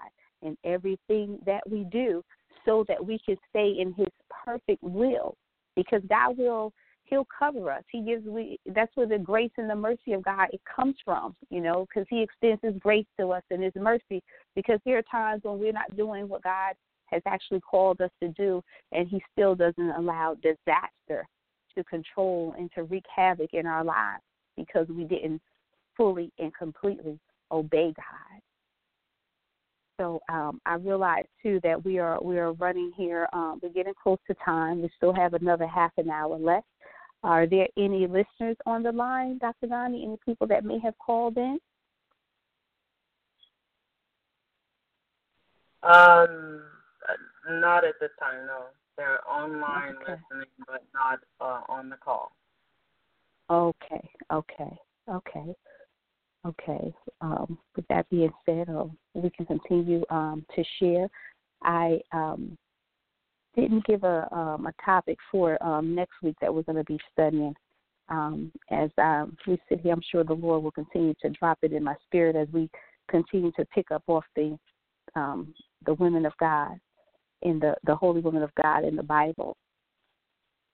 [0.42, 2.22] in everything that we do
[2.66, 4.08] so that we can stay in his
[4.44, 5.36] perfect will
[5.74, 6.72] because God will
[7.06, 7.84] he'll cover us.
[7.90, 11.34] He gives we that's where the grace and the mercy of God it comes from,
[11.50, 14.22] you know, because he extends his grace to us and his mercy
[14.54, 16.74] because there are times when we're not doing what God
[17.06, 18.62] has actually called us to do
[18.92, 21.26] and he still doesn't allow disaster
[21.76, 24.22] to control and to wreak havoc in our lives
[24.56, 25.40] because we didn't
[25.96, 27.18] fully and completely
[27.52, 28.35] obey God.
[29.98, 33.28] So um, I realize too that we are we are running here.
[33.32, 34.82] Um, we're getting close to time.
[34.82, 36.66] We still have another half an hour left.
[37.22, 39.68] Are there any listeners on the line, Dr.
[39.68, 40.04] Donnie?
[40.04, 41.58] Any people that may have called in?
[45.82, 46.62] Um,
[47.48, 48.46] not at this time.
[48.46, 48.64] No,
[48.96, 50.12] they're online okay.
[50.30, 52.32] listening, but not uh, on the call.
[53.48, 54.78] Okay, okay,
[55.08, 55.54] okay.
[56.46, 56.94] Okay.
[57.20, 61.08] Um, with that being said, uh, we can continue um, to share.
[61.62, 62.56] I um,
[63.56, 66.98] didn't give a um, a topic for um, next week that we're going to be
[67.12, 67.54] studying.
[68.08, 68.90] As
[69.46, 72.36] we sit here, I'm sure the Lord will continue to drop it in my spirit
[72.36, 72.70] as we
[73.10, 74.56] continue to pick up off the
[75.14, 76.78] the women of God
[77.42, 79.56] in the the holy women of God in the Bible.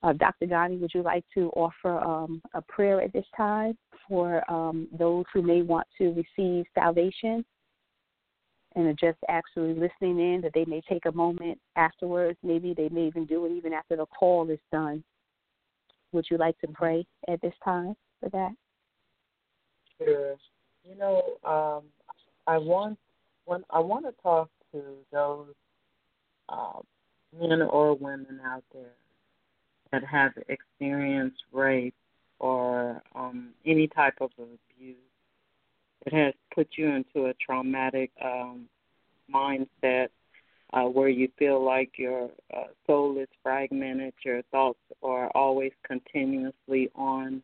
[0.03, 0.47] Uh, Dr.
[0.47, 3.77] Ghani, would you like to offer um, a prayer at this time
[4.07, 7.45] for um, those who may want to receive salvation
[8.75, 12.37] and are just actually listening in, that they may take a moment afterwards?
[12.43, 15.03] Maybe they may even do it even after the call is done.
[16.11, 18.51] Would you like to pray at this time for that?
[19.97, 20.35] Sure.
[20.83, 21.83] You know, um,
[22.45, 22.99] I want
[23.45, 24.81] when I want to talk to
[25.13, 25.53] those
[26.49, 26.79] uh,
[27.39, 28.91] men or women out there
[29.93, 31.95] that have experienced rape
[32.39, 34.97] or um, any type of abuse
[36.05, 38.65] it has put you into a traumatic um,
[39.33, 40.09] mindset
[40.73, 46.89] uh, where you feel like your uh, soul is fragmented, your thoughts are always continuously
[46.95, 47.41] on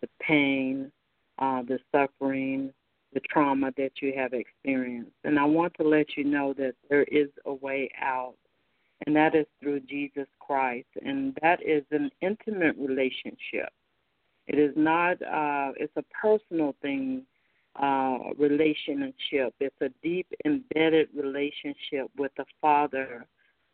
[0.00, 0.90] the pain,
[1.38, 2.72] uh, the suffering,
[3.12, 5.12] the trauma that you have experienced.
[5.24, 8.34] And I want to let you know that there is a way out
[9.06, 10.88] and that is through Jesus Christ.
[11.04, 13.70] And that is an intimate relationship.
[14.46, 17.22] It is not, uh, it's a personal thing,
[17.80, 19.54] uh, relationship.
[19.60, 23.26] It's a deep, embedded relationship with the Father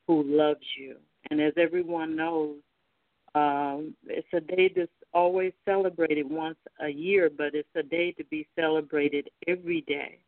[0.06, 0.96] who loves you.
[1.30, 2.56] And as everyone knows,
[3.34, 8.24] um, it's a day that's always celebrated once a year, but it's a day to
[8.24, 10.18] be celebrated every day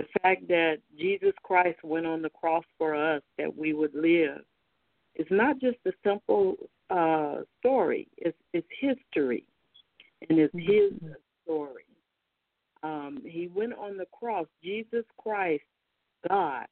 [0.00, 4.40] the fact that Jesus Christ went on the cross for us that we would live
[5.14, 6.56] is not just a simple
[6.88, 8.08] uh, story.
[8.16, 9.44] It's it's history,
[10.28, 11.06] and it's mm-hmm.
[11.06, 11.84] His story.
[12.82, 14.46] Um, he went on the cross.
[14.64, 15.64] Jesus Christ,
[16.26, 16.64] God,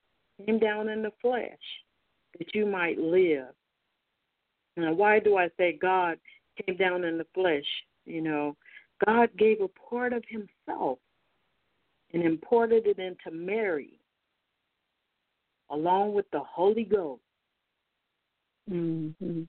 [0.46, 1.52] came down in the flesh
[2.38, 3.48] that you might live.
[4.78, 6.18] Now, why do I say God
[6.64, 7.66] came down in the flesh?
[8.06, 8.56] You know,
[9.04, 10.98] God gave a part of Himself
[12.12, 13.98] and imported it into Mary
[15.70, 17.20] along with the Holy Ghost
[18.70, 19.42] mm-hmm.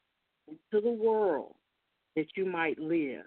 [0.47, 1.55] into the world
[2.15, 3.23] that you might live.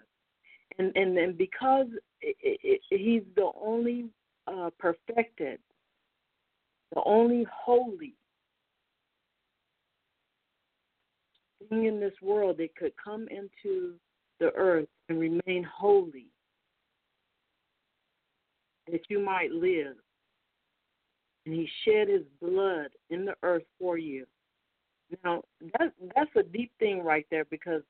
[0.77, 1.87] And and, and because
[2.21, 4.05] it, it, he's the only
[4.47, 5.59] uh, perfected,
[6.93, 8.15] the only holy
[11.69, 13.93] thing in this world that could come into
[14.39, 16.27] the earth and remain holy
[18.91, 19.95] that you might live.
[21.45, 24.25] And he shed his blood in the earth for you.
[25.23, 25.43] Now
[25.77, 27.81] that that's a deep thing right there because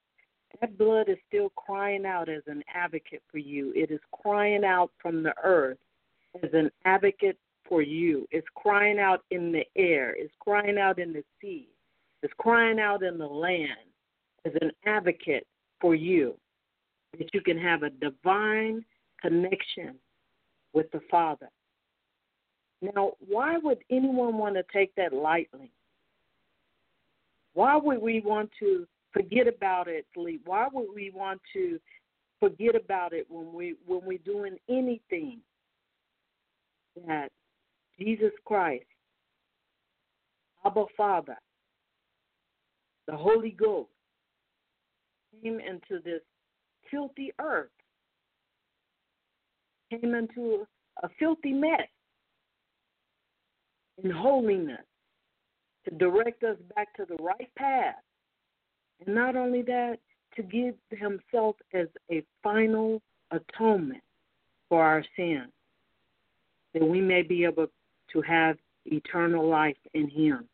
[0.60, 3.72] that blood is still crying out as an advocate for you.
[3.76, 5.78] It is crying out from the earth
[6.44, 7.38] as an advocate
[7.68, 8.28] for you.
[8.32, 10.16] It's crying out in the air.
[10.18, 11.70] It's crying out in the sea.
[12.22, 13.70] It's crying out in the land
[14.46, 15.48] as an advocate
[15.80, 16.36] for you.
[17.18, 18.84] That you can have a divine
[19.22, 19.96] connection
[20.74, 21.50] with the Father.
[22.82, 25.72] Now, why would anyone want to take that lightly?
[27.54, 30.42] Why would we want to forget about it, sleep?
[30.46, 31.80] Why would we want to
[32.40, 35.40] forget about it when we when we're doing anything
[37.08, 37.30] that
[38.00, 38.86] Jesus Christ,
[40.66, 41.38] Abba Father,
[43.08, 43.90] the Holy Ghost
[45.42, 46.22] came into this
[46.92, 47.70] filthy earth
[50.02, 50.66] came into
[51.02, 51.88] a filthy mess
[54.04, 54.82] in holiness
[55.86, 57.96] to direct us back to the right path.
[59.06, 59.98] And not only that,
[60.36, 63.02] to give himself as a final
[63.32, 64.02] atonement
[64.70, 65.52] for our sins,
[66.74, 67.68] that we may be able
[68.12, 70.48] to have eternal life in him.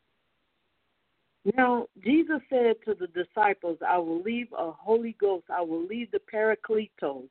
[1.56, 6.12] Now, Jesus said to the disciples, I will leave a Holy Ghost, I will leave
[6.12, 7.30] the Parakletos,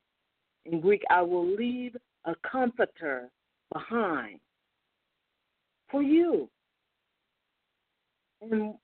[0.65, 1.95] in Greek, I will leave
[2.25, 3.29] a comforter
[3.73, 4.39] behind
[5.89, 6.49] for you.
[8.41, 8.75] And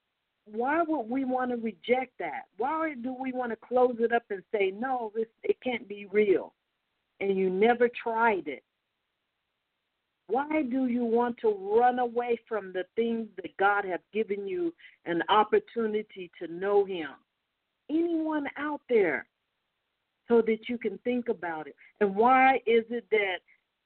[0.45, 2.43] why would we want to reject that?
[2.57, 6.07] Why do we want to close it up and say, no, this it can't be
[6.11, 6.53] real?
[7.19, 8.63] And you never tried it.
[10.27, 14.73] Why do you want to run away from the things that God has given you
[15.05, 17.09] an opportunity to know Him?
[17.89, 19.27] Anyone out there
[20.27, 21.75] so that you can think about it.
[21.99, 23.37] And why is it that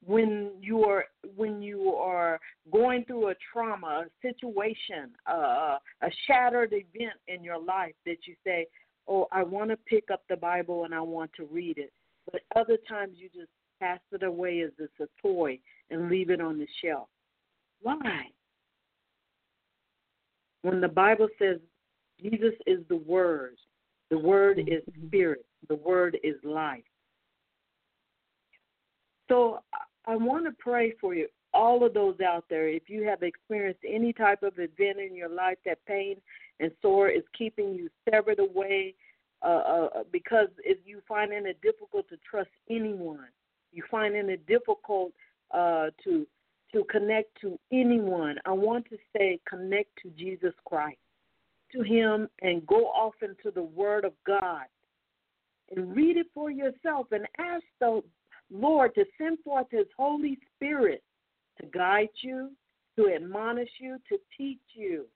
[0.04, 1.04] when you are
[1.36, 2.40] when you are
[2.72, 8.34] going through a trauma, a situation, uh, a shattered event in your life, that you
[8.44, 8.66] say,
[9.06, 11.92] "Oh, I want to pick up the Bible and I want to read it,"
[12.30, 15.58] but other times you just pass it away as it's a toy
[15.90, 17.08] and leave it on the shelf.
[17.82, 18.30] Why?
[20.62, 21.58] When the Bible says
[22.20, 23.56] Jesus is the Word,
[24.10, 26.82] the Word is Spirit, the Word is life.
[29.28, 29.60] So
[30.06, 32.68] I want to pray for you, all of those out there.
[32.68, 36.16] If you have experienced any type of event in your life that pain
[36.58, 38.94] and sore is keeping you severed away,
[39.42, 43.28] uh, uh, because if you finding it difficult to trust anyone,
[43.72, 45.12] you finding it difficult
[45.52, 46.26] uh, to
[46.72, 48.36] to connect to anyone.
[48.44, 50.98] I want to say connect to Jesus Christ,
[51.72, 54.64] to Him, and go off into the Word of God
[55.70, 58.02] and read it for yourself and ask the
[58.50, 61.02] Lord to send forth His Holy Spirit
[61.60, 62.50] to guide you,
[62.96, 65.06] to admonish you, to teach you.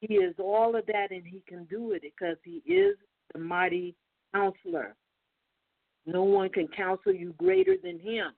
[0.00, 2.96] He is all of that and He can do it because He is
[3.32, 3.94] the mighty
[4.34, 4.94] counselor.
[6.06, 8.32] No one can counsel you greater than Him.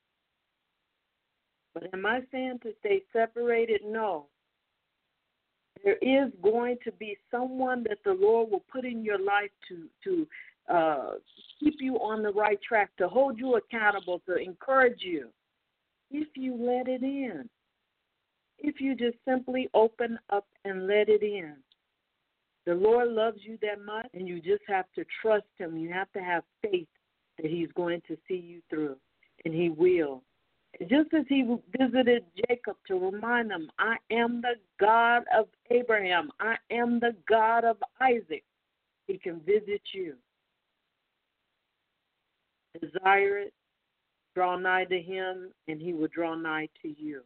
[1.75, 3.83] But am I saying to stay separated?
[3.85, 4.27] No.
[5.85, 9.89] There is going to be someone that the Lord will put in your life to
[10.05, 10.27] to
[10.73, 11.13] uh,
[11.61, 15.31] keep you on the right track, to hold you accountable, to encourage you,
[16.11, 17.49] if you let it in.
[18.59, 21.55] If you just simply open up and let it in.
[22.67, 25.79] The Lord loves you that much, and you just have to trust Him.
[25.79, 26.89] You have to have faith
[27.41, 28.97] that He's going to see you through,
[29.45, 30.23] and He will.
[30.83, 31.45] Just as He
[31.77, 37.65] visited Jacob to remind him, I am the God of Abraham, I am the God
[37.65, 38.45] of Isaac,
[39.07, 40.15] He can visit you
[42.81, 43.53] desire it,
[44.35, 47.23] draw nigh to him, and he will draw nigh to you.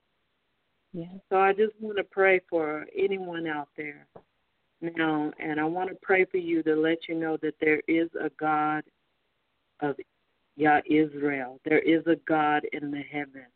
[0.92, 1.10] Yes.
[1.30, 4.06] So I just want to pray for anyone out there
[4.80, 8.08] now, and I want to pray for you to let you know that there is
[8.20, 8.84] a God
[9.80, 9.96] of
[10.56, 11.60] Yah Israel.
[11.64, 13.46] There is a God in the heaven.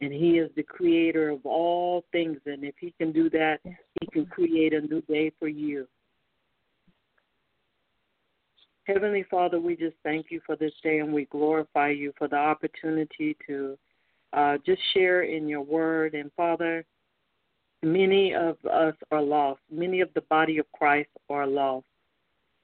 [0.00, 2.38] And he is the creator of all things.
[2.46, 5.86] And if he can do that, he can create a new day for you.
[8.86, 12.36] Heavenly Father, we just thank you for this day and we glorify you for the
[12.36, 13.76] opportunity to
[14.32, 16.14] uh, just share in your word.
[16.14, 16.84] And Father,
[17.82, 19.60] many of us are lost.
[19.70, 21.86] Many of the body of Christ are lost.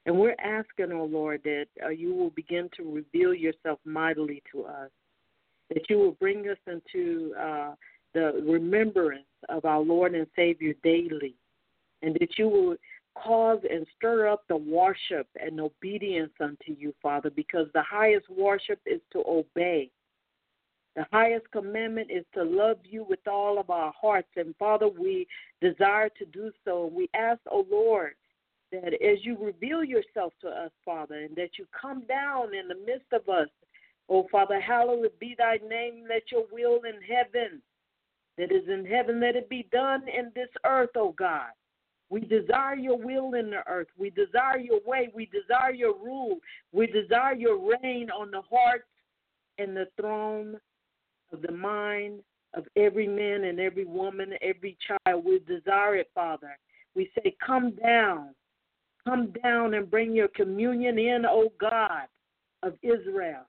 [0.07, 4.65] And we're asking, oh Lord, that uh, you will begin to reveal yourself mightily to
[4.65, 4.91] us,
[5.69, 7.75] that you will bring us into uh,
[8.15, 11.35] the remembrance of our Lord and Savior daily,
[12.03, 12.77] and that you will
[13.15, 18.81] cause and stir up the worship and obedience unto you, Father, because the highest worship
[18.87, 19.91] is to obey.
[20.97, 24.29] The highest commandment is to love you with all of our hearts.
[24.37, 25.27] And Father, we
[25.61, 26.91] desire to do so.
[26.93, 28.13] We ask, O oh Lord,
[28.73, 32.75] that as you reveal yourself to us, Father, and that you come down in the
[32.87, 33.49] midst of us,
[34.09, 36.05] O oh, Father, hallowed be thy name.
[36.09, 37.63] Let your will in heaven
[38.39, 41.51] that is in heaven, let it be done in this earth, O oh God.
[42.11, 43.89] We desire your will in the earth.
[43.99, 45.11] We desire your way.
[45.15, 46.39] We desire your rule.
[46.73, 48.85] We desire your reign on the hearts
[49.59, 50.59] and the throne
[51.33, 52.21] of the mind
[52.55, 55.25] of every man and every woman, every child.
[55.25, 56.59] We desire it, Father.
[56.95, 58.35] We say, Come down.
[59.07, 62.07] Come down and bring your communion in, O God
[62.63, 63.47] of Israel.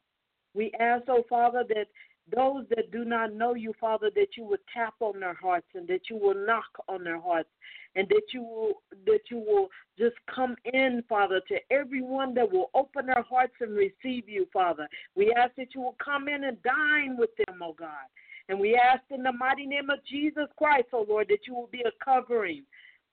[0.56, 1.88] We ask, O Father, that
[2.34, 5.88] those that do not know you, Father, that you will tap on their hearts and
[5.88, 7.50] that you will knock on their hearts
[7.96, 9.68] and that you will that you will
[10.00, 14.88] just come in, Father, to everyone that will open their hearts and receive you, Father.
[15.16, 18.08] We ask that you will come in and dine with them, O God.
[18.50, 21.70] And we ask in the mighty name of Jesus Christ, O Lord, that you will
[21.72, 22.64] be a covering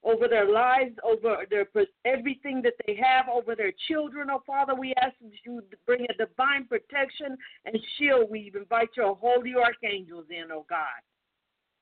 [0.03, 1.67] over their lives, over their
[2.05, 4.73] everything that they have, over their children, oh Father.
[4.73, 5.13] We ask
[5.45, 8.29] you bring a divine protection and shield.
[8.29, 11.01] We invite your holy archangels in, oh God.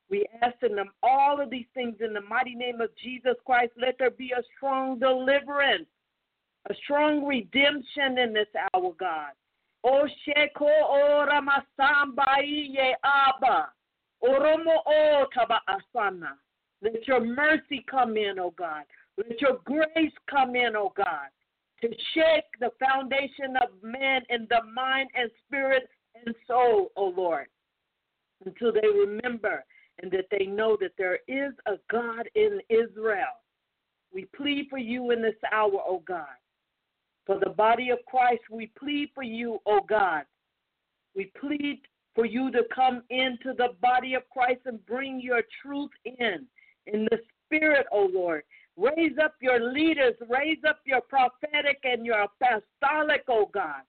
[0.10, 3.72] We ask in them all of these things in the mighty name of Jesus Christ.
[3.80, 5.88] Let there be a strong deliverance,
[6.70, 9.32] a strong redemption in this hour, God.
[9.84, 13.70] O sheko ora masambai ye abba.
[14.22, 16.32] Oromo o taba asana.
[16.82, 18.84] Let your mercy come in, O God.
[19.18, 21.28] Let your grace come in, O God,
[21.82, 25.90] to shake the foundation of man in the mind and spirit
[26.26, 27.48] and soul, O Lord,
[28.46, 29.64] until they remember
[30.02, 33.44] and that they know that there is a God in Israel.
[34.14, 36.26] We plead for you in this hour, O God.
[37.26, 40.24] For the body of Christ, we plead for you, O God.
[41.16, 41.82] We plead
[42.16, 46.48] for you to come into the body of Christ and bring your truth in,
[46.94, 48.44] in the spirit, O Lord.
[48.78, 53.82] Raise up your leaders, raise up your prophetic and your apostolic, O God.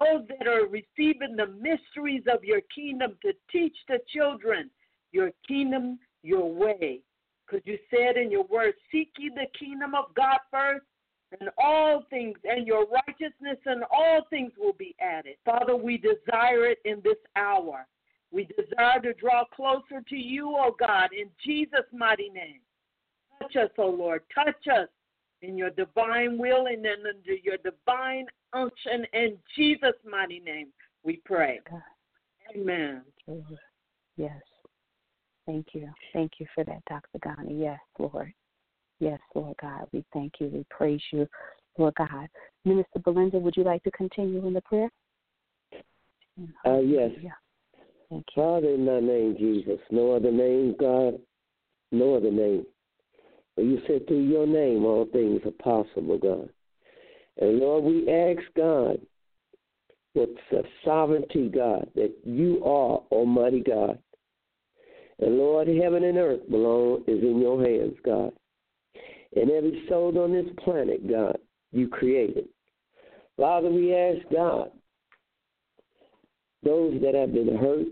[0.00, 4.70] those that are receiving the mysteries of your kingdom to teach the children
[5.12, 7.00] your kingdom, your way.
[7.46, 10.84] Because you said in your word, Seek ye the kingdom of God first,
[11.40, 15.36] and all things, and your righteousness, and all things will be added.
[15.44, 17.86] Father, we desire it in this hour.
[18.36, 22.60] We desire to draw closer to you, O oh God, in Jesus' mighty name.
[23.40, 24.24] Touch us, O oh Lord.
[24.34, 24.88] Touch us
[25.40, 30.68] in your divine will and under your divine unction in Jesus' mighty name.
[31.02, 31.60] We pray.
[32.54, 33.04] Amen.
[34.18, 34.42] Yes.
[35.46, 35.88] Thank you.
[36.12, 37.18] Thank you for that, Dr.
[37.24, 37.58] Ghani.
[37.58, 38.34] Yes, Lord.
[39.00, 39.86] Yes, Lord God.
[39.92, 40.48] We thank you.
[40.48, 41.26] We praise you,
[41.78, 42.28] Lord God.
[42.66, 44.90] Minister Belinda, would you like to continue in the prayer?
[46.66, 47.12] Uh, yes.
[47.14, 47.32] Thank
[48.08, 51.18] Father, in thy name, Jesus, no other name, God,
[51.90, 52.64] no other name.
[53.56, 56.48] But you said through your name all things are possible, God.
[57.38, 59.00] And Lord, we ask God
[60.14, 63.98] with the sovereignty, God, that you are Almighty God.
[65.18, 68.32] And Lord, heaven and earth belong is in your hands, God.
[69.34, 71.38] And every soul on this planet, God,
[71.72, 72.48] you created.
[73.36, 74.70] Father, we ask God,
[76.66, 77.86] those that have been hurt,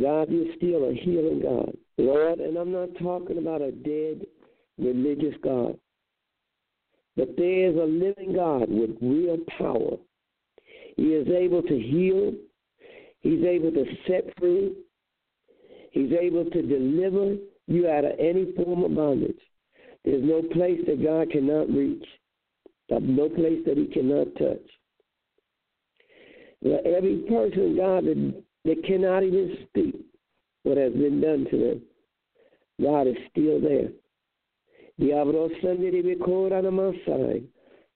[0.00, 1.76] God, you're still a healing God.
[1.96, 4.26] Lord, and I'm not talking about a dead
[4.76, 5.78] religious God,
[7.16, 9.96] but there is a living God with real power.
[10.96, 12.32] He is able to heal,
[13.20, 14.74] He's able to set free,
[15.92, 17.36] He's able to deliver
[17.66, 19.40] you out of any form of bondage.
[20.04, 22.04] There's no place that God cannot reach,
[22.90, 24.77] no place that He cannot touch.
[26.64, 29.94] Every person, God, that, that cannot even speak
[30.64, 31.82] what has been done to them,
[32.82, 33.88] God is still there.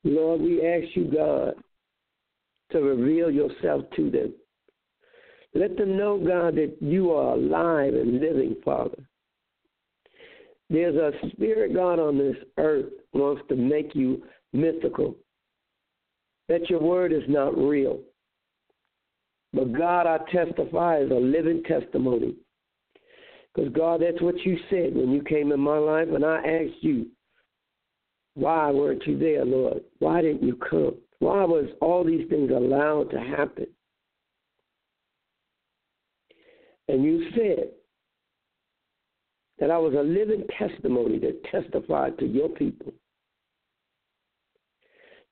[0.04, 1.54] Lord, we ask you, God,
[2.70, 4.32] to reveal yourself to them.
[5.54, 9.04] Let them know, God, that you are alive and living, Father.
[10.70, 14.22] There's a spirit, God, on this earth wants to make you
[14.54, 15.14] mythical.
[16.48, 18.00] That your word is not real.
[19.52, 22.34] But God, I testify as a living testimony.
[23.54, 26.82] Because, God, that's what you said when you came in my life, and I asked
[26.82, 27.06] you,
[28.34, 29.82] why weren't you there, Lord?
[29.98, 30.94] Why didn't you come?
[31.18, 33.66] Why was all these things allowed to happen?
[36.88, 37.72] And you said
[39.58, 42.92] that I was a living testimony that testified to your people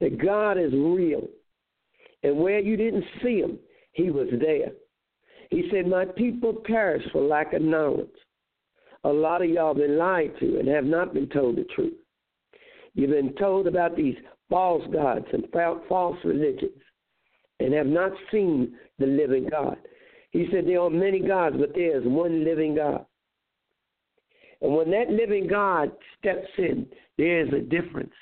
[0.01, 1.26] that God is real.
[2.22, 3.59] And where you didn't see him,
[3.92, 4.72] he was there.
[5.50, 8.08] He said, My people perish for lack of knowledge.
[9.04, 11.94] A lot of y'all been lied to and have not been told the truth.
[12.94, 14.16] You've been told about these
[14.48, 15.46] false gods and
[15.88, 16.82] false religions
[17.60, 19.76] and have not seen the living God.
[20.30, 23.06] He said there are many gods, but there is one living God.
[24.60, 26.86] And when that living God steps in,
[27.16, 28.12] there is a difference.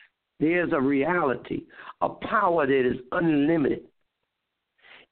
[0.41, 1.65] There's a reality,
[2.01, 3.83] a power that is unlimited.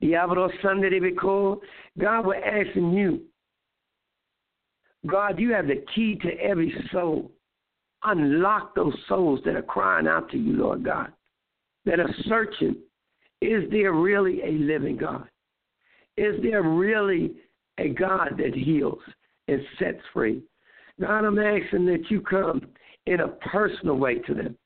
[0.01, 1.59] Diablo Sunday because
[1.99, 3.23] God we're asking you.
[5.07, 7.31] God, you have the key to every soul.
[8.05, 11.13] Unlock those souls that are crying out to you, Lord God,
[11.85, 12.77] that are searching.
[13.41, 15.29] Is there really a living God?
[16.17, 17.35] Is there really
[17.79, 18.99] a God that heals
[19.49, 20.43] and sets free?
[21.01, 22.63] God, I'm asking that you come
[23.07, 24.57] in a personal way to them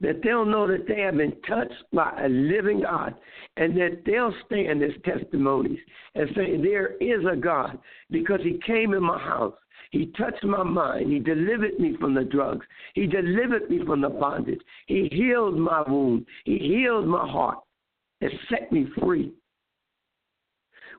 [0.00, 3.14] that they'll know that they have been touched by a living God
[3.56, 5.78] and that they'll stand as testimonies
[6.14, 7.78] and say, There is a God
[8.10, 9.54] because He came in my house.
[9.90, 11.10] He touched my mind.
[11.10, 12.64] He delivered me from the drugs.
[12.94, 14.60] He delivered me from the bondage.
[14.86, 16.26] He healed my wound.
[16.44, 17.58] He healed my heart
[18.20, 19.32] and set me free.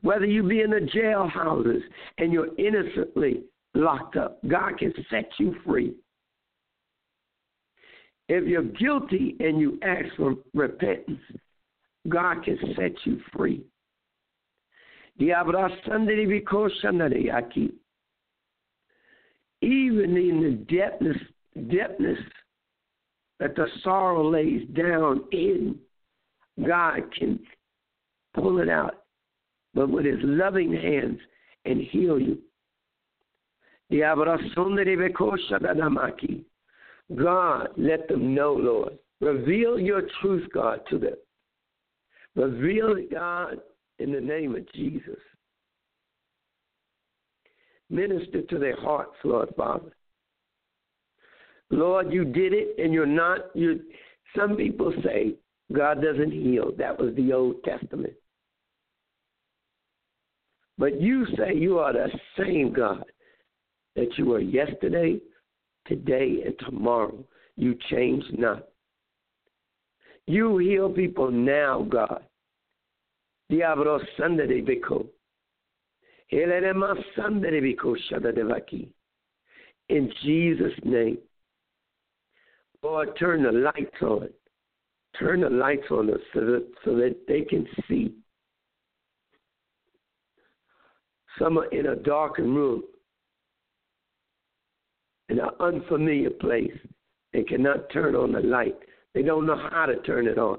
[0.02, 1.82] Whether you be in the jail houses
[2.18, 3.44] and you're innocently
[3.76, 5.94] locked up, God can set you free.
[8.34, 11.20] If you're guilty and you ask for repentance,
[12.08, 13.62] God can set you free.
[19.62, 21.20] Even in the depthness,
[21.58, 22.24] depthness
[23.42, 25.78] that the sorrow lays down in,
[26.66, 27.38] God can
[28.34, 29.04] pull it out,
[29.74, 31.20] but with his loving hands
[31.66, 32.38] and heal you.
[37.16, 38.98] God, let them know, Lord.
[39.20, 41.16] Reveal your truth, God, to them.
[42.36, 43.58] Reveal it, God,
[44.00, 45.20] in the name of Jesus.
[47.90, 49.92] Minister to their hearts, Lord Father.
[51.70, 53.54] Lord, you did it, and you're not.
[53.54, 53.82] You.
[54.36, 55.36] Some people say
[55.74, 56.72] God doesn't heal.
[56.78, 58.14] That was the Old Testament.
[60.78, 63.04] But you say you are the same God
[63.96, 65.20] that you were yesterday,
[65.88, 67.24] today, and tomorrow.
[67.56, 68.68] You change not.
[70.28, 72.24] You heal people now, God.
[73.50, 75.08] Diablo Sunday Biko.
[79.90, 81.18] In Jesus' name.
[82.82, 84.30] Lord, turn the lights on.
[85.20, 88.14] Turn the lights on us so that, so that they can see.
[91.38, 92.84] Some are in a darkened room,
[95.32, 96.78] in an unfamiliar place.
[97.32, 98.76] They cannot turn on the light.
[99.14, 100.58] They don't know how to turn it on.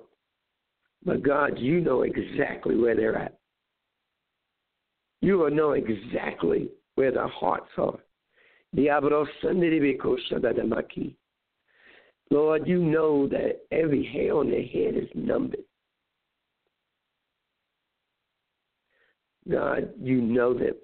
[1.05, 3.39] But God, you know exactly where they're at.
[5.21, 7.99] You will know exactly where their hearts are.
[12.31, 15.61] Lord, you know that every hair on their head is numbered.
[19.51, 20.75] God, you know them.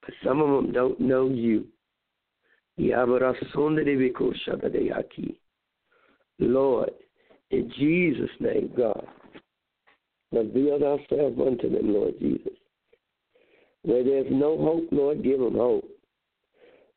[0.00, 1.68] But some of them don't know you.
[6.38, 6.90] Lord,
[7.50, 9.06] in Jesus' name, God,
[10.32, 12.52] reveal ourselves unto them, Lord Jesus.
[13.82, 15.88] Where there's no hope, Lord, give them hope.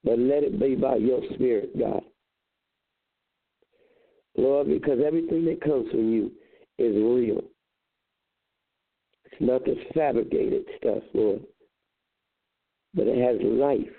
[0.03, 2.01] But let it be by your Spirit, God.
[4.37, 6.31] Lord, because everything that comes from you
[6.77, 7.43] is real.
[9.25, 11.41] It's not this fabricated stuff, Lord,
[12.93, 13.93] but it has life.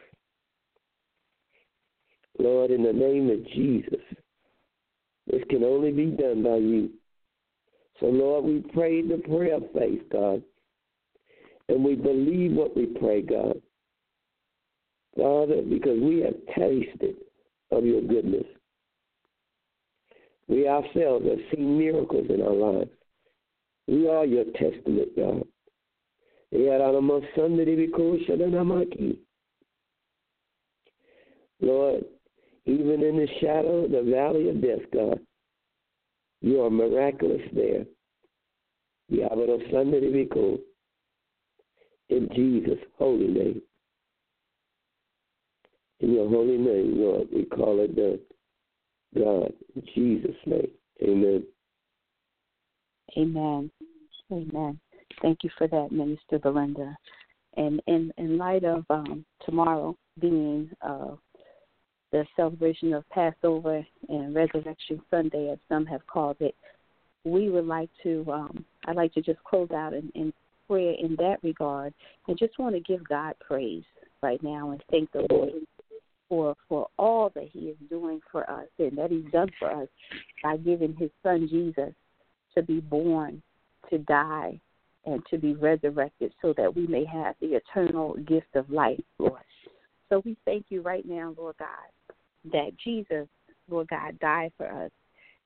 [2.38, 4.00] Lord, in the name of Jesus,
[5.26, 6.90] this can only be done by you.
[8.00, 10.42] So, Lord, we pray the prayer of faith, God,
[11.68, 13.60] and we believe what we pray, God.
[15.16, 17.16] Father, because we have tasted
[17.72, 18.44] of your goodness.
[20.46, 22.90] We ourselves have seen miracles in our lives.
[23.88, 25.44] We are your testament, God.
[31.60, 32.04] Lord,
[32.68, 35.18] even in the shadow of the valley of death, God,
[36.42, 37.86] you are miraculous there.
[42.10, 43.62] In Jesus' holy name.
[46.00, 48.18] In your holy name, Lord, we call it done.
[49.16, 50.68] God, in Jesus' name.
[51.02, 51.42] Amen.
[53.16, 53.70] Amen.
[54.30, 54.78] Amen.
[55.22, 56.94] Thank you for that, Minister Belinda.
[57.56, 61.14] And in, in light of um, tomorrow being uh,
[62.12, 66.54] the celebration of Passover and Resurrection Sunday, as some have called it,
[67.24, 70.32] we would like to, um, I'd like to just close out in, in
[70.68, 71.92] prayer in that regard
[72.26, 73.84] and just want to give God praise
[74.22, 75.52] right now and thank the Lord
[76.28, 79.88] for for all that he is doing for us and that he's done for us
[80.42, 81.94] by giving his son Jesus
[82.54, 83.42] to be born,
[83.90, 84.60] to die,
[85.06, 89.40] and to be resurrected so that we may have the eternal gift of life, Lord.
[90.08, 92.14] So we thank you right now, Lord God,
[92.52, 93.26] that Jesus,
[93.68, 94.90] Lord God, died for us.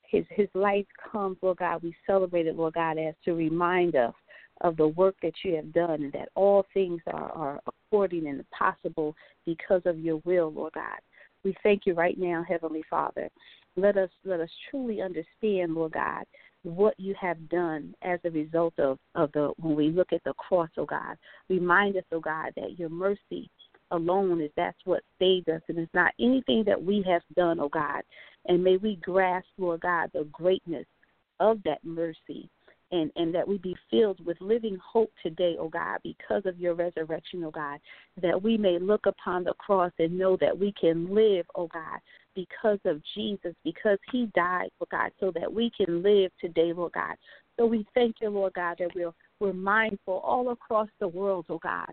[0.08, 1.82] His his life comes, Lord God.
[1.82, 4.14] We celebrate it, Lord God, as to remind us
[4.60, 8.44] of the work that you have done and that all things are, are according and
[8.50, 9.14] possible
[9.44, 10.98] because of your will, Lord God.
[11.44, 13.28] We thank you right now, Heavenly Father.
[13.76, 16.24] Let us let us truly understand, Lord God,
[16.62, 20.34] what you have done as a result of, of the when we look at the
[20.34, 21.16] cross, oh God.
[21.48, 23.50] Remind us, oh God, that your mercy
[23.92, 27.68] alone is that's what saved us and it's not anything that we have done, oh
[27.68, 28.02] God.
[28.46, 30.86] And may we grasp, Lord God, the greatness
[31.38, 32.48] of that mercy
[32.90, 36.74] and, and that we be filled with living hope today, oh God, because of your
[36.74, 37.78] resurrection, oh God,
[38.20, 42.00] that we may look upon the cross and know that we can live, oh God,
[42.34, 46.92] because of Jesus, because he died, Lord God, so that we can live today, Lord
[46.92, 47.16] God.
[47.58, 51.58] So we thank you, Lord God, that we're, we're mindful all across the world, oh
[51.58, 51.92] God,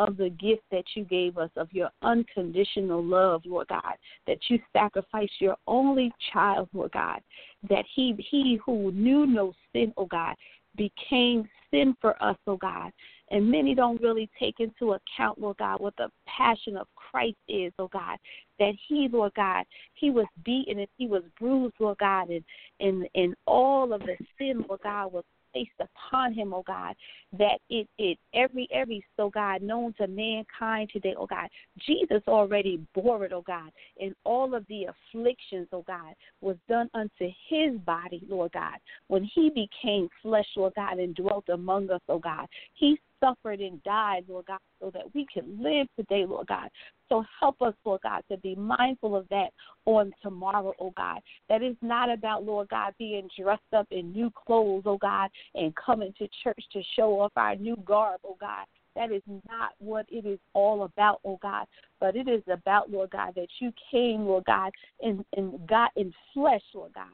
[0.00, 3.94] of the gift that you gave us of your unconditional love, Lord God,
[4.26, 7.20] that you sacrificed your only child, Lord God,
[7.68, 10.34] that he he who knew no sin, oh God,
[10.76, 12.92] became sin for us, oh God.
[13.30, 17.72] And many don't really take into account, Lord God, what the passion of Christ is,
[17.78, 18.16] oh God.
[18.58, 22.44] That he, Lord God, he was beaten and he was bruised, Lord God, and
[22.80, 26.94] and, and all of the sin, Lord God, was placed upon him, oh God,
[27.38, 31.48] that it it every every so God known to mankind today, oh God,
[31.86, 33.70] Jesus already bore it, oh God,
[34.00, 38.78] and all of the afflictions, oh God, was done unto his body, Lord God,
[39.08, 42.46] when he became flesh, Lord God, and dwelt among us, oh God.
[42.74, 46.68] He suffered and died, Lord God, so that we can live today, Lord God.
[47.08, 49.50] So help us, Lord God, to be mindful of that
[49.84, 51.20] on tomorrow, oh God.
[51.48, 55.74] That is not about, Lord God, being dressed up in new clothes, oh God, and
[55.76, 58.66] coming to church to show off our new garb, oh God.
[58.96, 61.66] That is not what it is all about, oh God.
[62.00, 64.70] But it is about, Lord God, that you came, Lord God,
[65.00, 67.04] and, and got in flesh, Lord God.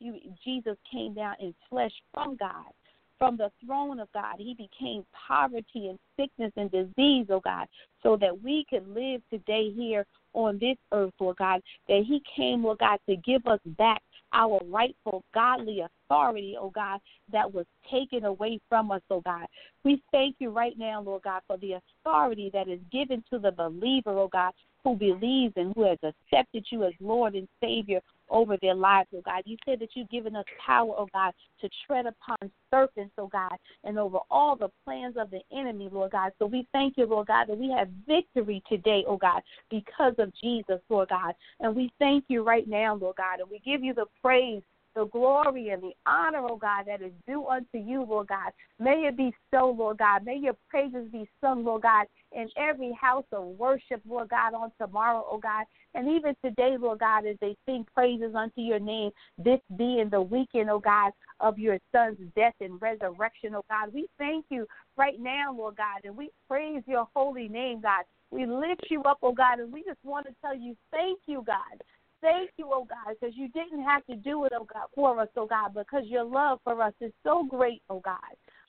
[0.00, 2.72] You, Jesus came down in flesh from God
[3.20, 4.36] from the throne of God.
[4.38, 7.66] He became poverty and sickness and disease, oh God,
[8.02, 11.60] so that we could live today here on this earth, Lord God.
[11.86, 14.02] That He came, Lord God, to give us back
[14.32, 19.46] our rightful godly authority, oh God, that was taken away from us, oh God.
[19.84, 21.74] We thank you right now, Lord God, for the
[22.04, 24.52] authority that is given to the believer, oh God,
[24.82, 28.00] who believes and who has accepted you as Lord and Savior
[28.30, 29.42] over their lives, oh God.
[29.44, 33.56] You said that you've given us power, oh God, to tread upon serpents, oh God,
[33.84, 36.32] and over all the plans of the enemy, Lord God.
[36.38, 40.32] So we thank you, Lord God, that we have victory today, oh God, because of
[40.40, 41.34] Jesus, Lord God.
[41.60, 44.62] And we thank you right now, Lord God, and we give you the praise
[44.94, 48.52] the glory and the honor, oh God, that is due unto you, Lord God.
[48.78, 50.24] May it be so, Lord God.
[50.24, 54.72] May your praises be sung, Lord God, in every house of worship, Lord God, on
[54.80, 55.64] tomorrow, oh God.
[55.94, 60.20] And even today, Lord God, as they sing praises unto your name, this being the
[60.22, 63.92] weekend, oh God, of your son's death and resurrection, oh God.
[63.92, 68.04] We thank you right now, Lord God, and we praise your holy name, God.
[68.30, 71.42] We lift you up, oh God, and we just want to tell you, thank you,
[71.46, 71.82] God.
[72.20, 75.28] Thank you, oh God, because you didn't have to do it, oh God, for us,
[75.36, 78.18] oh God, because your love for us is so great, oh God.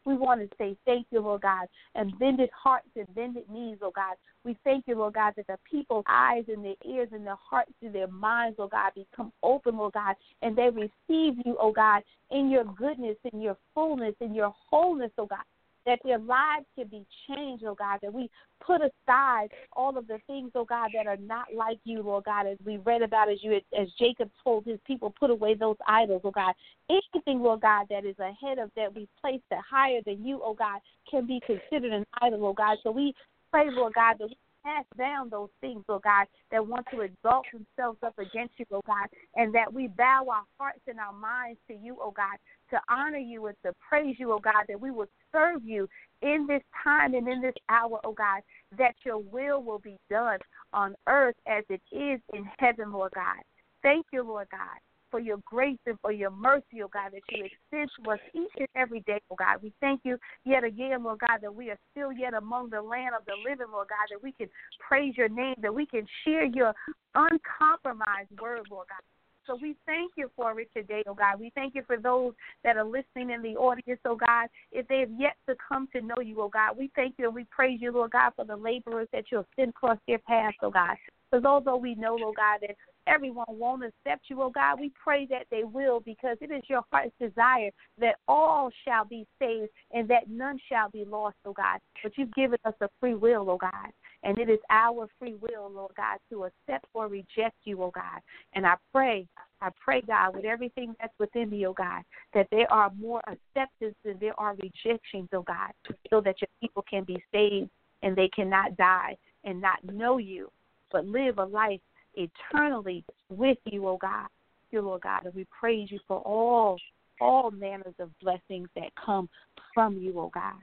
[0.06, 3.92] We want to say thank you, Lord God, and bended hearts and bended knees, oh
[3.94, 4.16] God.
[4.46, 7.74] We thank you, Lord God, that the people's eyes and their ears and their hearts
[7.82, 12.04] and their minds, oh God, become open, Lord God, and they receive you, oh God,
[12.32, 15.40] in your goodness, in your fullness, in your wholeness, oh God
[15.86, 18.30] that their lives can be changed, oh God, that we
[18.66, 22.48] put aside all of the things, oh God, that are not like you, Lord God,
[22.48, 26.22] as we read about as you as Jacob told his people, put away those idols,
[26.24, 26.54] oh God.
[26.90, 30.54] Anything, Lord God, that is ahead of that we place that higher than you, oh
[30.54, 30.80] God,
[31.10, 32.78] can be considered an idol, oh God.
[32.84, 33.14] So we
[33.52, 37.46] pray, Lord God, that we cast down those things, oh God, that want to exalt
[37.52, 41.60] themselves up against you, oh God, and that we bow our hearts and our minds
[41.68, 42.38] to you, oh God,
[42.70, 45.88] to honor you and to praise you, oh God, that we will serve you
[46.22, 48.42] in this time and in this hour, oh God,
[48.78, 50.40] that your will will be done
[50.74, 53.38] on earth as it is in heaven, Lord God.
[53.82, 54.78] Thank you, Lord God
[55.12, 58.52] for your grace and for your mercy, oh God, that you extend to us each
[58.58, 59.58] and every day, oh God.
[59.62, 63.14] We thank you yet again, Lord God, that we are still yet among the land
[63.20, 64.48] of the living, Lord God, that we can
[64.80, 66.74] praise your name, that we can share your
[67.14, 69.04] uncompromised word, Lord God.
[69.48, 71.40] So we thank you for it today, oh God.
[71.40, 74.48] We thank you for those that are listening in the audience, oh God.
[74.72, 77.36] If they have yet to come to know you, oh God, we thank you and
[77.36, 80.54] we praise you, Lord God, for the laborers that you have send across their path,
[80.62, 80.96] oh God.
[81.32, 82.76] Because although we know, Lord God, that
[83.08, 86.84] everyone won't accept you, oh God, we pray that they will because it is your
[86.92, 91.80] heart's desire that all shall be saved and that none shall be lost, oh God.
[92.04, 93.92] But you've given us a free will, oh God.
[94.24, 98.22] And it is our free will, Lord God, to accept or reject you, oh God.
[98.54, 99.28] And I pray,
[99.62, 102.04] I pray, God, with everything that's within me, oh God,
[102.34, 105.72] that there are more acceptance than there are rejections, oh God,
[106.10, 107.70] so that your people can be saved
[108.04, 110.52] and they cannot die and not know you,
[110.92, 111.82] but live a life
[112.16, 114.28] eternally with you, oh God.
[114.72, 116.78] You, Lord God, and we praise you for all
[117.20, 119.30] all manners of blessings that come
[119.74, 120.56] from you, oh God.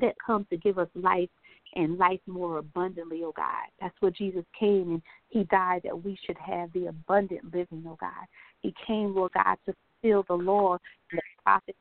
[0.00, 1.28] That come to give us life
[1.74, 3.66] and life more abundantly, oh God.
[3.80, 7.96] That's what Jesus came and He died that we should have the abundant living, oh
[8.00, 8.26] God.
[8.62, 10.78] He came, Lord God, to fulfill the law
[11.12, 11.78] the prophets,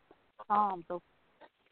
[0.48, 1.02] Psalms, oh,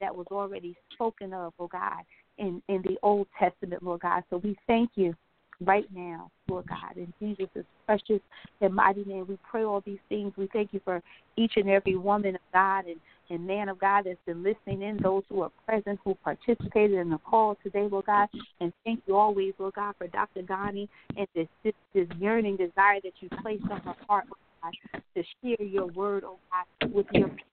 [0.01, 2.03] that was already spoken of, oh God,
[2.37, 4.23] in, in the Old Testament, Lord God.
[4.29, 5.13] So we thank you
[5.61, 6.97] right now, Lord God.
[6.97, 8.21] In Jesus' precious
[8.61, 10.33] and mighty name, we pray all these things.
[10.35, 11.01] We thank you for
[11.37, 14.97] each and every woman of God and, and man of God that's been listening in,
[14.97, 18.29] those who are present, who participated in the call today, Lord God.
[18.59, 20.41] And thank you always, Lord God, for Dr.
[20.41, 20.87] Ghani
[21.17, 25.23] and this, this, this yearning desire that you placed on her heart, Lord God, to
[25.41, 27.52] share your word, oh God, with your people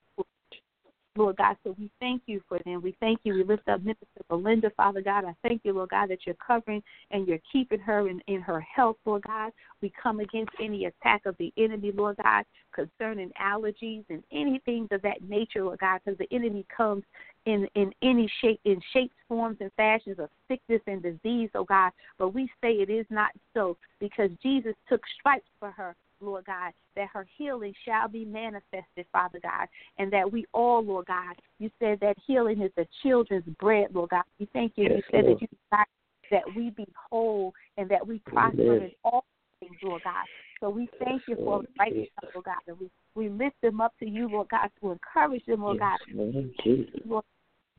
[1.16, 1.57] Lord God.
[1.65, 2.82] So we thank you for them.
[2.82, 3.35] We thank you.
[3.35, 5.24] We lift up Minister Belinda, Father God.
[5.24, 8.61] I thank you, Lord God, that you're covering and you're keeping her in, in her
[8.61, 9.53] health, Lord God.
[9.82, 15.03] We come against any attack of the enemy, Lord God, concerning allergies and anything of
[15.03, 17.03] that nature, Lord God, because the enemy comes
[17.47, 21.91] in in any shape in shapes, forms, and fashions of sickness and disease, oh God.
[22.19, 26.72] But we say it is not so because Jesus took stripes for her Lord God,
[26.97, 29.68] that her healing shall be manifested, Father God,
[29.98, 34.10] and that we all, Lord God, you said that healing is the children's bread, Lord
[34.10, 34.24] God.
[34.38, 34.84] We thank you.
[34.84, 35.38] Yes, you said Lord.
[35.38, 35.84] that you desire
[36.30, 38.82] that we be whole and that we prosper Amen.
[38.82, 39.24] in all
[39.60, 40.24] things, Lord God.
[40.60, 43.80] So we thank you for Lord right now, Lord God, and we, we lift them
[43.80, 47.01] up to you, Lord God, to encourage them, Lord God, Yes, Lord Jesus.
[47.05, 47.24] Lord,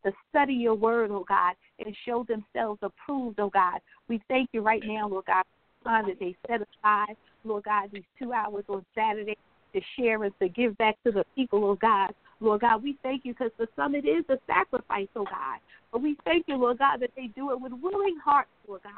[0.04, 3.80] to study your word, oh God, and show themselves approved, oh God.
[4.10, 5.44] We thank you right now, Lord God,
[5.84, 9.38] that they set aside, Lord God, these two hours on Saturday
[9.74, 12.14] to share and to give back to the people, oh God.
[12.40, 15.60] Lord God, we thank you because for some it is a sacrifice, oh God.
[15.92, 18.94] But we thank you, Lord God, that they do it with willing hearts, Lord God.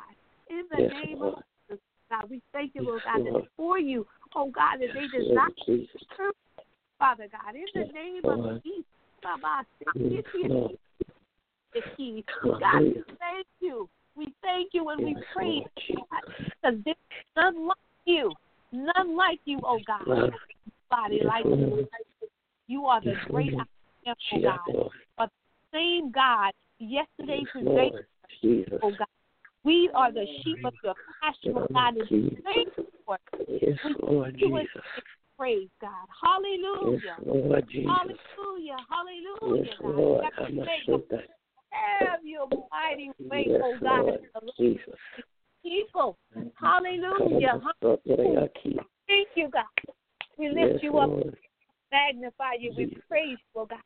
[0.50, 1.38] In the Yes, name Lord.
[1.38, 3.48] of Jesus, God, we thank you, Yes, Lord God, that Lord.
[3.58, 6.02] for you, oh God, that they Yes, desire Lord Jesus.
[7.00, 8.40] Father God, in the Yes, name Lord.
[8.58, 8.86] of Jesus.
[9.96, 10.78] Yes, Lord.
[11.74, 12.24] the.
[12.60, 13.90] God, we thank you.
[14.16, 16.04] We thank you and we praise Lord you,
[16.62, 16.98] because there's
[17.36, 18.32] none like you.
[18.72, 20.06] None like you, oh God.
[20.08, 20.34] Lord.
[20.92, 21.88] Nobody Yes, like you.
[22.68, 23.68] You are the great Lord.
[24.06, 24.74] I am, oh God.
[24.74, 24.92] Lord.
[25.18, 27.92] Are the same God yesterday, Yes, today,
[28.82, 29.08] oh God.
[29.64, 33.62] We are the sheep of your pasture, oh God, and we thank you for it.
[33.62, 34.84] Yes, Lord You Jesus.
[35.38, 36.08] praise God.
[36.22, 37.00] Hallelujah.
[37.18, 37.92] Yes, Lord Jesus.
[37.92, 38.78] Hallelujah.
[38.90, 39.96] Hallelujah, Yes, God.
[39.96, 40.24] Lord.
[40.24, 41.24] Have I'm your a way, sure God.
[41.74, 44.06] Have your mighty way, Yes, oh God.
[44.06, 45.00] Lord in the lives Jesus.
[45.64, 46.18] people.
[46.56, 47.62] Hallelujah.
[47.82, 48.50] Hallelujah.
[49.08, 49.66] Thank you, God.
[50.38, 51.38] We lift Yes, you up, Lord.
[51.92, 52.74] magnify you.
[52.78, 53.80] We praise you, oh God.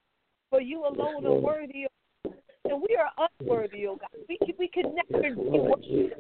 [0.49, 2.35] For you alone are worthy, oh God.
[2.65, 4.09] and we are unworthy, oh God.
[4.30, 6.18] We can, we can never Yes, do Lord what Jesus.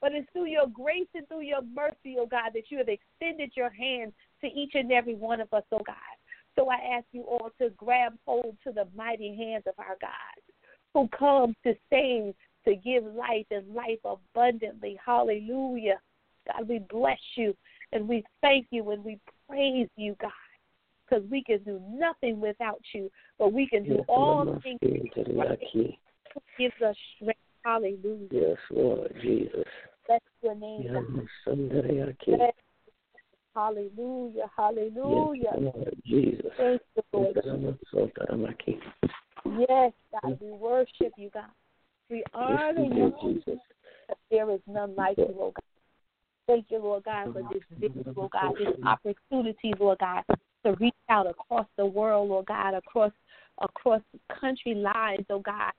[0.00, 3.52] but it's through your grace and through your mercy, oh God, that you have extended
[3.56, 5.96] your hand to each and every one of us, oh God.
[6.56, 10.36] So I ask you all to grab hold to the mighty hands of our God,
[10.96, 12.34] who comes to save,
[12.66, 14.98] to give life and life abundantly.
[15.04, 16.00] Hallelujah.
[16.46, 17.54] God, we bless you
[17.92, 20.30] and we thank you and we praise you, God,
[21.04, 24.80] because we can do nothing without you, but we can do Yes, all things
[26.32, 27.38] who gives us strength.
[27.62, 28.28] Hallelujah.
[28.30, 29.64] Yes, Lord Jesus.
[30.06, 31.26] Bless your name, Yes, God.
[31.44, 32.14] Hallelujah.
[32.26, 32.54] Bless
[33.54, 35.52] Hallelujah, hallelujah.
[35.52, 36.52] Yes, Lord Jesus.
[36.56, 37.36] Thank you, Lord.
[39.68, 41.44] Yes, God, we worship you, God.
[42.10, 43.34] We honor Yes, you.
[43.46, 43.60] Jesus.
[44.30, 45.62] There is none like you, Lord God.
[46.46, 50.22] Thank you, Lord God, for this vision, Lord God, this opportunity, Lord God,
[50.64, 53.10] to reach out across the world, Lord God, across
[53.60, 54.02] across
[54.40, 55.72] country lines, oh God.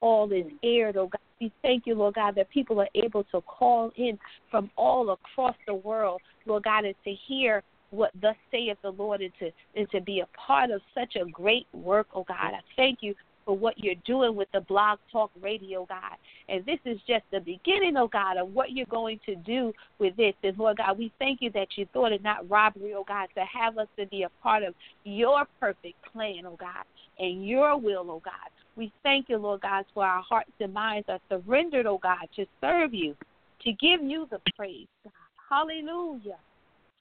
[0.00, 1.20] All is aired, oh God.
[1.40, 4.18] We thank you, Lord God, that people are able to call in
[4.50, 7.62] from all across the world, Lord God, and to hear
[7.96, 11.24] what thus saith the Lord and to and to be a part of such a
[11.30, 12.52] great work, oh God.
[12.54, 13.14] I thank you
[13.46, 16.16] for what you're doing with the blog talk radio, God.
[16.48, 20.16] And this is just the beginning, oh God, of what you're going to do with
[20.16, 20.34] this.
[20.42, 23.44] And Lord God, we thank you that you thought it not robbery, oh God, to
[23.44, 24.74] have us to be a part of
[25.04, 26.84] your perfect plan, oh God,
[27.18, 28.50] and your will, oh God.
[28.76, 32.44] We thank you, Lord God, for our hearts and minds are surrendered, oh God, to
[32.60, 33.14] serve you,
[33.62, 35.12] to give you the praise, God.
[35.48, 36.36] Hallelujah.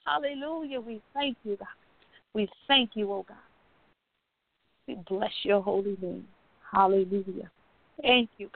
[0.05, 0.81] Hallelujah.
[0.81, 1.67] We thank you, God.
[2.33, 3.37] We thank you, oh God.
[4.87, 6.27] We bless your holy name.
[6.71, 7.49] Hallelujah.
[8.01, 8.49] Thank you.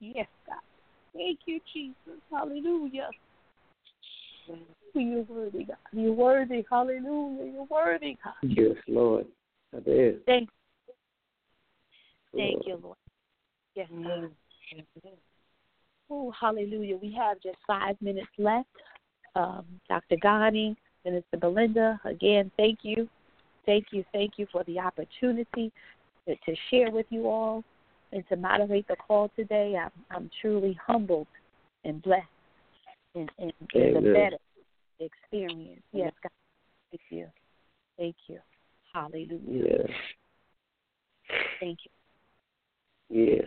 [0.00, 0.60] Yes, God.
[1.12, 2.20] Thank you, Jesus.
[2.30, 3.08] Hallelujah.
[4.94, 5.76] You're worthy, God.
[5.92, 6.64] You're worthy.
[6.70, 7.52] Hallelujah.
[7.52, 8.34] You're worthy, God.
[8.42, 9.26] Yes, Lord.
[9.72, 10.20] That is.
[10.26, 10.48] Thank,
[12.32, 12.38] you.
[12.38, 12.96] thank you, Lord.
[13.74, 14.06] Yes, God.
[14.06, 14.30] Mm.
[16.10, 16.96] Oh, hallelujah.
[16.96, 18.68] We have just five minutes left.
[19.34, 20.16] Um, Dr.
[20.16, 23.08] Ghani, Minister Belinda, again, thank you.
[23.66, 25.70] Thank you, thank you for the opportunity
[26.26, 27.62] to, to share with you all
[28.12, 29.76] and to moderate the call today.
[29.80, 31.28] I'm, I'm truly humbled
[31.84, 32.26] and blessed
[33.14, 34.36] and, and, the better
[34.98, 35.82] experience.
[35.92, 36.30] Yes, God.
[36.90, 37.26] Thank you.
[37.98, 38.38] Thank you.
[38.92, 39.38] Hallelujah.
[39.46, 39.90] Yes.
[41.60, 43.26] Thank you.
[43.26, 43.44] Yes.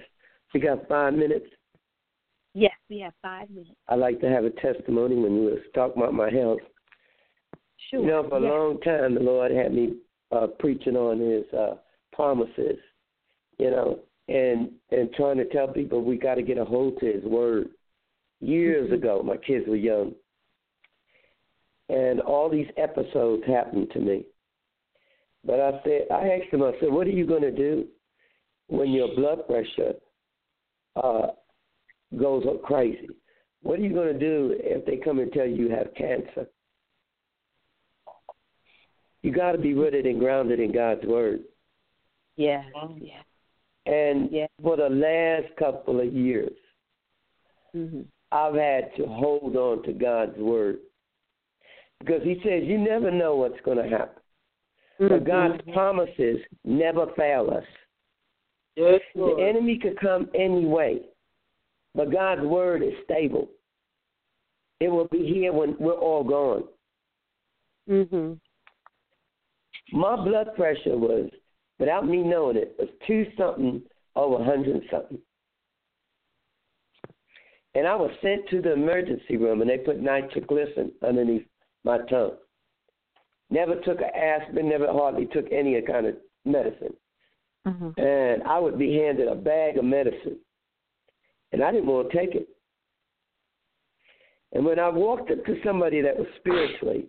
[0.54, 1.48] We got five minutes.
[2.54, 3.76] Yes, we have five minutes.
[3.88, 6.60] I like to have a testimony when you was talking about my health.
[7.90, 8.02] Sure.
[8.02, 8.50] You know, for a yes.
[8.50, 9.96] long time, the Lord had me
[10.32, 11.76] uh, preaching on His uh,
[12.12, 12.78] promises.
[13.60, 17.06] You know, and and trying to tell people we got to get a hold to
[17.06, 17.70] His word.
[18.40, 18.96] Years Mhm.
[18.96, 20.14] ago, my kids were young,
[21.90, 24.26] and all these episodes happened to me.
[25.46, 27.88] But I said, I asked him, I said, what are you going to do
[28.68, 29.94] when your blood pressure
[30.96, 31.28] uh,
[32.18, 33.10] goes up crazy?
[33.62, 36.48] What are you going to do if they come and tell you you have cancer?
[39.22, 41.42] You got to be rooted and grounded in God's word.
[42.36, 42.64] Yeah,
[43.00, 43.24] Yes.
[43.86, 44.48] And Yeah.
[44.62, 46.52] for the last couple of years,
[47.76, 48.02] Mm-hmm.
[48.32, 50.78] I've had to hold on to God's word
[52.00, 54.22] Because he says you never know what's going to happen.
[55.00, 55.08] Mm-hmm.
[55.08, 57.64] But God's promises never fail us.
[58.76, 61.02] Yes, the enemy could come any way,
[61.96, 63.50] but God's word is stable.
[64.80, 66.68] It will be here when we're all gone.
[67.88, 68.40] Mhm.
[69.92, 71.30] My blood pressure was,
[71.80, 73.84] without me knowing it, was two something
[74.16, 75.22] over hundred something.
[77.76, 81.48] And I was sent to the emergency room, and they put nitroglycerin underneath
[81.84, 82.38] my tongue.
[83.50, 86.16] Never took an aspirin, never hardly took any kind of
[86.46, 86.96] medicine.
[87.68, 88.00] Mm-hmm.
[88.00, 90.40] And I would be handed a bag of medicine,
[91.54, 92.50] and I didn't want to take it.
[94.52, 97.08] And when I walked up to somebody that was spiritually,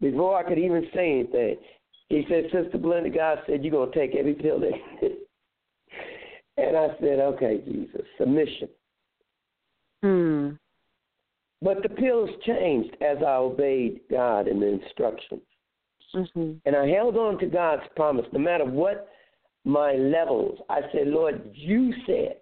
[0.00, 1.56] before I could even say anything,
[2.08, 4.72] he said, Sister Belinda, God said, You're going to take every pill that.
[6.56, 8.68] and I said, Okay, Jesus, submission.
[10.02, 10.50] Hmm.
[11.62, 15.42] But the pills changed as I obeyed God and the instructions.
[16.14, 16.52] Mm-hmm.
[16.64, 19.08] And I held on to God's promise no matter what
[19.64, 20.58] my levels.
[20.70, 22.36] I said, Lord, you said,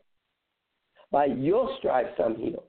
[1.10, 2.64] by your stripes I'm healed.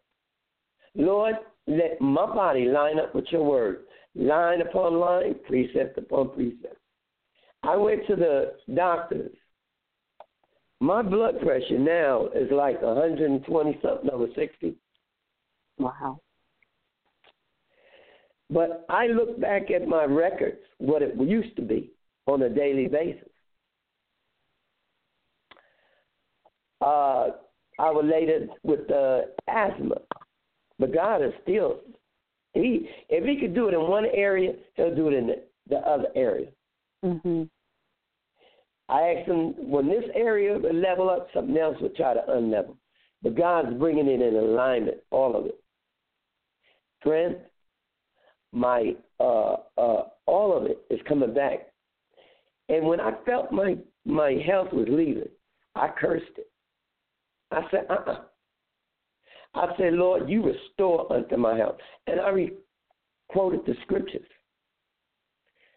[0.96, 1.36] Lord,
[1.68, 3.82] let my body line up with your word,
[4.16, 6.78] line upon line, precept upon precept.
[7.64, 9.36] I went to the doctors.
[10.80, 14.76] My blood pressure now is like 120 something over 60.
[15.78, 16.20] Wow.
[18.50, 21.92] But I look back at my records, what it used to be
[22.26, 23.30] on a daily basis.
[26.82, 27.28] Uh,
[27.80, 29.96] I related with the asthma,
[30.78, 31.80] but God is still
[32.54, 32.90] he.
[33.10, 36.08] If He could do it in one area, He'll do it in the, the other
[36.16, 36.48] area.
[37.04, 37.44] Mm-hmm.
[38.90, 42.76] I asked him when this area would level up, something else would try to unlevel.
[43.22, 45.60] But God's bringing it in alignment, all of it.
[47.02, 47.42] Strength,
[48.52, 51.68] my uh, uh, all of it is coming back.
[52.68, 55.30] And when I felt my my health was leaving,
[55.76, 56.50] I cursed it.
[57.52, 58.12] I said, uh uh-uh.
[58.12, 58.22] uh
[59.56, 61.78] I said, Lord, you restore unto my health.
[62.08, 62.54] And I re-
[63.30, 64.28] quoted the scriptures.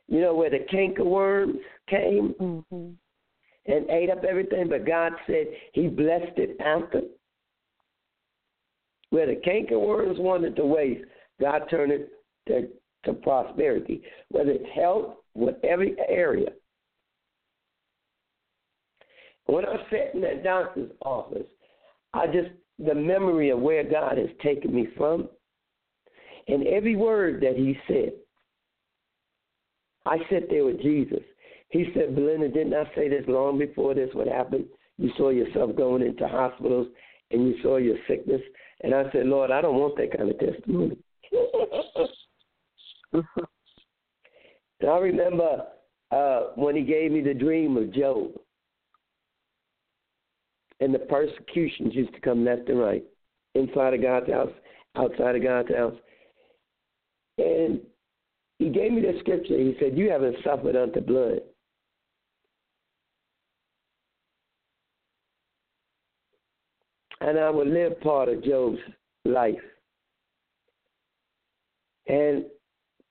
[0.09, 1.59] You know, where the cankerworms
[1.89, 3.73] came mm-hmm.
[3.73, 7.03] and ate up everything, but God said He blessed it after.
[9.11, 11.05] Where the cankerworms wanted to waste,
[11.41, 12.11] God turned it
[12.49, 12.69] to,
[13.05, 16.49] to prosperity, whether it's health, whatever area.
[19.47, 21.47] When I sat in that doctor's office,
[22.15, 25.29] I just, the memory of where God has taken me from,
[26.49, 28.13] and every word that He said,
[30.05, 31.23] I sat there with Jesus.
[31.69, 34.67] He said, Belinda, didn't I say this long before this would happen?
[34.99, 36.89] You saw yourself going into hospitals
[37.31, 38.43] and you saw your sickness.
[38.83, 40.99] And I said, Lord, I don't want that kind of testimony.
[43.13, 45.65] and I remember
[46.11, 48.33] uh, when he gave me the dream of Job.
[50.83, 53.05] And the persecutions used to come left and right,
[53.55, 54.51] inside of God's house,
[54.97, 55.95] outside of God's house.
[57.39, 57.81] And
[58.59, 59.57] he gave me the scripture.
[59.57, 61.39] He said, You haven't suffered unto blood.
[67.21, 68.81] And I would live part of Job's
[69.25, 69.55] life.
[72.09, 72.47] And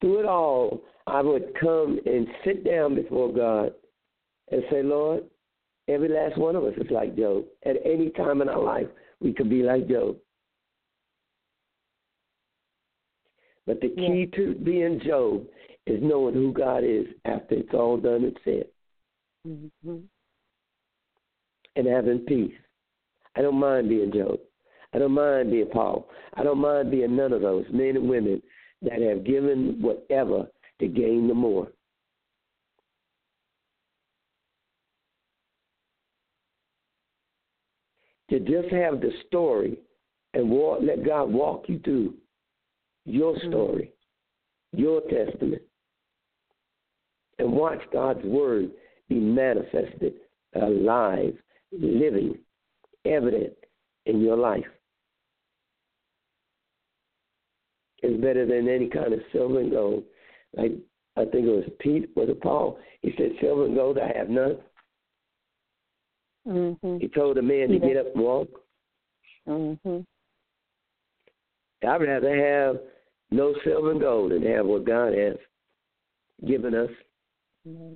[0.02, 3.72] through it all, I would come and sit down before God
[4.52, 5.24] and say, Lord,
[5.92, 7.46] every last one of us is like Job.
[7.66, 8.88] At any time in our life,
[9.20, 10.18] we could be like Job.
[13.68, 14.38] But the key yeah.
[14.38, 15.46] to being Job
[15.88, 18.66] is knowing who God is after it's all done and said.
[19.48, 19.98] Mm-hmm.
[21.76, 22.54] And having peace.
[23.36, 24.40] I don't mind being Job.
[24.94, 26.10] I don't mind being Paul.
[26.34, 28.42] I don't mind being none of those men and women
[28.82, 30.48] that have given whatever
[30.80, 31.68] to gain the more.
[38.32, 39.78] To just have the story
[40.34, 42.14] and walk, let God walk you through
[43.06, 43.50] your Mm-hmm.
[43.50, 43.92] story,
[44.72, 45.62] your testament,
[47.40, 48.72] and watch God's word
[49.10, 50.14] be manifested,
[50.56, 51.36] alive,
[51.74, 52.38] living,
[53.04, 53.54] evident
[54.06, 54.64] in your life.
[58.02, 60.04] It's better than any kind of silver and gold.
[60.56, 60.72] Like
[61.18, 62.80] I think it was Pete, was it Paul?
[63.02, 64.58] He said, Silver and gold I have none.
[66.48, 66.98] Mm-hmm.
[66.98, 68.50] He told the man to get up and walk.
[69.48, 70.00] Mm-hmm.
[71.88, 72.78] I'd rather have
[73.32, 75.36] no silver and gold than have what God has
[76.48, 76.90] given us.
[77.68, 77.94] Mm-hmm.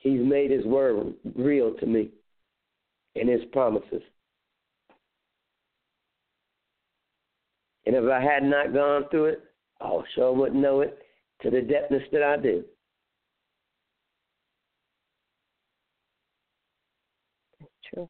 [0.00, 2.10] He's made His word real to me
[3.16, 4.02] and His promises.
[7.86, 9.42] And if I had not gone through it,
[9.80, 10.98] I sure wouldn't know it
[11.42, 12.64] to the depthness that I do.
[17.60, 18.08] That's true.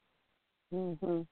[0.74, 1.26] Mhm.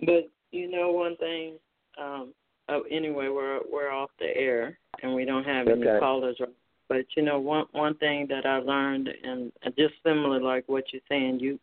[0.00, 1.54] But you know one thing.
[1.96, 2.34] Um,
[2.68, 5.98] oh, anyway, we're we're off the air and we don't have any Okay.
[5.98, 6.40] callers.
[6.88, 11.02] But you know one one thing that I learned, and just similar like what you're
[11.08, 11.58] saying, you,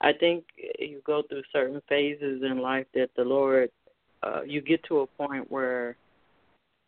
[0.00, 0.44] I think
[0.78, 3.70] you go through certain phases in life that the Lord,
[4.22, 5.96] uh, you get to a point where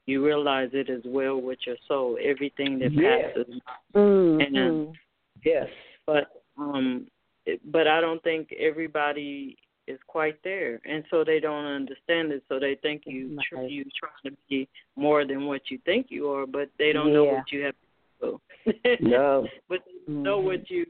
[0.06, 2.18] you realize it is well with your soul.
[2.20, 3.32] Everything that Yeah.
[3.32, 3.60] passes
[3.94, 4.56] Mhm.
[4.56, 4.96] and
[5.44, 5.68] Yes.
[6.06, 7.06] but um
[7.46, 9.56] it, but I don't think everybody
[9.88, 12.44] is quite there, and so they don't understand it.
[12.48, 13.70] So they think you tr- Right.
[13.70, 17.24] you trying to be more than what you think you are, but they don't know
[17.24, 17.74] what you have
[18.20, 18.96] to do.
[19.00, 19.48] No.
[19.68, 20.44] but they know Mhm.
[20.44, 20.86] what you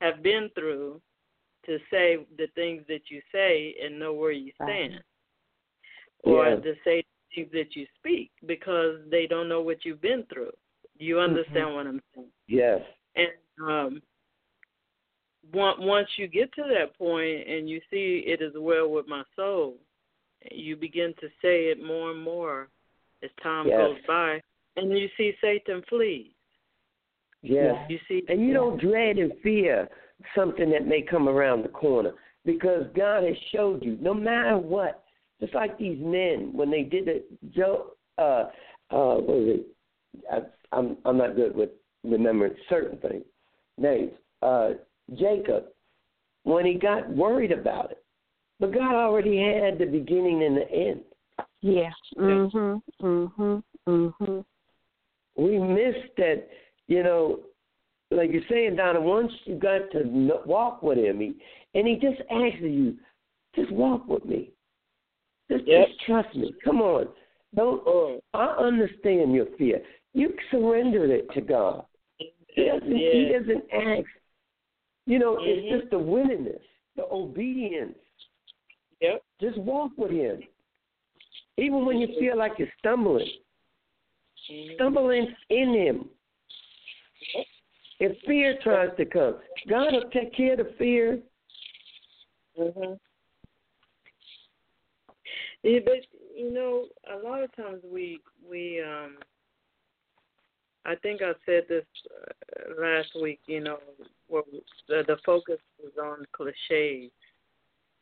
[0.00, 1.00] have been through
[1.66, 4.90] to say the things that you say and know where you Right.
[4.90, 5.04] stand,
[6.24, 6.56] or Yeah.
[6.56, 10.52] to say things that you speak because they don't know what you've been through.
[10.98, 12.32] You understand what I'm saying?
[12.48, 12.82] Yes.
[13.14, 13.30] and
[13.60, 14.02] um
[15.52, 19.22] once once you get to that point and you see it is well with my
[19.34, 19.74] soul
[20.50, 22.68] you begin to say it more and more
[23.22, 23.78] as time Yes.
[23.78, 24.40] goes by
[24.76, 26.34] and you see satan flee.
[27.42, 27.76] Yes.
[27.88, 29.88] you see And you don't dread and fear
[30.34, 32.12] something that may come around the corner
[32.44, 35.04] because God has showed you, no matter what,
[35.40, 38.44] just like these men when they did it, Joe, uh,
[38.90, 39.66] uh, what was it?
[40.30, 40.38] I,
[40.76, 41.70] I'm I'm not good with
[42.04, 43.24] remembering certain things.
[43.78, 44.12] Names.
[44.40, 44.70] Uh,
[45.18, 45.64] Jacob,
[46.44, 48.04] when he got worried about it,
[48.60, 51.00] but God already had the beginning and the end.
[51.60, 51.92] Yeah.
[52.16, 52.82] Mhm.
[53.00, 53.62] Mhm.
[53.86, 54.44] Mhm.
[55.36, 56.46] we missed that,
[56.88, 57.40] you know,
[58.10, 60.04] like you're saying, Donna, once you got to
[60.44, 61.34] walk with him, he,
[61.74, 62.98] and he just asks you,
[63.54, 64.50] just walk with me.
[65.50, 65.88] Just, Yep.
[65.88, 66.52] just trust me.
[66.64, 67.08] Come on.
[67.54, 69.82] Don't, I understand your fear.
[70.14, 71.84] You surrendered it to God.
[72.18, 74.08] He doesn't, he doesn't ask.
[75.06, 75.46] You know, Mhm.
[75.46, 76.62] it's just the willingness,
[76.96, 77.98] the obedience.
[79.00, 80.42] yep Just walk with him.
[81.56, 83.28] Even when you feel like you're stumbling,
[84.48, 84.74] Mhm.
[84.74, 86.10] stumbling in him.
[87.98, 91.22] If fear tries to come, God will take care of the fear.
[92.56, 92.98] Mhm.
[95.62, 99.18] Yeah, but you know, a lot of times we we um
[100.84, 103.78] I think I said this uh, last week, you know,
[104.28, 104.42] where
[104.88, 107.10] the, the focus was on cliches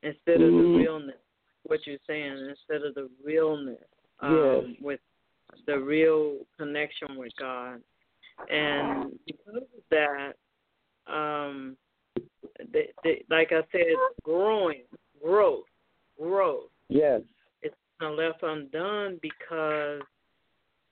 [0.02, 0.76] instead of the Mhm.
[0.78, 1.20] realness.
[1.64, 3.84] What you're saying, instead of the realness
[4.20, 4.80] um, Yes.
[4.80, 5.00] with
[5.66, 7.82] the real connection with God,
[8.48, 10.36] and because of that,
[11.06, 11.76] um,
[12.72, 14.84] they, they, like I said, growing,
[15.22, 15.66] growth,
[16.18, 17.22] growth Yes.
[17.62, 20.02] it's kind of left undone because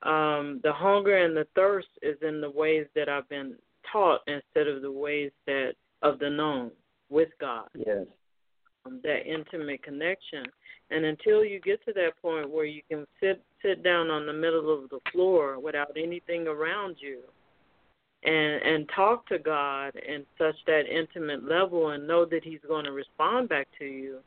[0.02, 3.56] um, the hunger and the thirst is in the ways that I've been
[3.90, 5.72] taught instead of the ways that
[6.02, 6.70] of the known
[7.10, 8.06] with God, Yes.
[8.84, 10.44] um, that intimate connection.
[10.90, 14.32] And until you get to that point where you can sit sit down on the
[14.32, 17.20] middle of the floor without anything around you,
[18.22, 22.84] and and talk to God in such that intimate level, and know that He's going
[22.84, 24.20] to respond back to you,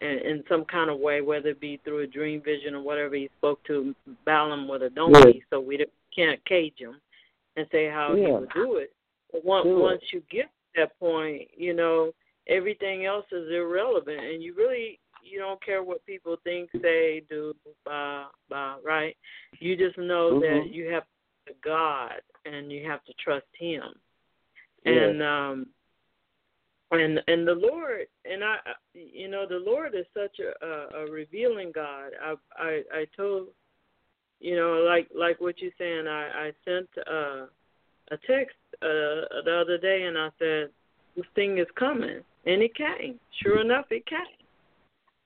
[0.00, 3.14] in, in some kind of way, whether it be through a dream vision or whatever
[3.14, 3.94] he spoke to
[4.24, 7.00] Balaam with a donkey, so we can't cage him
[7.56, 8.38] and say how he Yeah.
[8.38, 8.92] would do it.
[9.32, 9.82] But once Do it.
[9.82, 12.12] once you get to that point, you know
[12.46, 17.54] everything else is irrelevant, and you really you don't care what people think, say, do,
[17.84, 19.14] blah, blah, right?
[19.58, 20.72] You just know that Mhm.
[20.72, 21.04] you have
[21.60, 24.00] God and you have to trust Him,
[24.84, 25.10] Yes.
[25.10, 25.74] and um
[26.90, 28.56] and and the Lord and I
[28.94, 32.12] you know the Lord is such a, a, a revealing God.
[32.22, 33.48] I I I told
[34.40, 36.06] you know like like what you're saying.
[36.06, 37.46] I I sent uh,
[38.10, 40.70] a text uh, the other day and I said
[41.16, 43.20] this thing is coming and it came.
[43.42, 44.18] Sure enough, it came.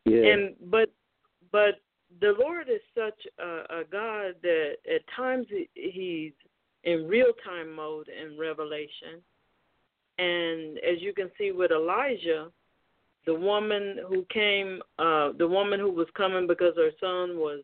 [0.05, 0.33] Yeah.
[0.33, 0.91] And but
[1.51, 1.81] but
[2.21, 6.33] the Lord is such a, a God that at times he- he's
[6.85, 9.23] in real time mode in Revelation.
[10.19, 12.51] And as you can see with Elijah,
[13.27, 17.61] the woman who came, uh, the woman who was coming because her son was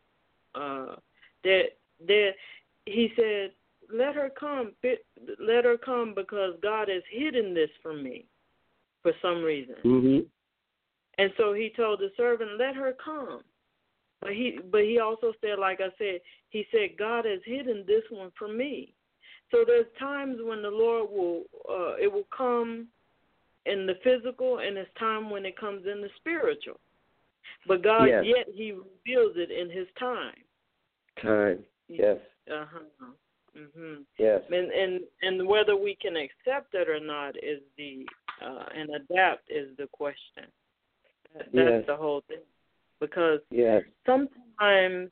[0.55, 0.97] uh,
[1.45, 1.67] dead,
[2.07, 2.35] dead,
[2.87, 3.53] he said,
[3.93, 4.73] "Let her come,
[5.39, 8.27] let her come, because God has hidden this from me,
[9.03, 10.27] for some reason." Mhm.
[11.19, 13.45] And so he told the servant, "Let her come."
[14.21, 18.05] But he, but he also said, like I said, he said, "God has hidden this
[18.11, 18.95] one from me."
[19.51, 22.87] So there's times when the Lord will, uh, it will come
[23.67, 26.79] in the physical, and it's time when it comes in the spiritual.
[27.67, 28.25] But God, Yes.
[28.25, 30.37] yet He reveals it in His time.
[31.21, 31.65] Time.
[31.89, 32.19] Yes.
[32.51, 33.07] Uh huh.
[33.57, 34.05] Mhm.
[34.17, 34.43] Yes.
[34.51, 38.07] And and and whether we can accept it or not is the
[38.41, 40.47] uh, and adapt is the question.
[41.35, 41.87] That, that's Yes.
[41.87, 42.45] the whole thing.
[43.01, 43.83] Because Yes.
[44.07, 45.11] sometimes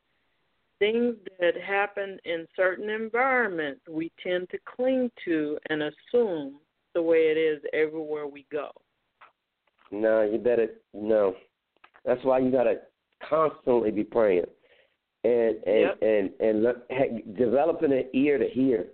[0.79, 6.57] things that happen in certain environments we tend to cling to and assume
[6.95, 8.71] the way it is everywhere we go.
[9.91, 11.35] No, you better no.
[12.05, 12.81] That's why you gotta
[13.29, 14.47] constantly be praying,
[15.25, 16.03] and and Yep.
[16.03, 16.89] and and look,
[17.37, 18.87] developing an ear to hear,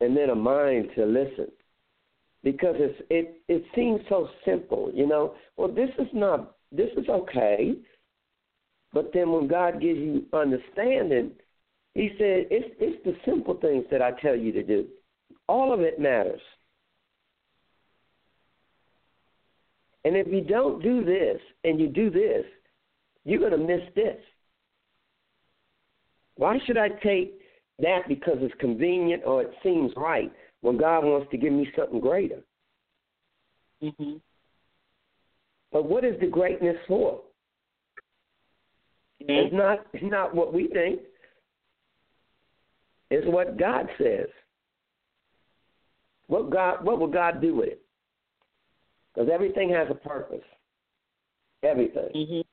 [0.00, 1.50] and then a mind to listen,
[2.42, 5.34] because it's it it seems so simple, you know.
[5.56, 7.74] Well, this is not this is okay,
[8.92, 11.32] but then when God gives you understanding,
[11.94, 14.86] He said it's it's the simple things that I tell you to do.
[15.48, 16.40] All of it matters.
[20.04, 22.44] And if you don't do this and you do this,
[23.24, 24.16] you're going to miss this.
[26.36, 27.40] Why should I take
[27.80, 32.00] that because it's convenient or it seems right when God wants to give me something
[32.00, 32.42] greater?
[33.82, 34.20] Mhm.
[35.72, 37.22] But what is the greatness for?
[39.20, 41.00] It's not it's not what we think.
[43.10, 44.28] It's what God says.
[46.26, 47.82] What God what will God do with it?
[49.14, 50.44] Because everything has a purpose.
[51.62, 52.10] Everything.
[52.14, 52.44] Mhm.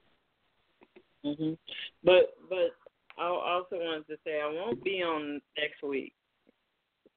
[1.24, 1.58] Mhm.
[2.04, 2.76] But but
[3.18, 6.14] I also wanted to say I won't be on next week.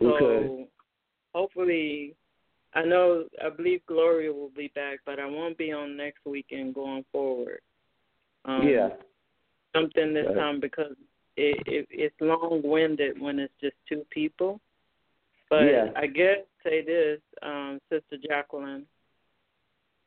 [0.01, 0.69] So Okay.
[1.35, 2.15] hopefully
[2.75, 6.47] I know I believe Gloria will be back, but I won't be on next week
[6.53, 7.61] and going forward.
[8.45, 8.97] Um, yeah.
[9.75, 10.95] Something this time because
[11.37, 14.61] it, it it's long winded when it's just two people.
[15.51, 15.93] But Yeah.
[15.97, 18.85] I guess say this, um, Sister Jacquelyn.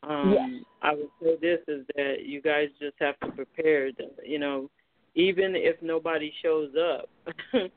[0.03, 0.63] Um, Yes.
[0.81, 3.91] I would say this is that you guys just have to prepare.
[3.91, 4.69] To, you know,
[5.15, 7.09] even if nobody shows up,
[7.53, 7.69] you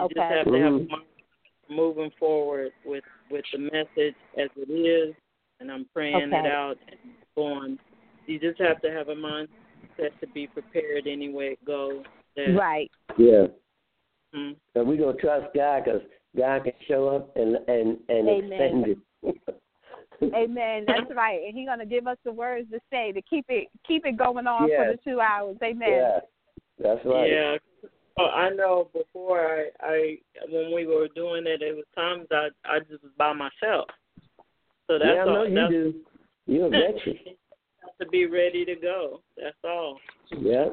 [0.00, 0.14] Okay.
[0.14, 0.90] just have to have a Mhm.
[0.90, 1.06] mind
[1.68, 5.14] moving forward with with the message as it is,
[5.60, 6.98] and I'm praying it out and
[7.34, 7.78] going.
[8.26, 9.48] You just have to have a mindset
[10.20, 12.02] to be prepared any way it goes.
[12.36, 12.90] That, Right.
[13.18, 13.46] Yeah.
[14.34, 16.02] mm, So we're gonna trust God because
[16.36, 18.52] God can show up and and and Amen.
[18.52, 18.98] extend it.
[20.34, 20.84] Amen.
[20.86, 21.42] That's right.
[21.46, 24.46] And He's gonna give us the words to say to keep it keep it going
[24.46, 24.78] on Yes.
[24.78, 25.56] for the two hours.
[25.62, 25.88] Amen.
[25.90, 26.20] Yeah,
[26.78, 27.30] that's right.
[27.30, 27.56] Yeah.
[28.18, 30.18] Oh, I know before I, I
[30.48, 33.88] when we were doing it, it was times I I just was by myself.
[34.86, 35.48] So that's yeah, I know all.
[35.48, 35.94] you that's do.
[36.46, 37.18] You're a veteran.
[38.04, 39.20] to be ready to go.
[39.36, 39.98] That's all.
[40.30, 40.66] yeah,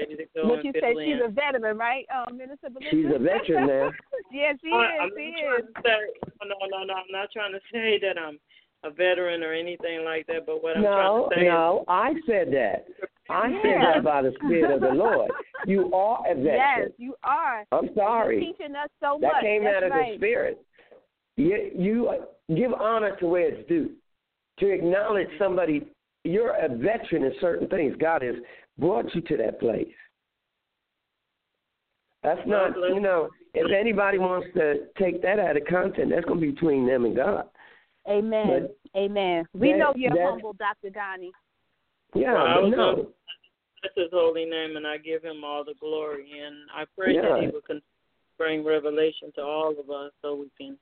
[0.00, 1.04] Ready to go But and you fill said in.
[1.06, 2.90] she's a veteran, right, um, Minister Belinda?
[2.90, 3.90] she's a veteran now.
[4.32, 5.00] yes, she I- is.
[5.02, 5.44] I'm She not is.
[5.44, 6.94] trying to say, no, no, no.
[6.94, 8.38] I'm not trying to say that I'm
[8.82, 10.46] a veteran or anything like that.
[10.46, 12.86] But what I'm No, trying to say no, I said that.
[13.30, 15.30] I said that by the Spirit of the Lord.
[15.66, 16.56] You are a veteran.
[16.56, 17.64] Yes, you are.
[17.72, 17.94] I'm sorry.
[17.94, 18.40] You're sorry.
[18.58, 19.42] teaching us so That much.
[19.42, 20.12] came That's out of right.
[20.12, 20.60] the Spirit.
[21.36, 23.90] You, you uh, give honor to where it's due.
[24.60, 25.88] To acknowledge somebody,
[26.24, 27.94] you're a veteran in certain things.
[28.00, 28.36] God has
[28.78, 29.86] brought you to that place.
[32.22, 36.40] That's not, you know, if anybody wants to take that out of content, that's going
[36.40, 37.44] to be between them and God.
[38.08, 38.70] Amen.
[38.96, 39.46] Amen.
[39.52, 40.90] We that- know you're that- humble, Dr.
[40.90, 41.32] Donnie.
[42.14, 43.12] Yeah, Well, I but was no.
[43.82, 46.30] That's His holy name, and I give Him all the glory.
[46.38, 47.80] And I pray that He will
[48.38, 50.78] bring revelation to all of us, so we can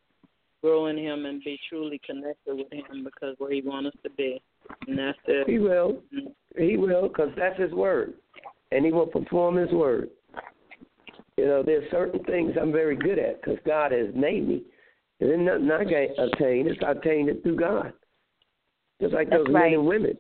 [0.62, 4.10] grow in Him and be truly connected with Him, because where He wants us to
[4.10, 4.40] be,
[4.88, 5.48] and that's it.
[5.48, 6.02] He will.
[6.14, 6.32] Mm.
[6.56, 8.14] He will, because that's His word,
[8.70, 10.10] and He will perform His word.
[11.36, 14.62] You know, there's certain things I'm very good at because God has made me.
[15.20, 17.92] And then nothing I can obtain, it's I obtained it through God.
[19.00, 19.70] Just like That's those right.
[19.70, 20.16] men and women,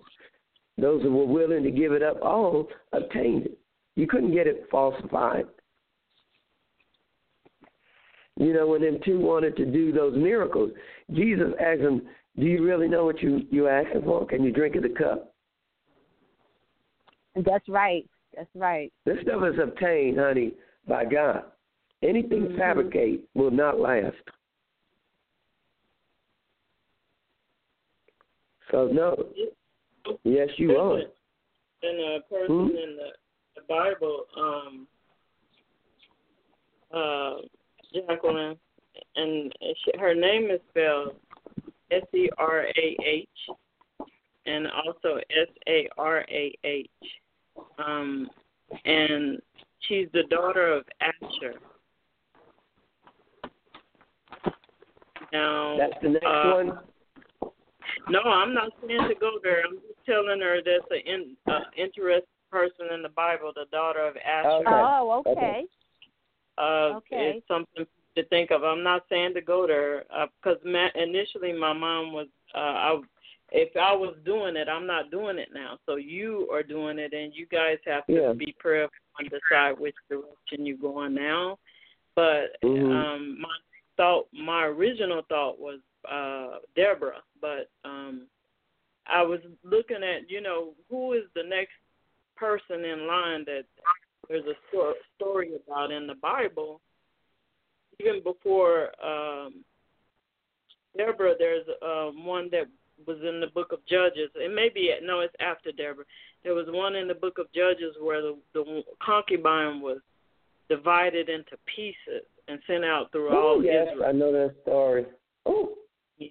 [0.78, 3.58] those who were willing to give it up all obtained it.
[3.94, 5.44] You couldn't get it falsified.
[8.38, 10.70] You know, when them two wanted to do those miracles,
[11.12, 12.02] Jesus asked them,
[12.38, 14.26] "Do you really know what you you asking for?
[14.26, 15.34] Can you drink of the cup?"
[17.34, 18.08] That's right.
[18.36, 18.92] That's right.
[19.04, 20.54] This stuff is obtained, honey,
[20.86, 21.44] by God.
[22.02, 22.58] Anything Mhm.
[22.58, 24.16] fabricate will not last.
[28.70, 29.32] So no,
[30.24, 31.02] yes, you are.
[31.82, 32.76] And a person Hmm?
[32.76, 33.12] in the,
[33.56, 34.88] the Bible, um,
[36.90, 37.42] uh,
[37.92, 38.58] Jacquelyn,
[39.16, 41.16] and she, her name is spelled
[41.92, 43.28] S E R A H,
[44.46, 46.90] and also S A R A H.
[47.78, 48.30] Um,
[48.84, 49.40] and
[49.80, 51.54] she's the daughter of Asher.
[55.32, 56.78] Now, That's the next uh, one.
[58.08, 59.62] No, I'm not saying to go there.
[59.64, 64.00] I'm just telling her that's an in, uh, interesting person in the Bible, the daughter
[64.00, 64.48] of Asher.
[64.48, 64.70] Okay.
[64.70, 65.64] Oh, okay.
[66.58, 67.36] Uh, Okay.
[67.36, 67.86] It's something
[68.16, 68.62] to think of.
[68.64, 70.04] I'm not saying to go there
[70.42, 72.26] because ma- initially my mom was.
[72.54, 73.00] Uh, I,
[73.54, 75.78] if I was doing it, I'm not doing it now.
[75.84, 78.32] So you are doing it, and you guys have to Yeah.
[78.32, 81.58] be prayerful and decide which direction you're going now.
[82.14, 82.90] But Mhm.
[82.90, 83.56] um, my
[83.96, 88.26] thought, my original thought was uh, Deborah, but um,
[89.06, 91.74] I was looking at, you know, who is the next
[92.36, 93.64] person in line that
[94.28, 96.80] there's a sto- story about in the Bible.
[98.02, 99.64] Even before um,
[100.96, 102.66] Deborah, there's um, one that
[103.06, 104.30] was in the book of Judges.
[104.34, 106.04] It may be no, it's after Deborah.
[106.44, 109.98] There was one in the book of Judges where the, the concubine was
[110.68, 114.08] divided into pieces and sent out through Oh, all yes, Israel.
[114.08, 115.06] I know that story.
[115.46, 115.74] Oh,
[116.18, 116.28] Yeah,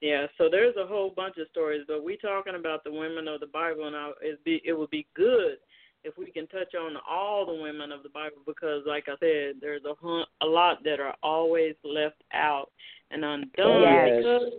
[0.00, 3.40] yeah, so there's a whole bunch of stories, but we talking about the women of
[3.40, 5.56] the Bible, and I, it'd be it would be good
[6.04, 9.56] if we can touch on all the women of the Bible because, like I said,
[9.60, 12.70] there's a hun- a lot that are always left out
[13.10, 14.16] and undone Yes.
[14.18, 14.52] because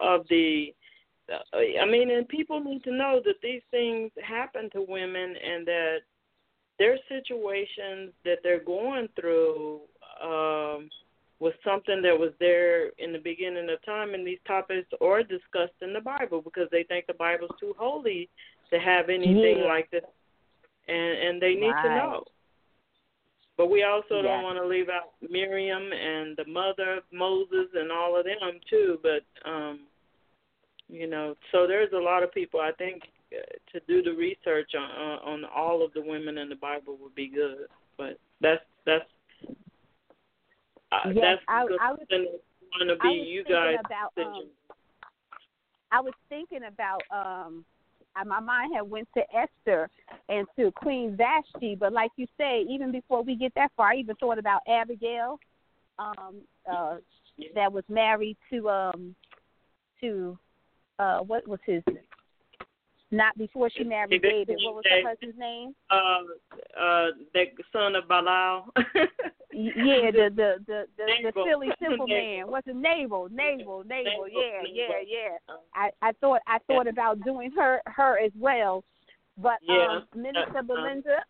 [0.00, 0.74] of the.
[1.52, 5.98] I mean, and people need to know that these things happen to women, and that
[6.78, 9.80] their situations that they're going through.
[10.22, 10.90] Um,
[11.40, 15.80] was something that was there in the beginning of time, and these topics are discussed
[15.82, 18.28] in the Bible because they think the Bible's too holy
[18.70, 19.66] to have anything Yeah.
[19.66, 20.02] like this,
[20.88, 22.24] and and they need to know.
[23.56, 27.90] But we also don't want to leave out Miriam and the mother of Moses and
[27.90, 28.38] all of them
[28.70, 28.98] too.
[29.02, 29.80] But um,
[30.88, 32.60] you know, so there's a lot of people.
[32.60, 33.02] I think
[33.32, 33.40] uh,
[33.72, 37.14] to do the research on uh, on all of the women in the Bible would
[37.16, 37.66] be good.
[37.96, 39.04] But that's that's
[40.92, 41.78] uh, Yes, that's I- good.
[41.80, 42.06] I was-
[42.78, 43.76] going to be you thinking guys.
[43.86, 44.42] about, um,
[45.90, 47.64] I was thinking about um
[48.26, 49.88] my mind had went to Esther
[50.28, 53.96] and to Queen Vashti, but like you say, even before we get that far, I
[53.96, 55.38] even thought about Abigail,
[55.98, 56.40] um,
[56.70, 56.96] uh,
[57.54, 59.14] that was married to um
[60.00, 60.38] to
[60.98, 61.82] uh what was his
[63.10, 64.64] not before she married David- David.
[64.64, 65.74] What was her husband's name?
[65.90, 66.22] uh,
[66.78, 68.66] uh, the son of Belial.
[69.52, 72.08] Y- Yeah, the the the the, the silly simple Nabal.
[72.08, 72.50] man.
[72.50, 72.76] What's it?
[72.76, 74.04] Naval, Naval, Naval.
[74.26, 75.04] Nabal, Yeah, yeah, Nabal.
[75.06, 75.54] yeah.
[75.74, 78.84] I I thought I thought about doing her her as well,
[79.38, 79.86] but Yeah.
[79.88, 81.24] um, Minister Uh, Belinda,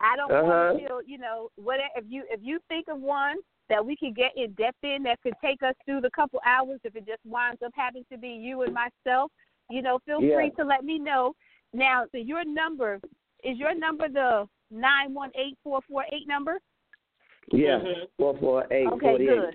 [0.00, 0.44] I don't Uh-huh.
[0.44, 3.36] want to feel you know what if you if you think of one
[3.68, 6.80] that we could get in depth in that could take us through the couple hours
[6.84, 9.30] if it just winds up having to be you and myself,
[9.70, 10.36] you know, feel Yeah.
[10.36, 11.34] free to let me know.
[11.72, 13.00] Now, so your number
[13.44, 16.60] is your number the nine one eight four four eight number?
[17.52, 17.82] yeah,
[18.18, 19.54] four four eight Okay, forty eight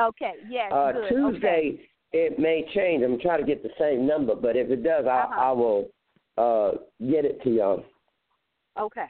[0.00, 1.08] Okay, yes, Uh, good.
[1.08, 1.88] Tuesday Okay.
[2.12, 3.02] it may change.
[3.04, 5.40] I'm trying to get the same number, but if it does, I Uh-huh.
[5.40, 5.90] I will
[6.38, 6.72] uh
[7.10, 7.84] get it to y'all.
[8.78, 9.06] Okay.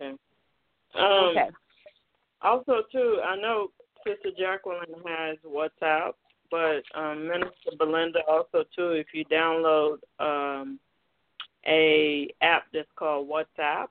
[0.00, 0.16] Okay.
[0.94, 1.50] Um, okay.
[2.40, 3.68] Also, too, I know
[4.06, 6.14] Sister Jacquelyn has WhatsApp,
[6.54, 8.90] but um, Minister Belinda also too.
[8.90, 10.78] If you download um,
[11.66, 13.88] a app that's called WhatsApp,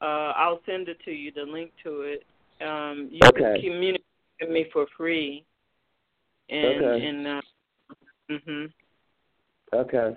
[0.00, 1.30] uh, I'll send it to you.
[1.30, 2.24] The link to it.
[2.62, 4.06] Um, you can communicate
[4.40, 5.44] with me for free.
[6.48, 7.06] And Okay.
[7.06, 7.40] and uh,
[8.30, 8.72] mhm.
[9.74, 10.16] Okay.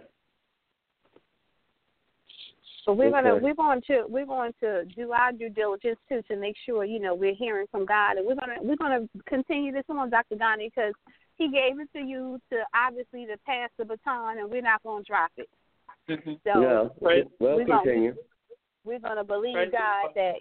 [2.92, 6.36] So we're gonna we're going to we're going to do our due diligence too to
[6.36, 9.86] make sure you know we're hearing from God, and we're gonna we're gonna continue this
[9.88, 10.36] on, Dr.
[10.36, 10.94] Ghani, because
[11.38, 15.06] He gave it to you to obviously to pass the baton, and we're not gonna
[15.06, 15.48] drop it.
[16.10, 16.38] Mhm.
[16.44, 16.90] So yeah.
[17.00, 17.26] Right.
[17.40, 18.16] Well, we're gonna- continue.
[18.84, 20.16] we're going to believe Praise God God.
[20.16, 20.36] that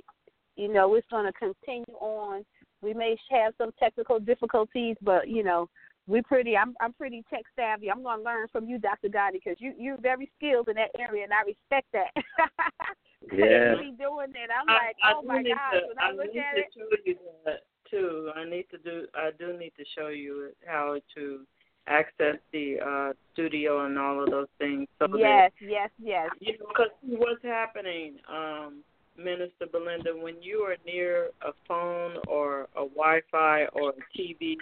[0.56, 2.44] you know it's going to continue on.
[2.82, 5.68] We may have some technical difficulties, but you know
[6.06, 6.56] we're pretty.
[6.56, 7.90] I'm I'm pretty tech savvy.
[7.90, 9.08] I'm going to learn from you, Dr.
[9.08, 12.10] Gotti, because you you're very skilled in that area, and I respect that.
[13.32, 13.74] Yeah.
[13.78, 14.48] be doing that.
[14.50, 16.40] I'm I- like, I oh do my need gosh, to- when I, I look need
[16.40, 16.66] at to it.
[16.74, 17.60] show you that
[17.90, 18.30] too.
[18.34, 19.06] I need to do.
[19.14, 21.40] I do need to show you how to
[21.86, 24.88] access the uh studio and all of those things.
[24.98, 26.30] So Yes, yes, yes.
[26.40, 28.78] you know, because what's happening, um,
[29.18, 34.56] Minister Belinda, when you are near a phone or a Wi-Fi or a TV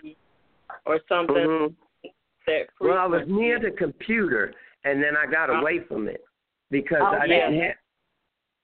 [0.87, 1.77] or something Mhm.
[2.47, 4.55] that Well, I was near the computer,
[4.85, 6.25] and then I got Uh, away from it
[6.71, 7.51] because Oh, I yeah.
[7.51, 7.77] didn't have.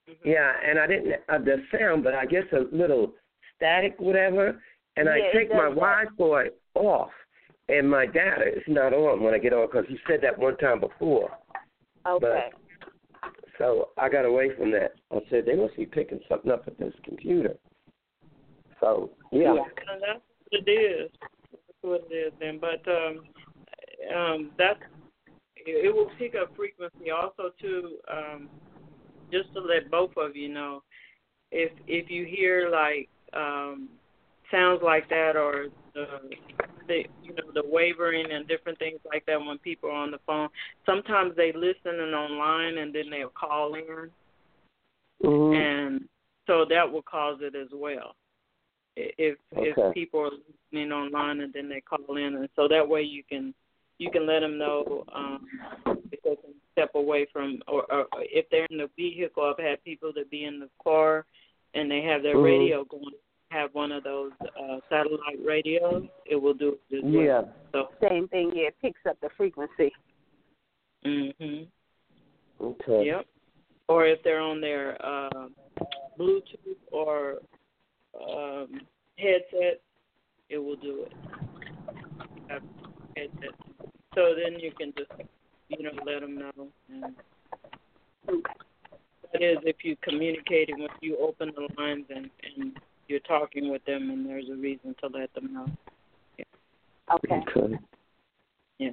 [0.09, 0.17] Mhm.
[0.25, 3.15] Yeah, and I didn't uh, the sound, but I guess a little
[3.57, 4.63] static, whatever.
[4.97, 5.69] And Yeah, I take my.
[5.71, 7.13] Wi-Fi off,
[7.69, 10.57] and my data is not on when I get on because you said that one
[10.57, 11.37] time before.
[12.07, 12.53] Okay.
[13.59, 14.95] So I got away from that.
[15.11, 17.57] I said they must be picking something up at this computer.
[18.81, 20.21] So yeah, And that's
[20.51, 21.11] what it is.
[21.85, 22.33] What it is.
[22.41, 23.21] Then, but um,
[24.17, 24.81] um, that's
[25.57, 27.11] it, it will pick up frequency.
[27.11, 28.49] Also, too, um,
[29.31, 30.83] just to let both of you know,
[31.53, 33.91] if if you hear like um,
[34.51, 36.07] sounds like that or the
[36.89, 40.19] the you know the wavering and different things like that when people are on the
[40.27, 40.49] phone.
[40.87, 44.11] Sometimes they listen and online and then they'll call in,
[45.23, 45.55] Mhm.
[45.55, 46.09] and
[46.47, 48.17] so that will cause it as well.
[48.97, 49.71] I- If Okay.
[49.89, 53.23] if people are listening online and then they call in, and so that way you
[53.25, 53.55] can
[53.99, 55.47] you can let them know um,
[56.11, 59.45] if they can step away from, or, or if they're in the vehicle.
[59.45, 61.27] I've had people that be in the car
[61.75, 62.45] and they have their Mhm.
[62.45, 63.15] radio going.
[63.51, 66.09] Have one of those uh, satellite radios.
[66.27, 67.23] It will do it as well.
[67.23, 67.43] Yeah.
[67.71, 67.93] So.
[68.09, 68.51] Same thing.
[68.53, 69.93] Yeah, it picks up the frequency.
[71.05, 71.69] Mhm.
[72.61, 73.07] Okay.
[73.07, 73.27] Yep.
[73.87, 75.49] Or if they're on their uh,
[76.19, 77.43] Bluetooth or
[78.21, 78.81] um,
[79.19, 79.81] headset,
[80.49, 81.13] it will do it.
[83.17, 83.51] Headset.
[84.15, 85.11] So then you can just,
[85.69, 86.69] you know, let them know.
[86.89, 87.17] And
[89.33, 92.79] that is if you communicating when you open the lines and and
[93.09, 95.67] you're talking with them, and there's a reason to let them know.
[97.13, 97.43] Okay.
[97.57, 97.79] Okay.
[98.79, 98.91] Yeah.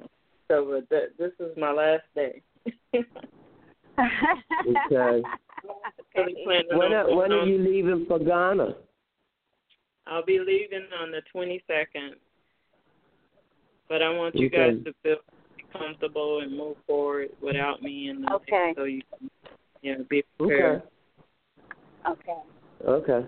[0.49, 2.41] So but th- this is my last day.
[2.95, 3.05] Okay.
[6.15, 8.75] Really planning When are, when are you leaving for Ghana?
[10.07, 12.15] I'll be leaving on the 22nd,
[13.87, 14.83] but I want you guys Okay.
[14.83, 15.17] to feel
[15.71, 18.73] comfortable and move forward without me and the Okay.
[18.75, 19.29] so you can,
[19.81, 20.83] you know, be prepared.
[22.07, 22.31] Okay.
[22.83, 23.11] okay.
[23.11, 23.27] Okay.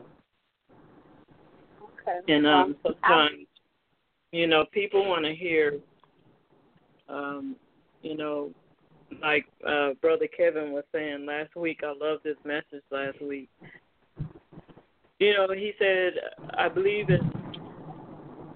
[2.02, 2.34] Okay.
[2.34, 3.48] And um, Well, sometimes,
[4.32, 5.80] you know, people want to hear,
[7.08, 7.56] um,
[8.02, 8.52] you know,
[9.22, 11.82] like uh, Brother Kevin was saying last week.
[11.84, 13.50] I love this message last week.
[15.24, 16.14] You know, he said,
[16.58, 17.32] I believe in,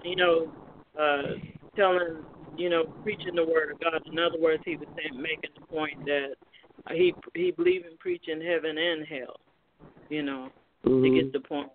[0.04, 0.52] you know,
[1.00, 1.22] uh,
[1.76, 2.18] telling,
[2.58, 4.02] you know, preaching the word of God.
[4.04, 6.34] In other words, he was saying, making the point that
[6.90, 9.36] he he believed in preaching heaven and hell.
[10.10, 10.50] You know,
[10.84, 11.14] to Mhm.
[11.14, 11.70] get the point.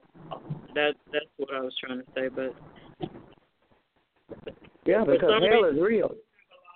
[0.75, 2.53] That that's what I was trying to say, but
[4.85, 6.15] Yeah, because hell reason- is real.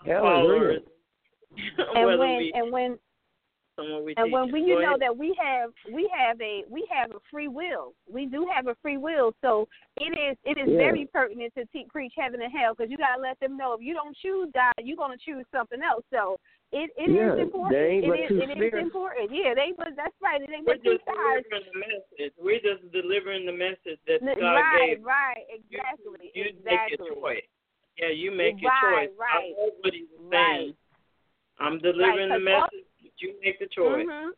[0.06, 0.82] Hell is real.
[1.96, 3.00] and when we and when
[3.78, 7.12] someone we and when we you know that we have we have a we have
[7.12, 9.68] a free will we do have a free will so
[10.02, 10.78] it is it is Yeah.
[10.78, 13.74] very pertinent to te- preach heaven and hell because you got to let them know
[13.74, 16.38] if you don't choose god you're going to choose something else so
[16.74, 18.84] it it is Yeah, important they ain't it but is two it is spirits.
[18.84, 22.34] important yeah they but that's right it ain't we're just sides delivering the message.
[22.42, 25.06] We're just delivering the message that N- God right gave.
[25.06, 27.48] right exactly You exactly make your choice.
[27.98, 29.18] Yeah, you make your Right, choice.
[29.18, 30.70] right, I heard what he was right.
[30.70, 30.74] saying.
[31.60, 32.87] I'm delivering Right, the 'cause all- message.
[33.18, 34.06] But you make the choice.
[34.08, 34.30] hmm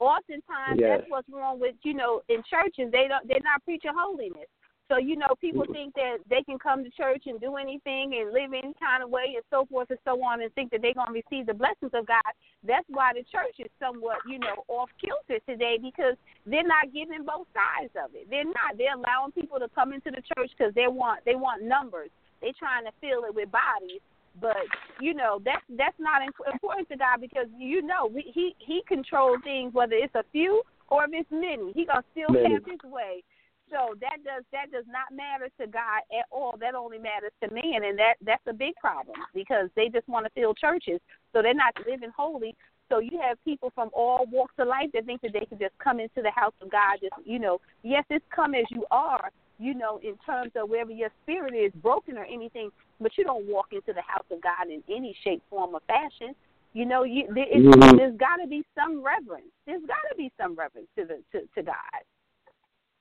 [0.00, 1.00] Oftentimes, Yes.
[1.00, 2.90] that's what's wrong with you know in churches.
[2.92, 4.46] They don't they're not preaching holiness.
[4.88, 8.32] So you know people think that they can come to church and do anything and
[8.32, 10.94] live any kind of way and so forth and so on and think that they're
[10.94, 12.30] going to receive the blessings of God.
[12.62, 16.14] That's why the church is somewhat you know off kilter today because
[16.46, 18.30] they're not giving both sides of it.
[18.30, 18.78] They're not.
[18.78, 22.10] They're allowing people to come into the church because they want they want numbers.
[22.40, 24.00] They're trying to fill it with bodies
[24.40, 24.56] but
[25.00, 29.38] you know that's that's not important to God because you know we, he he controls
[29.44, 31.72] things whether it's a few or if it's many.
[31.72, 32.54] He gonna still Many.
[32.54, 33.22] have his way.
[33.70, 36.56] So that does that does not matter to God at all.
[36.58, 40.26] That only matters to man, and that that's a big problem because they just want
[40.26, 41.00] to fill churches,
[41.32, 42.54] so they're not living holy.
[42.88, 45.76] So you have people from all walks of life that think that they can just
[45.78, 46.98] come into the house of God.
[47.02, 50.92] Just you know, yes, it's come as you are, you know, in terms of wherever
[50.92, 52.70] your spirit is broken or anything,
[53.00, 56.34] but you don't walk into the house of God in any shape, form, or fashion.
[56.74, 57.96] You know, you there, it's, Mhm.
[57.96, 59.50] there's got to be some reverence.
[59.66, 62.02] There's got to be some reverence to the to, to God.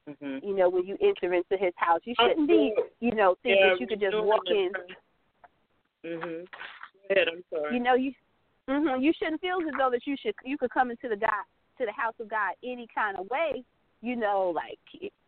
[0.10, 0.48] Mm-hmm.
[0.48, 3.69] You know, when you enter into His house, you shouldn't be, you know, think yeah,
[3.69, 4.72] that you could just walk in.
[6.06, 6.48] Mhm.
[6.48, 7.27] Go ahead.
[7.27, 7.76] I'm sorry.
[7.76, 8.14] You know, you
[8.68, 11.45] hmm you shouldn't feel as though that you should you could come into the God
[11.77, 13.64] to the house of God any kind of way.
[14.01, 14.80] You know, like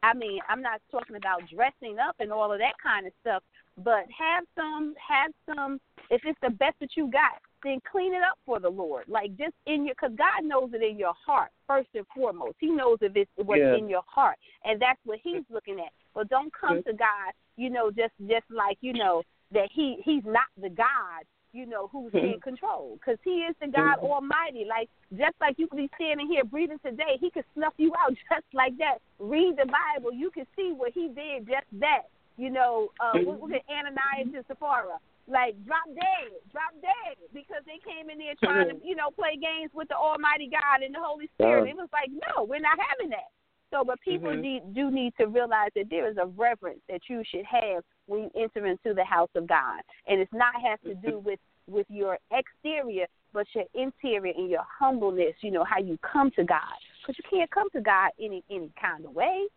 [0.04, 3.44] I mean, I'm not talking about dressing up and all of that kind of stuff,
[3.84, 5.80] but have some have some.
[6.12, 9.06] If it's the best that you got, then clean it up for the Lord.
[9.08, 12.56] Like just in your, because God knows it in your heart first and foremost.
[12.60, 13.76] He knows if it's what's Yeah.
[13.76, 15.92] in your heart, and that's what He's looking at.
[16.14, 20.24] But don't come to God, you know, just just like you know that He He's
[20.26, 22.18] not the God you know, who's hmm.
[22.18, 22.98] in control.
[23.00, 23.72] Because he is the hmm.
[23.72, 24.66] God Almighty.
[24.68, 28.14] Like, just like you could be standing here breathing today, he could snuff you out
[28.30, 29.00] just like that.
[29.20, 30.14] Read the Bible.
[30.14, 32.10] You can see what he did just that.
[32.38, 34.96] You know, uh, look look at Ananias and Sapphira.
[35.28, 37.20] Like, drop dead, drop dead.
[37.34, 38.88] Because they came in there trying to, hmm.
[38.88, 41.70] you know, play games with the Almighty God and the Holy Spirit.
[41.70, 43.30] It was like, no, we're not having that.
[43.72, 44.42] So, but people Mhm.
[44.42, 48.24] need, do need to realize that there is a reverence that you should have when
[48.24, 51.86] you enter into the house of God, and it's not have to do with with
[51.88, 55.36] your exterior, but your interior and your humbleness.
[55.42, 58.72] You know how you come to God, because you can't come to God any any
[58.82, 59.48] kind of way.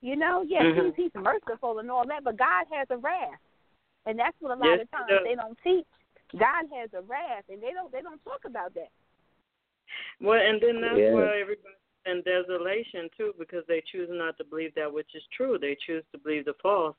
[0.00, 0.86] You know, yes, mm-hmm.
[0.96, 3.38] he's, he's merciful and all that, but God has a wrath,
[4.06, 5.86] and that's what a lot yes, of times they don't teach.
[6.38, 8.90] God has a wrath, and they don't they don't talk about that.
[10.20, 11.12] Well, and then that's yeah.
[11.12, 15.58] why everybody in desolation too, because they choose not to believe that which is true.
[15.60, 16.96] They choose to believe the false.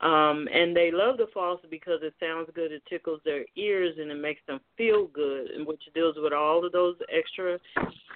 [0.00, 4.10] Um, and they love the false because it sounds good, it tickles their ears, and
[4.10, 7.58] it makes them feel good, and which deals with all of those extra,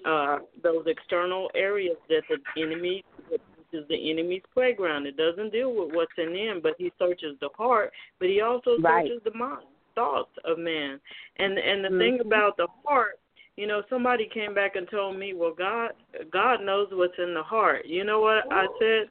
[0.07, 3.42] uh, those external areas that the enemy, which
[3.74, 5.07] is the enemy's playground.
[5.07, 8.78] It doesn't deal with what's in them, but he searches the heart, but he also
[8.81, 9.05] right.
[9.07, 10.99] searches the mind, thoughts of man.
[11.36, 11.99] And and the mm-hmm.
[11.99, 13.18] thing about the heart
[13.57, 15.91] you know somebody came back and told me well god
[16.33, 19.08] god knows what's in the heart you know what i said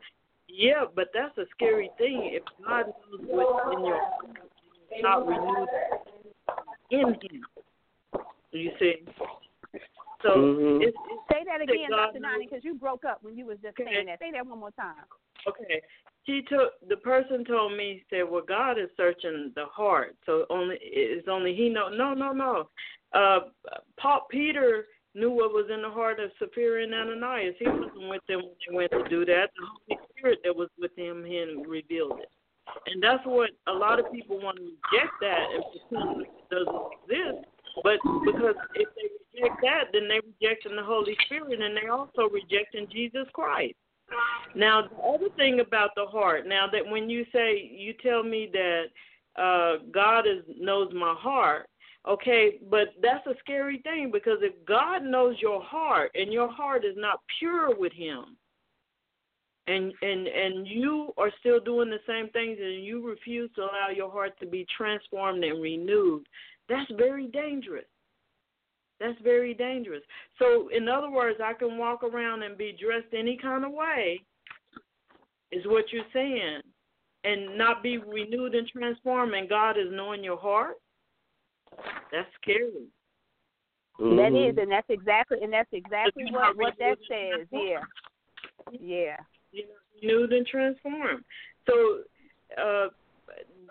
[0.55, 2.29] yeah, but that's a scary thing.
[2.33, 4.35] If God knows what's in your heart,
[5.01, 5.67] not renewed
[6.91, 7.43] in Him.
[8.51, 8.93] You see.
[10.21, 10.83] So mm-hmm.
[10.83, 12.19] it's, it's, say that again, Dr.
[12.19, 13.89] Nani, because you broke up when you was just okay.
[13.91, 14.19] saying that.
[14.19, 15.03] Say that one more time.
[15.47, 15.81] Okay.
[16.25, 20.77] She took the person told me said, "Well, God is searching the heart, so only
[20.79, 22.69] it's only He know." No, no, no.
[23.13, 23.39] Uh,
[23.99, 24.85] Paul Peter
[25.15, 27.55] knew what was in the heart of Sapphira and Ananias.
[27.59, 29.49] He wasn't with them when they went to do that.
[29.55, 32.29] The Holy Spirit that was with him and revealed it.
[32.87, 36.49] And that's what a lot of people want to reject that and pretend like it
[36.49, 37.45] doesn't exist.
[37.83, 42.29] But because if they reject that, then they're rejecting the Holy Spirit and they're also
[42.29, 43.75] rejecting Jesus Christ.
[44.55, 48.49] Now, the other thing about the heart, now that when you say, you tell me
[48.53, 48.83] that
[49.41, 51.67] uh, God is knows my heart,
[52.07, 56.83] Okay, but that's a scary thing because if God knows your heart and your heart
[56.83, 58.35] is not pure with him
[59.67, 63.87] and and and you are still doing the same things and you refuse to allow
[63.95, 66.27] your heart to be transformed and renewed,
[66.67, 67.85] that's very dangerous.
[68.99, 70.03] That's very dangerous.
[70.39, 74.19] So in other words, I can walk around and be dressed any kind of way
[75.51, 76.61] is what you're saying
[77.23, 80.75] and not be renewed and transformed and God is knowing your heart
[82.11, 82.87] that's scary.
[83.99, 84.17] Mm-hmm.
[84.17, 87.47] That is, and that's exactly, and that's exactly what what that says.
[87.51, 87.79] Yeah,
[88.71, 89.17] yeah.
[89.51, 91.23] You know, renewed and transformed.
[91.69, 91.99] So,
[92.59, 92.87] uh,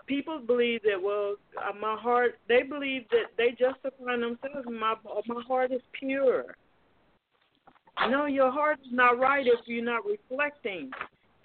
[0.06, 1.02] people believe that.
[1.02, 2.38] Well, uh, my heart.
[2.48, 4.68] They believe that they justify themselves.
[4.70, 4.94] My
[5.26, 6.54] my heart is pure.
[8.08, 10.90] No, your heart is not right if you're not reflecting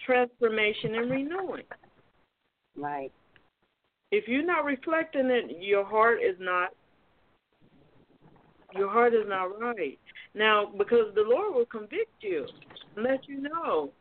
[0.06, 1.66] transformation and renewing.
[2.76, 3.12] Right.
[4.12, 6.70] If you're not reflecting it, your heart is not
[8.76, 9.98] your heart is not right.
[10.34, 12.46] Now, because the Lord will convict you
[12.96, 13.92] and let you know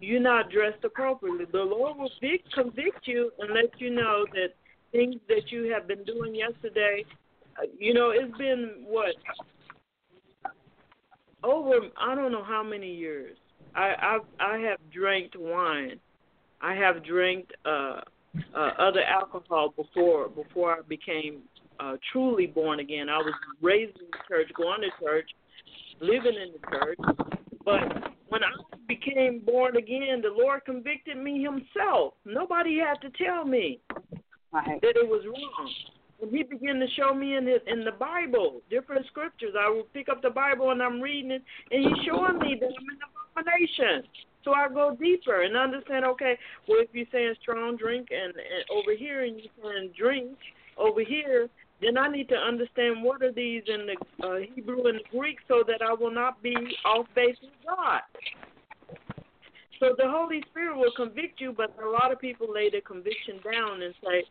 [0.00, 1.44] you're not dressed appropriately.
[1.52, 2.10] The Lord will
[2.54, 4.54] convict you and let you know that
[4.92, 7.04] things that you have been doing yesterday,
[7.58, 9.14] uh, you know, it's been what
[11.42, 13.36] over I don't know how many years.
[13.74, 16.00] I I've, I have drank wine.
[16.60, 18.00] I have drank uh
[18.54, 21.42] uh, other alcohol before before I became
[21.80, 23.08] uh, truly born again.
[23.08, 25.28] I was raised in the church, going to church,
[26.00, 26.98] living in the church.
[27.64, 28.50] But when I
[28.86, 32.14] became born again, the Lord convicted me Himself.
[32.24, 33.80] Nobody had to tell me
[34.52, 34.80] right.
[34.80, 35.70] that it was wrong.
[36.22, 39.54] And He began to show me in His, in the Bible different scriptures.
[39.58, 42.66] I would pick up the Bible and I'm reading it, and He's showing me that
[42.66, 42.98] I'm an
[43.36, 44.08] abomination.
[44.44, 46.04] So I go deeper and understand.
[46.04, 46.38] Okay,
[46.68, 50.36] well, if you're saying strong drink and, and over here, and you're saying drink
[50.78, 51.48] over here,
[51.82, 55.38] then I need to understand what are these in the uh, Hebrew and the Greek,
[55.48, 56.54] so that I will not be
[56.84, 58.00] off base with God.
[59.78, 63.40] So the Holy Spirit will convict you, but a lot of people lay the conviction
[63.42, 64.24] down and say,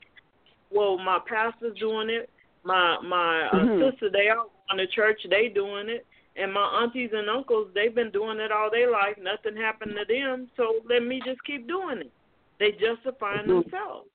[0.72, 2.30] "Well, my pastor's doing it,
[2.64, 3.92] my my uh, mm-hmm.
[3.92, 6.06] sister, they all on the church, they doing it."
[6.40, 9.16] And my aunties and uncles, they've been doing it all their life.
[9.22, 12.12] Nothing happened to them, so let me just keep doing it.
[12.60, 13.70] They justifying mm-hmm.
[13.70, 14.10] themselves.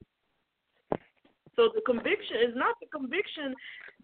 [1.56, 3.54] So the conviction is not the conviction.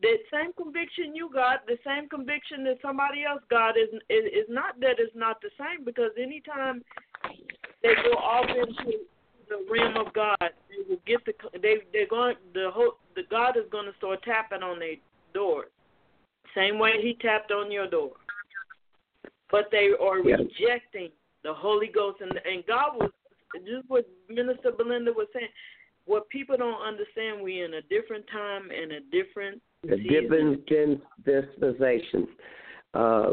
[0.03, 4.49] The same conviction you got, the same conviction that somebody else got is is, is
[4.49, 6.83] not that it's not the same because anytime
[7.83, 9.05] they go off into
[9.49, 13.57] the realm of God, they will get the they they're going the whole the God
[13.57, 14.97] is going to start tapping on their
[15.35, 15.69] doors.
[16.55, 18.13] Same way he tapped on your door.
[19.51, 21.11] But they are rejecting
[21.43, 23.11] the Holy Ghost and and God was
[23.67, 25.49] just what Minister Belinda was saying.
[26.07, 30.67] What people don't understand, we in a different time and a different a different
[31.25, 32.29] dispensation.
[32.95, 33.31] Uh,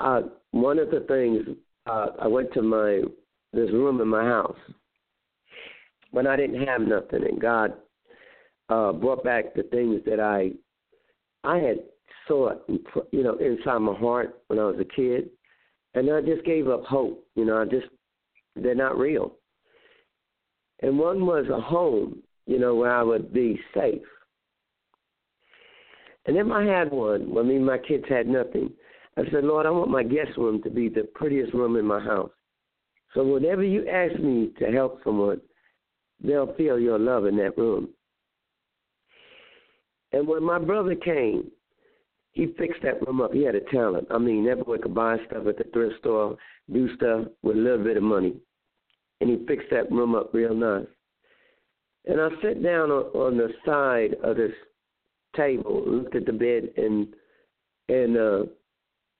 [0.00, 3.02] uh, one of the things uh, I went to my
[3.52, 4.58] this room in my house
[6.10, 7.74] when I didn't have nothing, and God
[8.68, 10.50] uh, brought back the things that I
[11.44, 11.78] I had
[12.26, 12.54] saw
[13.12, 15.30] you know inside my heart when I was a kid,
[15.94, 17.26] and I just gave up hope.
[17.34, 17.86] You know, I just
[18.56, 19.36] they're not real.
[20.80, 24.02] And one was a home, you know, where I would be safe.
[26.26, 28.70] And if I had one, when me and my kids had nothing,
[29.16, 32.00] I said, Lord, I want my guest room to be the prettiest room in my
[32.00, 32.30] house.
[33.14, 35.40] So whenever you ask me to help someone,
[36.22, 37.90] they'll feel your love in that room.
[40.14, 41.50] And when my brother came,
[42.30, 43.32] he fixed that room up.
[43.32, 44.06] He had a talent.
[44.12, 46.36] I mean, everyone could buy stuff at the thrift store,
[46.72, 48.36] do stuff with a little bit of money.
[49.20, 50.86] And he fixed that room up real nice.
[52.06, 54.52] And I sat down on, on the side of this
[55.34, 57.08] table, looked at the bed, and
[57.88, 58.42] and uh,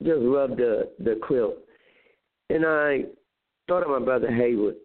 [0.01, 1.57] just rubbed the the quilt.
[2.51, 3.05] And I
[3.67, 4.77] thought of my brother Haywood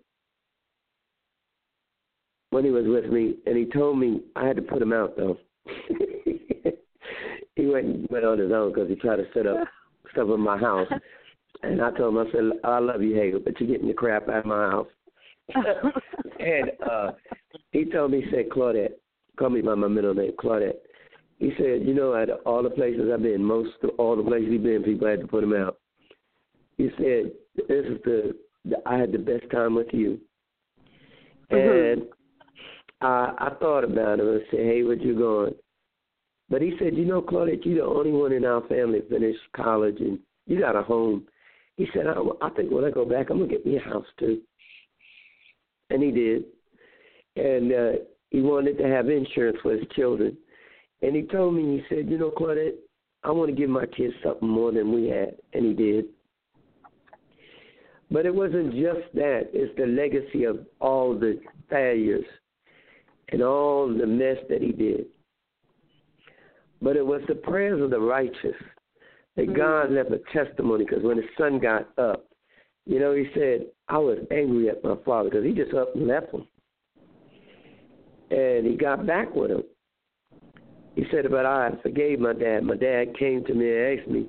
[2.50, 5.16] when he was with me, and he told me I had to put him out
[5.16, 5.38] though.
[7.56, 9.68] he went went on his own because he tried to set up
[10.12, 10.88] stuff in my house.
[11.64, 14.30] And I told him, I said, I love you, Haywood, but you're getting the crap
[14.30, 14.88] out of my house.
[16.40, 17.12] and uh
[17.72, 18.94] he told me, he said, Claudette,
[19.38, 20.78] call me by my middle name, Claudette.
[21.38, 24.50] He said, you know, at all the places I've been, most of all the places
[24.52, 25.78] he's been, people had to put him out.
[26.78, 27.32] He said,
[27.68, 30.20] this is the, the I had the best time with you.
[31.52, 32.02] Mm-hmm.
[32.02, 32.10] And
[33.02, 35.54] I I thought about him and said, hey, where you going?
[36.50, 39.98] But he said, you know, Claudette, you're the only one in our family finished college
[40.00, 41.28] and you got a home.
[41.78, 43.80] He said, I, I think when I go back, I'm going to get me a
[43.80, 44.42] house too.
[45.92, 46.44] And he did.
[47.36, 47.92] And uh,
[48.32, 50.36] he wanted to have insurance for his children.
[51.02, 52.76] And he told me, he said, you know, Claudette,
[53.24, 55.36] I want to give my kids something more than we had.
[55.54, 56.06] And he did.
[58.12, 59.50] But it wasn't just that.
[59.54, 62.26] It's the legacy of all the failures
[63.32, 65.06] and all the mess that he did.
[66.82, 68.56] But it was the prayers of the righteous
[69.36, 69.56] that mm-hmm.
[69.56, 72.26] God left a testimony because when his son got up,
[72.86, 76.08] you know, he said, I was angry at my father because he just up and
[76.08, 76.48] left him.
[78.32, 79.64] And he got back with him.
[80.96, 82.64] He said, But I forgave my dad.
[82.64, 84.28] My dad came to me and asked me,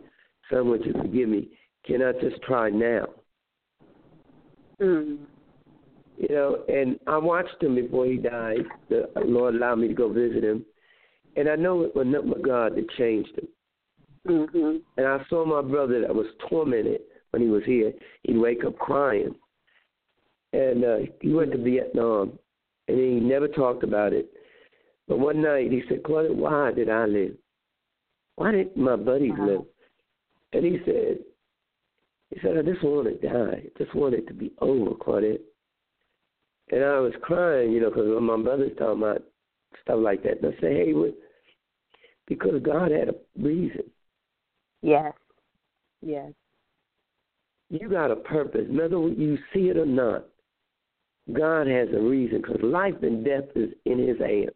[0.50, 1.48] Son, would you forgive me?
[1.86, 3.06] Can I just try now?
[4.80, 5.18] Mm.
[6.20, 8.58] You know, and I watched him before he died.
[8.90, 10.66] The Lord allowed me to go visit him.
[11.34, 13.48] And I know it was nothing but God that changed him.
[14.28, 14.76] Mm-hmm.
[14.98, 17.00] And I saw my brother that was tormented
[17.30, 17.94] when he was here.
[18.24, 19.34] He'd wake up crying.
[20.52, 22.38] And uh, he went to Vietnam,
[22.86, 24.28] and he never talked about it.
[25.08, 27.32] But one night he said, Claudia, why did I live?
[28.36, 29.46] Why did my buddies wow.
[29.46, 29.60] live?
[30.52, 31.18] And he said,
[32.28, 33.62] he said, I just want to die.
[33.64, 35.40] I just want it to be over, Claudette.
[36.72, 39.22] And I was crying, you know, because my brother's talking about
[39.82, 40.42] stuff like that.
[40.42, 41.14] And I said, hey, what?
[42.30, 43.82] because God had a reason.
[44.82, 45.12] Yes.
[46.00, 46.32] Yes.
[47.68, 50.26] You got a purpose, whether you see it or not.
[51.32, 54.50] God has a reason because life and death is in His hands,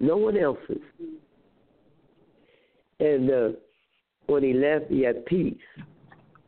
[0.00, 0.78] no one else's.
[3.00, 3.48] And uh,
[4.26, 5.56] when he left, he had peace.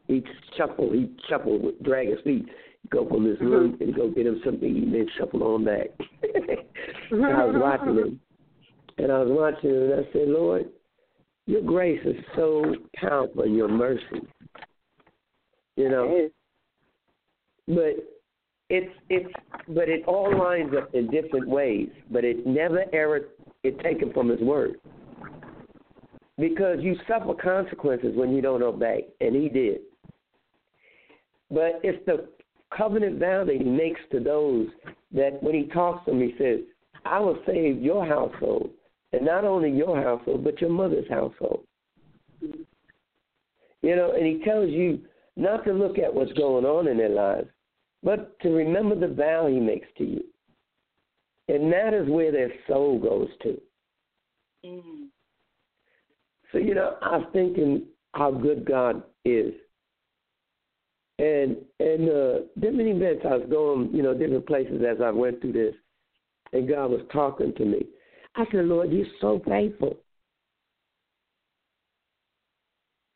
[0.07, 0.23] He
[0.57, 2.47] shuffled, he shuffled, with drag his feet,
[2.91, 3.83] go from his room mm-hmm.
[3.83, 5.89] and go get him something to eat, and then shuffle on back.
[7.11, 8.21] and I was watching him,
[8.99, 10.67] and I was watching him, and I said, Lord,
[11.47, 14.27] your grace is so powerful, and your mercy.
[15.77, 16.29] You know,
[17.67, 17.97] but
[18.71, 19.33] it's it's
[19.69, 23.21] but it all lines up in different ways, but it never ever
[23.63, 24.77] it taken from His word
[26.39, 29.81] because you suffer consequences when you don't obey, and He did.
[31.51, 32.29] But it's the
[32.77, 34.69] covenant vow that He makes to those
[35.13, 36.61] that when He talks to them, He says,
[37.05, 38.71] "I will save your household,
[39.13, 41.65] and not only your household, but your mother's household."
[42.41, 45.01] You know, and He tells you
[45.37, 47.49] not to look at what's going on in their lives,
[48.03, 50.25] but to remember the vow he makes to you.
[51.49, 53.61] And that is where their soul goes to.
[54.65, 55.09] Mm.
[56.53, 59.53] So, you know, I was thinking how good God is.
[61.19, 65.41] And and uh different events I was going, you know, different places as I went
[65.41, 65.75] through this
[66.55, 67.87] and God was talking to me.
[68.37, 69.97] I said, Lord, you're so faithful.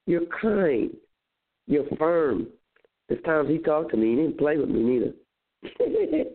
[0.07, 0.91] You're kind.
[1.67, 2.49] You're firm.
[3.09, 5.13] There's times he talked to me, he didn't play with me neither.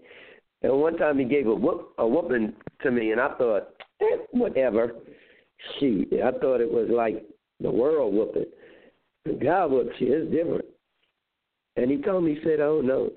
[0.62, 3.70] and one time he gave a whoop a whooping to me, and I thought,
[4.02, 4.94] eh, whatever.
[5.80, 7.24] Shoot, I thought it was like
[7.62, 8.46] the world whooping.
[9.42, 10.66] God whoops you, it's different.
[11.76, 13.12] And he told me, he said, oh no,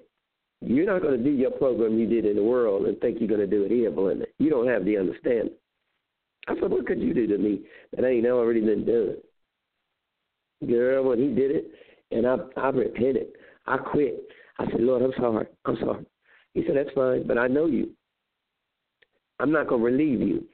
[0.61, 3.29] you're not going to do your program you did in the world and think you're
[3.29, 4.27] going to do it here, Belinda.
[4.39, 5.55] You don't have the understanding.
[6.49, 7.63] I said, what could you do to me
[7.95, 9.17] that ain't already been done?
[10.67, 11.71] Girl, when he did it,
[12.11, 13.29] and I I repented.
[13.67, 14.23] I quit.
[14.59, 15.47] I said, Lord, I'm sorry.
[15.65, 16.07] I'm sorry.
[16.55, 17.91] He said, That's fine, but I know you.
[19.39, 20.45] I'm not gonna relieve you.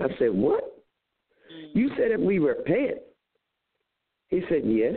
[0.00, 0.64] I said, What?
[1.72, 2.98] You said if we repent.
[4.28, 4.96] He said, Yes.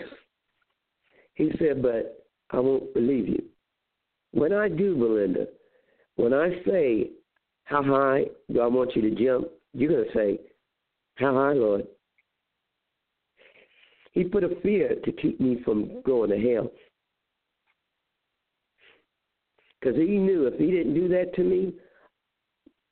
[1.40, 3.42] He said, But I won't believe you.
[4.32, 5.48] When I do, Belinda,
[6.18, 7.12] when I say,
[7.64, 9.48] How high do I want you to jump?
[9.74, 10.40] You're going to say,
[11.16, 11.88] How high, Lord?
[14.12, 16.72] He put a fear to keep me from going to hell.
[19.80, 21.74] Because he knew if he didn't do that to me,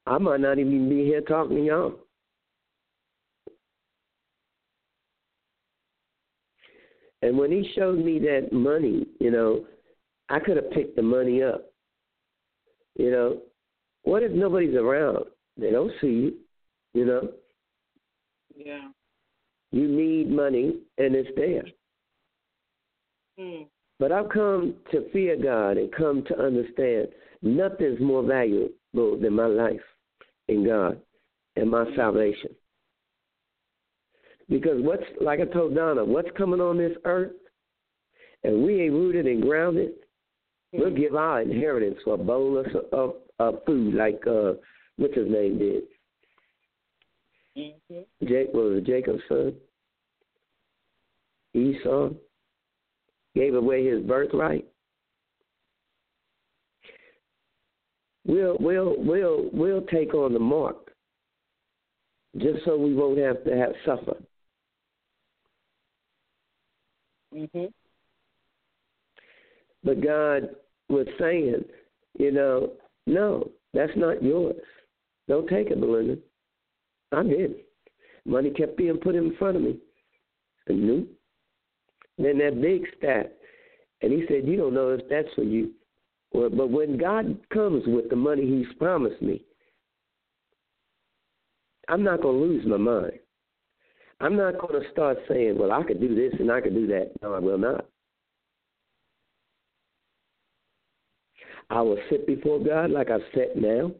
[0.06, 2.00] I might not even be here talking to y'all.
[7.22, 9.66] And when he showed me that money, you know,
[10.30, 11.72] I could have picked the money up.
[12.96, 13.42] You know,
[14.04, 15.26] what if nobody's around?
[15.58, 16.34] They don't see you,
[16.94, 17.30] you know?
[18.56, 18.90] Yeah.
[19.72, 21.66] You need money, and it's there.
[23.38, 23.64] Hmm.
[24.00, 27.08] But I've come to fear God and come to understand
[27.42, 29.82] nothing's more valuable than my life
[30.48, 31.00] in God
[31.56, 32.52] and my salvation.
[34.50, 37.34] Because what's like I told Donna, what's coming on this earth,
[38.44, 39.92] and we ain't rooted and grounded,
[40.72, 44.54] we'll give our inheritance for a bowl of, of, of food, like uh,
[44.98, 45.84] what's his name did.
[47.58, 48.28] Mm-hmm.
[48.28, 49.54] Jake was it Jacob's son?
[51.54, 52.10] Esau
[53.36, 54.66] gave away his birthright.
[58.26, 60.92] We'll we'll we'll we'll take on the mark
[62.38, 64.18] just so we won't have to have suffer.
[67.38, 67.72] Mhm.
[69.84, 70.56] But God
[70.90, 71.64] was saying,
[72.18, 72.74] you know,
[73.06, 74.56] no, that's not yours.
[75.28, 76.18] Don't take it, Belinda.
[77.12, 77.56] I'm did.
[78.26, 79.80] Money kept being put in front of me.
[80.68, 81.08] And nope.
[82.18, 83.38] Then that big stat.
[84.02, 85.72] And he said, You don't know if that's for you.
[86.34, 89.46] Well, but when God comes with the money he's promised me,
[91.88, 93.20] I'm not going to lose my mind.
[94.20, 96.88] I'm not going to start saying, well, I could do this and I could do
[96.88, 97.12] that.
[97.22, 97.86] No, I will not.
[101.70, 103.92] I will sit before God like I've sat now,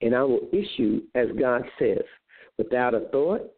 [0.00, 2.02] and I will issue as God says,
[2.58, 3.48] without a thought,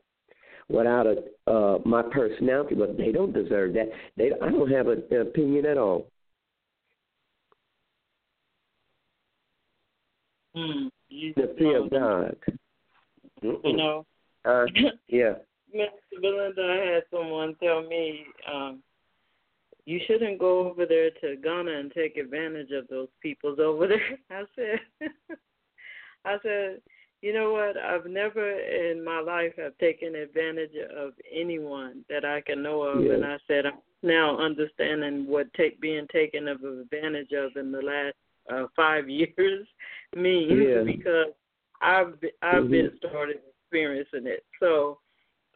[0.68, 2.74] without a uh, my personality.
[2.74, 3.90] But they don't deserve that.
[4.16, 6.06] They I don't have an opinion at all.
[11.08, 12.36] You, The fear of God.
[13.42, 13.76] You Mm-mm.
[13.76, 14.06] know,
[14.44, 14.66] Uh,
[15.08, 15.34] yeah.
[15.74, 16.20] Mr.
[16.20, 18.82] Belinda, I had someone tell me, um,
[19.86, 24.18] you shouldn't go over there to Ghana and take advantage of those peoples over there.
[24.30, 24.80] I said,
[26.24, 26.80] I said,
[27.22, 27.76] you know what?
[27.76, 33.02] I've never in my life have taken advantage of anyone that I can know of,
[33.02, 33.14] Yeah.
[33.14, 37.80] and I said I'm now understanding what take being taken of advantage of in the
[37.80, 38.14] last
[38.52, 39.66] uh, five years
[40.14, 40.82] means Yeah.
[40.84, 41.32] because
[41.80, 42.98] I've I've been Mhm.
[42.98, 44.44] started experiencing it.
[44.60, 44.98] So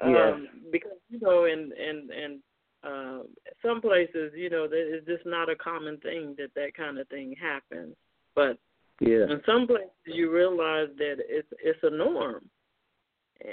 [0.01, 0.37] um Yeah.
[0.71, 2.43] because you know in in in
[2.85, 3.23] uh,
[3.61, 7.09] some places you know that it's just not a common thing that that kind of
[7.09, 7.95] thing happens
[8.35, 8.59] but
[9.01, 9.25] Yeah.
[9.31, 12.49] in some places you realize that it's it's a norm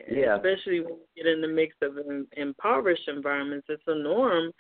[0.09, 0.35] Yeah.
[0.35, 4.51] especially when you get in the mix of im- impoverished environments it's a norm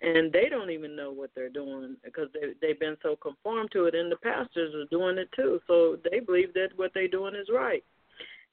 [0.00, 3.84] and they don't even know what they're doing because they they've been so conformed to
[3.84, 7.34] it and the pastors are doing it too so they believe that what they're doing
[7.34, 7.84] is right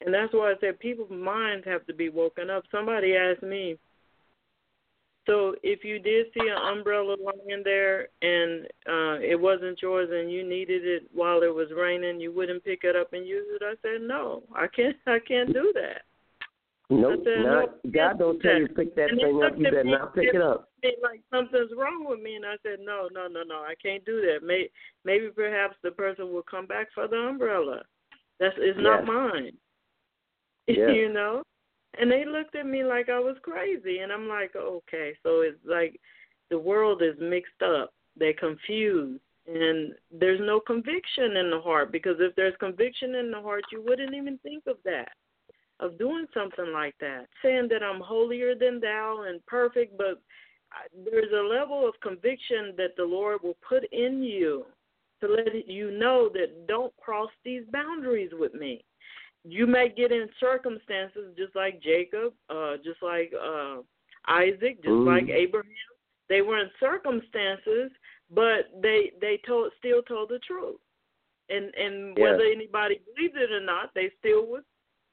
[0.04, 2.64] and that's why I said people's minds have to be woken up.
[2.70, 3.78] Somebody asked me,
[5.26, 10.32] so if you did see an umbrella lying there and uh it wasn't yours and
[10.32, 13.62] you needed it while it was raining, you wouldn't pick it up and use it.
[13.64, 14.96] I said, no, I can't.
[15.06, 16.02] I can't do that.
[16.90, 17.20] Nope.
[17.24, 19.56] Said, Not, no, God don't tell you to pick that And thing up.
[19.56, 20.68] You better not pick it up.
[21.00, 24.20] Like something's wrong with me, and I said, no, no, no, no, I can't do
[24.22, 24.44] that.
[24.44, 24.68] May,
[25.04, 27.82] maybe perhaps the person will come back for the umbrella.
[28.40, 29.52] That's it's not mine.
[30.68, 30.90] Yeah.
[30.92, 31.42] you know?
[31.98, 35.58] And they looked at me like I was crazy and I'm like, Okay, so it's
[35.64, 36.00] like
[36.50, 37.92] the world is mixed up.
[38.16, 43.40] They're confused and there's no conviction in the heart because if there's conviction in the
[43.40, 45.12] heart you wouldn't even think of that.
[45.80, 47.26] Of doing something like that.
[47.42, 50.22] Saying that I'm holier than thou and perfect, but
[51.04, 54.64] there's a level of conviction that the Lord will put in you
[55.20, 58.84] to let you know that don't cross these boundaries with me
[59.44, 63.78] you may get in circumstances just like Jacob, uh, just like uh,
[64.28, 65.70] Isaac, just like Abraham.
[66.28, 67.90] They were in circumstances,
[68.30, 70.78] but they they told still told the truth.
[71.50, 72.24] And and Yeah.
[72.24, 74.62] whether anybody believed it or not, they still was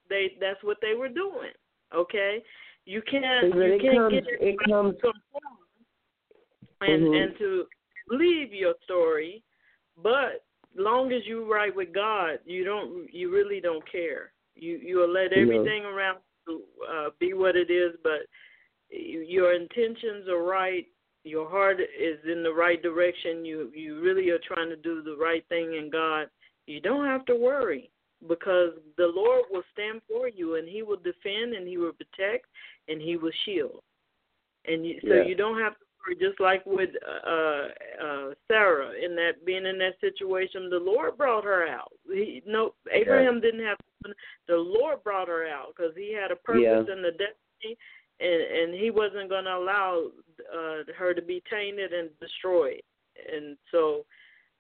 [0.09, 1.51] they that's what they were doing.
[1.93, 2.43] Okay,
[2.85, 5.58] you can't you it can't comes- get it comes- to conform
[6.82, 7.24] and Mhm.
[7.24, 7.67] and to
[8.09, 9.43] leave your story,
[9.98, 14.31] but long as you right with God, you don't you really don't care.
[14.56, 18.22] You you'll let everything around you, uh, be what it is, but
[18.89, 20.85] your intentions are right.
[21.23, 23.45] Your heart is in the right direction.
[23.45, 26.27] You you really are trying to do the right thing in God.
[26.65, 27.89] You don't have to worry
[28.27, 32.45] because the Lord will stand for you and He will defend and He will protect
[32.88, 33.81] and He will shield.
[34.65, 35.23] And you, so Yeah.
[35.23, 35.85] you don't have to.
[36.19, 37.67] Just like with uh,
[38.03, 41.91] uh, Sarah in that being in that situation, the Lord brought her out.
[42.07, 43.77] He no Abraham didn't have.
[44.47, 46.93] The Lord brought her out because He had a purpose Yeah.
[46.93, 47.77] and a destiny,
[48.19, 50.05] and and He wasn't going to allow
[50.51, 52.81] uh, her to be tainted and destroyed.
[53.31, 54.05] And so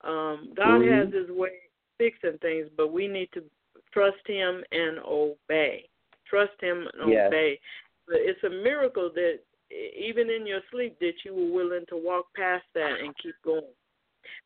[0.01, 0.91] um, God Mhm.
[0.91, 3.43] has His way of fixing things, but we need to
[3.91, 5.89] trust Him and obey.
[6.25, 7.59] Trust Him and obey.
[8.07, 9.39] But it's a miracle that
[9.71, 13.61] even in your sleep that you were willing to walk past that and keep going.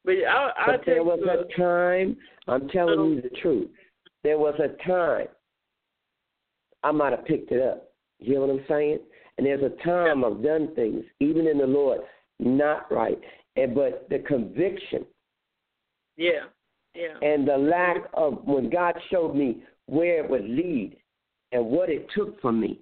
[0.05, 3.69] But I, I But there was you, a uh, time, I'm telling you the truth.
[4.23, 5.27] There was a time
[6.83, 7.89] I might have picked it up.
[8.19, 8.99] You hear what I'm saying?
[9.37, 12.01] And there's a time I've done things, even in the Lord,
[12.39, 13.19] not right.
[13.55, 15.05] And but the conviction
[16.17, 16.45] yeah,
[16.95, 20.97] yeah, and the lack of when God showed me where it would lead
[21.51, 22.79] and what it took from me.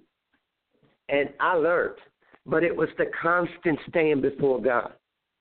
[1.08, 1.96] And I learned.
[2.44, 4.92] But it was the constant staying before God,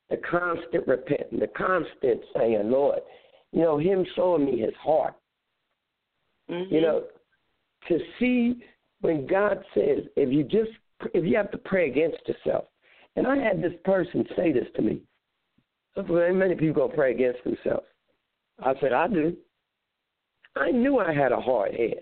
[0.10, 3.00] the constant repenting, the constant saying, Lord,
[3.52, 5.16] you know, Him showing me His heart.
[6.50, 6.74] mm-hmm.
[6.74, 7.04] You know,
[7.88, 8.64] to see
[9.02, 10.72] when God says, if you just,
[11.14, 12.66] if you have to pray against yourself.
[13.16, 15.02] And I had this person say this to me.
[15.96, 17.88] Well, many people gonna pray against themselves.
[18.64, 19.36] I said, I do.
[20.56, 22.02] I knew I had a hard head.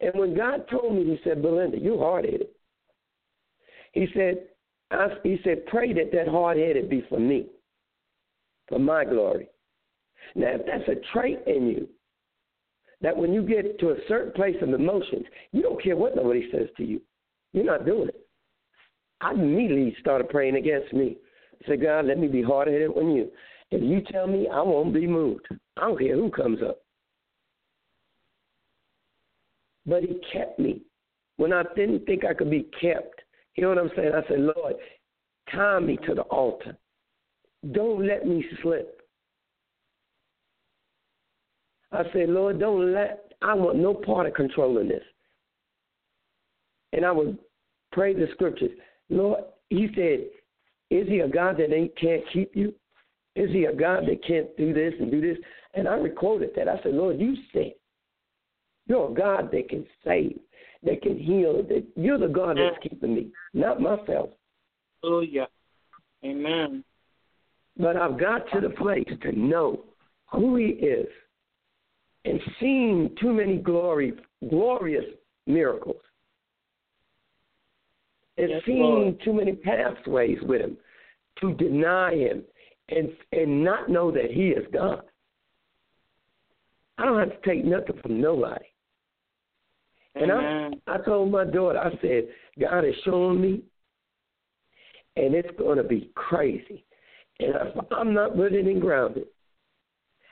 [0.00, 2.48] And when God told me, He said, Belinda, you're hard headed.
[3.94, 4.44] He said,
[4.90, 7.46] I, He said, pray that that hard headed be for me,
[8.68, 9.48] for my glory.
[10.34, 11.88] Now, if that's a trait in you,
[13.00, 16.48] that when you get to a certain place of emotions, you don't care what nobody
[16.50, 17.00] says to you.
[17.52, 18.26] You're not doing it.
[19.20, 21.16] I immediately started praying against me.
[21.62, 23.30] I said, God, let me be hard headed on you.
[23.70, 25.46] If you tell me, I won't be moved.
[25.76, 26.78] I don't care who comes up.
[29.86, 30.82] But he kept me.
[31.36, 33.13] When I didn't think I could be kept,
[33.56, 34.12] you know what I'm saying?
[34.14, 34.74] I said, Lord,
[35.52, 36.76] tie me to the altar.
[37.72, 39.00] Don't let me slip.
[41.92, 45.04] I said, Lord, don't let, I want no part of controlling this.
[46.92, 47.38] And I would
[47.92, 48.70] pray the scriptures.
[49.08, 50.26] Lord, he said,
[50.90, 52.74] is he a God that ain't can't keep you?
[53.36, 55.38] Is he a God that can't do this and do this?
[55.74, 56.68] And I recorded that.
[56.68, 57.72] I said, Lord, you said
[58.86, 60.38] you're a God that can save,
[60.84, 61.62] that can heal.
[61.62, 64.30] That you're the God that's keeping me, not myself.
[65.02, 65.48] Hallelujah.
[66.24, 66.84] Amen.
[67.76, 69.84] But I've got to the place to know
[70.32, 71.08] who He is,
[72.24, 74.14] and seen too many glory,
[74.48, 75.04] glorious
[75.46, 76.00] miracles,
[78.38, 79.20] and Yes, seen Lord.
[79.24, 80.76] too many pathways with Him
[81.40, 82.44] to deny Him
[82.88, 85.02] and and not know that He is God.
[86.96, 88.64] I don't have to take nothing from nobody.
[90.14, 90.80] And I, Amen.
[90.86, 92.28] I told my daughter, I said,
[92.60, 93.62] God is showing me,
[95.16, 96.84] and it's going to be crazy.
[97.40, 99.26] And if I'm not rooted and grounded,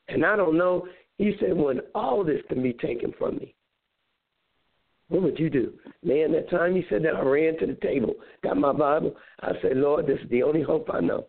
[0.08, 0.86] and I don't know,
[1.18, 3.54] he said, when all this can be taken from me,
[5.08, 5.74] what would you do?
[6.02, 9.14] Man, that time he said that, I ran to the table, got my Bible.
[9.40, 11.26] I said, Lord, this is the only hope I know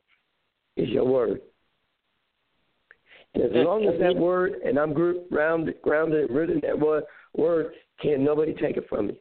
[0.78, 1.42] is your word.
[3.34, 7.04] And as long as that word, and I'm grounded, grounded and rooted in that word,
[7.36, 9.18] word, can nobody take it from me.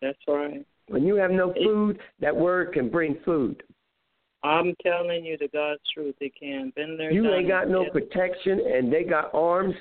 [0.00, 0.66] That's right.
[0.88, 3.62] When you have no food, that word can bring food.
[4.44, 6.16] I'm telling you the God's truth.
[6.20, 6.72] It can.
[6.74, 7.12] Been there.
[7.12, 7.92] You ain't got no it.
[7.92, 9.74] protection, and they got arms.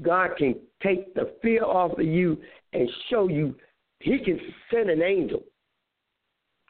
[0.00, 2.38] God can take the fear off of you
[2.72, 3.56] and show you.
[4.00, 4.38] He can
[4.70, 5.42] send an angel,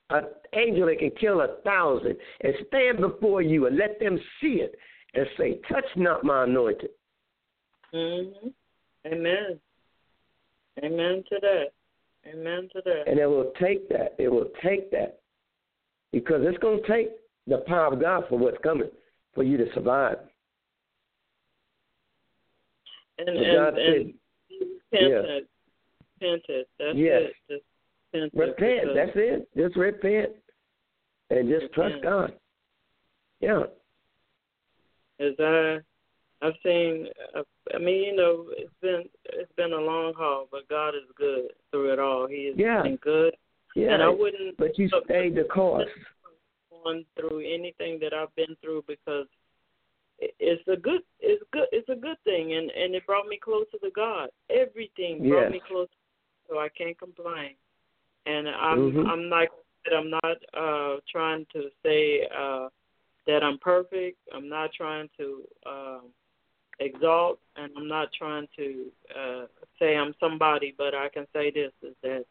[0.08, 4.62] an angel that can kill a thousand, and stand before you and let them see
[4.62, 4.74] it
[5.12, 6.90] and say, "Touch not my anointed."
[7.92, 8.54] Mhm.
[9.06, 9.60] Amen.
[10.84, 11.66] Amen to that.
[12.26, 13.04] Amen to that.
[13.06, 14.14] And it will take that.
[14.18, 15.20] It will take that.
[16.12, 17.10] Because it's going to take
[17.46, 18.90] the power of God for what's coming
[19.34, 20.18] for you to survive.
[23.18, 24.14] And And and, God and
[24.92, 24.98] Yeah.
[25.00, 25.48] repented.
[26.20, 26.66] Repented.
[26.78, 27.22] That's Yes.
[27.22, 27.36] it.
[27.48, 27.64] Just
[28.12, 28.80] repented Repent.
[28.80, 29.48] because- That's it.
[29.56, 30.36] Just repent.
[31.30, 32.38] And just trust God.
[33.40, 33.66] Yeah.
[35.20, 35.80] as I
[36.40, 37.06] I've seen.
[37.36, 37.42] Uh,
[37.74, 41.48] I mean, you know, it's been it's been a long haul, but God is good
[41.70, 42.26] through it all.
[42.28, 42.82] He has yeah.
[42.82, 43.34] been good.
[43.74, 43.94] Yeah.
[43.94, 44.56] And I wouldn't.
[44.56, 45.88] But you stayed the course.
[46.84, 49.26] Going through anything that I've been through because
[50.18, 53.78] it's a good it's good it's a good thing and and it brought me closer
[53.82, 54.30] to God.
[54.50, 55.52] Everything brought yes.
[55.52, 55.90] me closer,
[56.48, 57.54] so I can't complain.
[58.26, 59.06] And I'm mm-hmm.
[59.06, 59.50] I'm like
[59.96, 62.68] I'm not uh trying to say uh
[63.26, 64.18] that I'm perfect.
[64.34, 66.02] I'm not trying to um
[66.80, 68.86] exalt, and I'm not trying to
[69.18, 69.44] uh,
[69.78, 70.74] say I'm somebody.
[70.76, 72.24] But I can say this: is that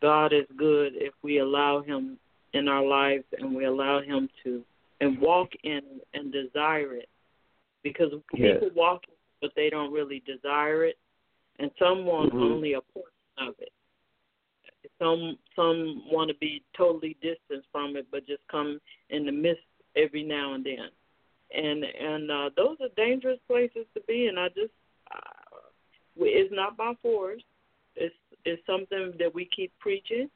[0.00, 2.18] God is good if we allow Him
[2.52, 4.62] in our lives and we allow Him to
[5.00, 5.80] and walk in
[6.14, 7.08] and desire it
[7.82, 8.60] because yes.
[8.60, 10.96] people walk in, but they don't really desire it,
[11.58, 12.42] and some want mm-hmm.
[12.42, 13.72] only a portion of it.
[14.98, 18.80] Some some want to be totally distant from it, but just come
[19.10, 19.64] in the midst
[19.96, 20.90] every now and then,
[21.54, 24.26] and and uh, those are dangerous places to be.
[24.26, 24.72] And I just
[25.14, 25.58] uh,
[26.16, 27.42] it's not by force.
[27.96, 28.14] It's
[28.44, 30.28] it's something that we keep preaching,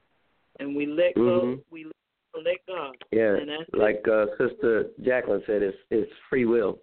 [0.60, 1.54] and we let mm-hmm.
[1.54, 1.58] go.
[1.70, 1.90] We
[2.34, 2.96] let God.
[3.10, 6.78] Yeah, and that's like uh, Sister Jacquelyn said, it's it's free will.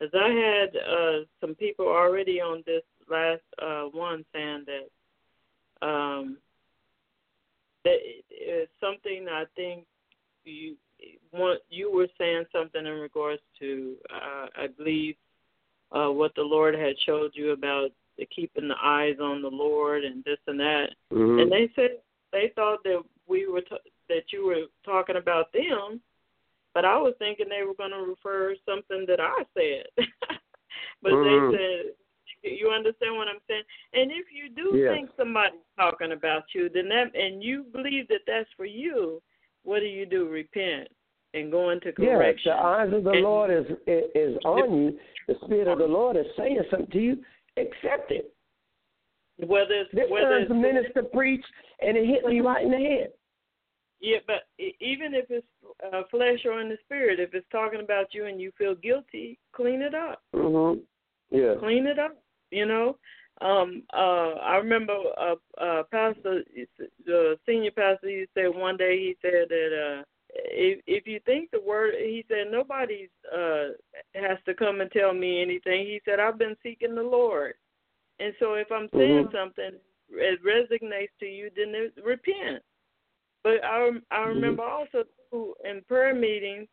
[0.00, 6.38] As I had uh, some people already on this last uh, one saying that um,
[7.84, 7.98] that
[8.30, 9.84] it's something I think
[10.44, 10.76] you
[11.32, 15.16] want you were saying something in regards to uh, I believe
[15.92, 20.04] uh, what the Lord had showed you about the keeping the eyes on the Lord
[20.04, 21.40] and this and that, mm-hmm.
[21.40, 21.98] and they said
[22.32, 23.76] they thought that we were t-
[24.08, 26.00] that you were talking about them,
[26.74, 29.86] but I was thinking they were going to refer something that I said.
[31.02, 31.52] but mm-hmm.
[31.52, 31.92] they said,
[32.42, 33.62] you understand what I'm saying?
[33.94, 34.92] And if you do yes.
[34.92, 39.22] think somebody's talking about you, then that and you believe that that's for you,
[39.64, 40.28] what do you do?
[40.28, 40.88] Repent
[41.34, 42.52] and go into correction.
[42.52, 44.98] Yes, the eyes of the and, Lord is is on you.
[45.28, 47.16] The Spirit of the Lord is saying something to you.
[47.56, 48.34] Accept it.
[49.38, 51.44] Whether it's, this whether it's, the minister preach
[51.80, 53.12] and it hit me right in the head.
[54.00, 55.46] Yeah, but even if it's
[55.92, 59.38] uh, flesh or in the spirit, if it's talking about you and you feel guilty,
[59.54, 60.22] clean it up.
[60.34, 60.80] Mhm.
[61.30, 61.54] Yeah.
[61.60, 62.16] Clean it up.
[62.50, 62.98] You know.
[63.42, 63.82] Um.
[63.92, 64.34] Uh.
[64.40, 66.42] I remember a, a pastor,
[67.04, 68.08] the senior pastor.
[68.08, 70.02] He said one day he said that uh,
[70.34, 73.68] if if you think the word, he said nobody's uh
[74.14, 75.86] has to come and tell me anything.
[75.86, 77.54] He said I've been seeking the Lord,
[78.18, 79.36] and so if I'm saying mm-hmm.
[79.36, 79.72] something
[80.14, 82.62] it resonates to you, then it, repent.
[83.42, 84.96] But I I remember mm-hmm.
[84.96, 86.68] also in prayer meetings,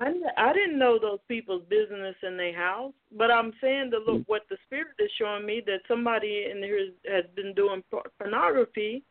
[0.00, 4.22] I I didn't know those people's business in their house, but I'm saying the look
[4.26, 7.82] what the spirit is showing me that somebody in here has been doing
[8.18, 9.04] pornography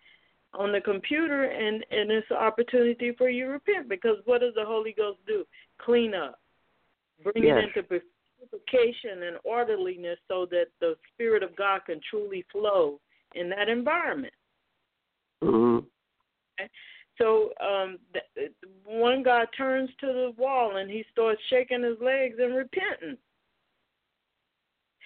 [0.54, 4.54] on the computer, and and it's an opportunity for you to repent because what does
[4.56, 5.46] the Holy Ghost do?
[5.80, 6.40] Clean up,
[7.24, 7.64] bring yes.
[7.64, 8.02] it into
[8.50, 13.00] purification and orderliness, so that the Spirit of God can truly flow
[13.36, 14.34] in that environment.
[15.44, 15.86] Mm-hmm.
[16.60, 16.70] Okay?
[17.18, 18.52] So um, th-
[18.86, 23.18] one guy turns to the wall and he starts shaking his legs and repenting.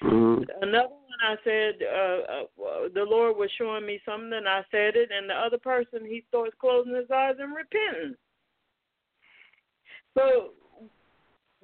[0.03, 0.43] Mm-hmm.
[0.61, 4.95] Another one, I said, uh, uh, the Lord was showing me something, and I said
[4.95, 8.15] it, and the other person, he starts closing his eyes and repenting.
[10.15, 10.51] So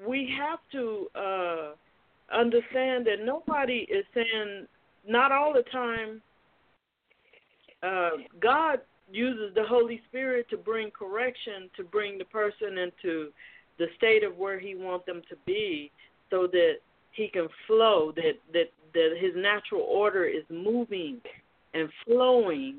[0.05, 1.71] we have to uh,
[2.35, 4.65] understand that nobody is saying,
[5.07, 6.21] not all the time,
[7.83, 8.09] uh,
[8.41, 8.79] God
[9.13, 13.29] uses the Holy Spirit to bring correction, to bring the person into
[13.77, 15.91] the state of where He wants them to be,
[16.29, 16.75] so that
[17.11, 21.21] He can flow, that that that His natural order is moving
[21.73, 22.77] and flowing,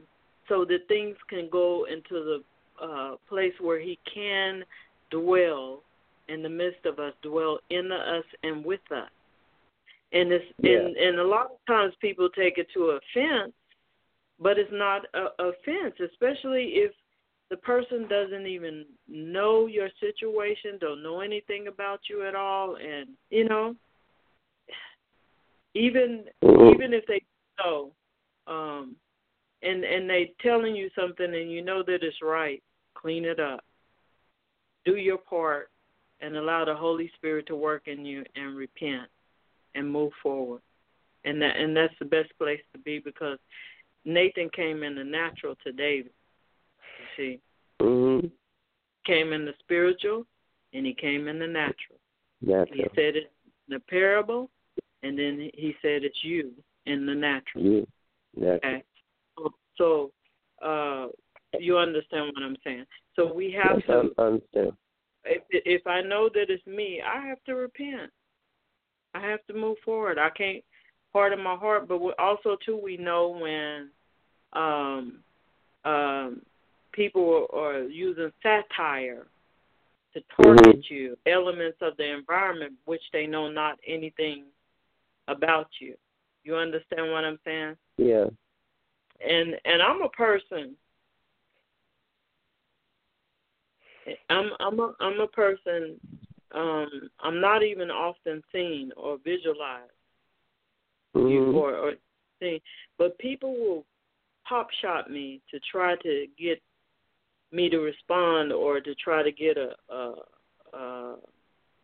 [0.49, 2.43] so that things can go into
[2.81, 4.65] the uh, place where He can
[5.11, 5.81] dwell
[6.29, 9.11] in the midst of us, dwell in us and with us.
[10.13, 10.79] And it's yeah.
[10.79, 13.53] and, and a lot of times people take it to offense
[14.41, 16.93] but it's not a offense, especially if
[17.51, 23.11] the person doesn't even know your situation, don't know anything about you at all, and
[23.31, 23.75] you know,
[25.75, 26.75] even mm-hmm.
[26.75, 27.23] even if they
[27.59, 27.93] know,
[28.47, 28.97] um,
[29.63, 32.63] and and they telling you something and you know that it's right,
[32.95, 33.63] clean it up,
[34.85, 35.71] do your part,
[36.21, 39.09] and allow the Holy Spirit to work in you and repent
[39.75, 40.63] and move forward,
[41.25, 43.39] and that and that's the best place to be because
[44.05, 46.13] Nathan came in the natural to David.
[46.99, 47.41] You see,
[47.81, 48.27] mm-hmm.
[49.07, 50.27] came in the spiritual,
[50.73, 51.99] and he came in the natural.
[52.43, 52.77] Natural.
[52.77, 53.33] He said it
[53.69, 54.51] in the parable,
[55.03, 56.53] and then he said it's you
[56.87, 57.65] in the natural.
[57.65, 57.87] You.
[58.37, 58.59] Natural.
[58.59, 58.85] Okay.
[59.77, 60.13] So,
[60.65, 61.09] uh,
[61.59, 62.85] you understand what I'm saying?
[63.17, 64.11] So we have yes, to.
[64.19, 64.73] I understand.
[65.25, 68.11] If if I know that it's me, I have to repent.
[69.15, 70.19] I have to move forward.
[70.19, 70.63] I can't
[71.15, 73.89] part of my heart, but also too we know when
[74.53, 75.21] um
[75.85, 76.43] um,
[76.93, 79.27] people are using satire
[80.15, 80.91] to target Mhm.
[80.91, 84.47] you, elements of the environment which they know not anything
[85.29, 85.97] about you.
[86.43, 87.77] You understand what I'm saying?
[87.99, 88.29] Yeah.
[89.21, 90.77] And and I'm a person.
[94.29, 96.01] I'm I'm a I'm a person.
[96.53, 99.94] Um, I'm not even often seen or visualized
[101.15, 101.55] Mhm.
[101.55, 101.95] or or
[102.41, 102.61] seen,
[102.99, 103.87] but people will
[104.45, 106.61] pop shot me to try to get
[107.53, 110.15] me to respond or to try to get a, a,
[110.77, 111.17] a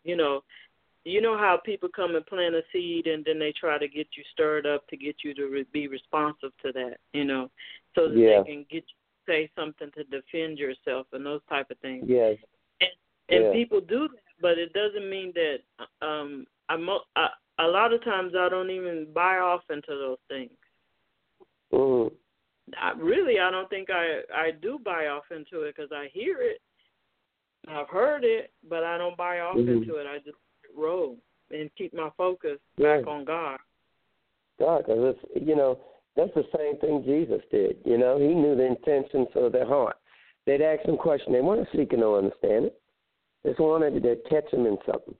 [0.03, 0.43] you know
[1.03, 4.07] you know how people come and plant a seed and then they try to get
[4.15, 7.49] you stirred up to get you to re- be responsive to that you know
[7.95, 8.43] so that Yeah.
[8.43, 8.95] they can get you
[9.27, 12.37] say something to defend yourself and those type of things Yes.
[12.81, 12.89] and
[13.29, 13.51] Yeah.
[13.53, 15.61] people do that but it doesn't mean that
[16.01, 17.29] um I'm I,
[17.61, 20.51] a lot of times I don't even buy off into those things
[21.71, 22.11] Mhm.
[22.77, 26.41] I, really, I don't think I I do buy off into it because I hear
[26.41, 26.61] it,
[27.67, 29.67] I've heard it, but I don't buy off Mhm.
[29.69, 30.07] into it.
[30.07, 30.37] I just
[30.75, 31.17] roll
[31.49, 33.59] and keep my focus back on God.
[34.59, 35.79] God, because it's you know
[36.15, 37.81] that's the same thing Jesus did.
[37.85, 39.97] You know, he knew the intentions of their heart.
[40.45, 41.33] They'd ask him questions.
[41.33, 42.71] They weren't seeking no understanding.
[43.43, 45.15] They just wanted to catch him in something.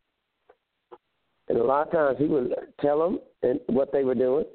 [1.51, 4.45] And a lot of times he would tell them and what they were doing.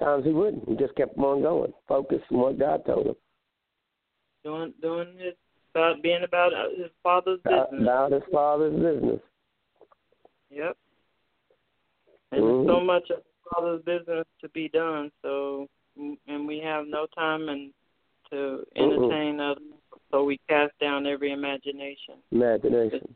[0.00, 0.66] Times he wouldn't.
[0.66, 3.14] He just kept on going, focused on what God told him
[4.42, 5.34] Doing doing his
[5.74, 7.82] about being about his father's about, business.
[7.84, 9.20] about his father's business.
[10.48, 10.76] Yep.
[12.32, 12.64] And Mhm.
[12.66, 15.12] there's so much of his father's business to be done.
[15.20, 15.68] So
[16.26, 17.74] and we have no time and
[18.30, 19.62] to entertain others.
[20.10, 22.14] So we cast down every imagination.
[22.32, 23.14] Imagination.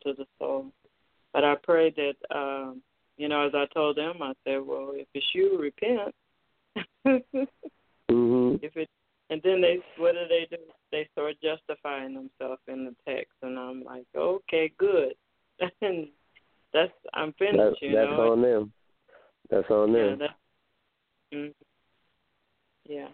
[0.00, 0.70] to the soul.
[1.34, 2.80] But I pray that, um,
[3.18, 6.14] you know, as I told them, I said, well, if it's you, repent.
[8.10, 8.62] Mhm.
[8.62, 8.88] if it,
[9.30, 10.62] and then they, what do they do?
[10.92, 15.14] They start justifying themselves in the text, and I'm like, okay, good.
[15.82, 16.08] and
[16.72, 18.32] that's I'm finished, That, you that's know.
[18.32, 18.72] on them.
[19.50, 20.18] That's on yeah, them.
[20.18, 20.36] that,
[21.34, 21.54] mm,
[22.86, 23.08] yeah.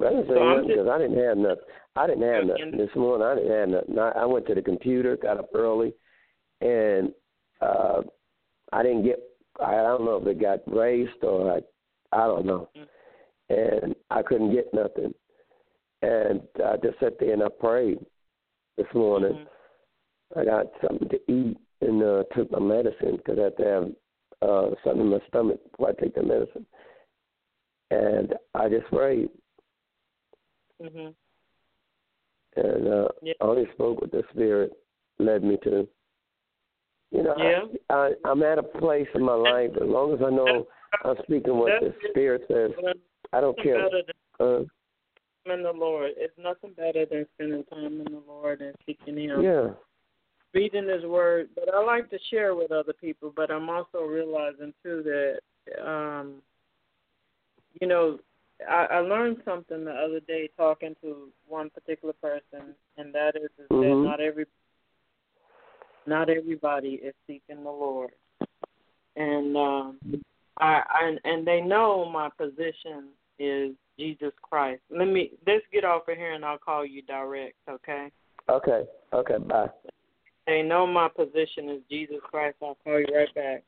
[0.00, 1.64] I didn't say So nothing because I didn't have nothing.
[1.96, 3.26] I didn't have nothing this morning.
[3.26, 3.98] I didn't have nothing.
[3.98, 5.94] I, I went to the computer, got up early,
[6.64, 7.12] and
[7.60, 8.02] uh
[8.72, 9.20] I didn't get.
[9.64, 11.60] I don't know if it got raced or I,
[12.12, 12.68] I don't know,
[13.48, 15.14] and I couldn't get nothing.
[16.02, 17.98] And I just sat there and I prayed
[18.76, 19.46] this morning.
[20.36, 23.84] I got something to eat and uh, took my medicine because I have to have
[24.42, 26.66] uh, something in my stomach before I take the medicine.
[27.90, 29.28] And I just prayed.
[30.80, 31.08] hmm
[32.56, 33.34] and uh, Yeah.
[33.40, 34.72] I only spoke what the Spirit
[35.18, 35.88] led me to.
[37.14, 37.62] You know, Yeah.
[37.90, 39.70] I, I, I'm at a place in my life.
[39.76, 40.66] As long as I know
[41.04, 42.72] I'm speaking what the Spirit says,
[43.32, 43.88] I don't care.
[44.40, 44.64] Uh,
[45.46, 46.12] in the Lord.
[46.16, 49.42] It's nothing better than spending time in the Lord and seeking Him.
[49.42, 49.68] yeah,
[50.54, 53.32] reading his word, but I like to share with other people.
[53.34, 56.36] But I'm also realizing too that, um,
[57.80, 58.18] you know,
[58.68, 63.50] I, I learned something the other day talking to one particular person, and that is,
[63.58, 64.04] is that Mhm.
[64.04, 64.46] not every
[66.06, 68.10] not everybody is seeking the Lord,
[69.16, 69.98] and um,
[70.58, 74.82] I, I and they know my position is Jesus Christ.
[74.90, 78.10] Let me let's get off of here, and I'll call you direct, okay?
[78.48, 79.68] okay, okay, bye.
[80.46, 82.56] They know my position is Jesus Christ.
[82.62, 83.62] I'll call you right back.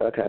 [0.00, 0.28] Okay.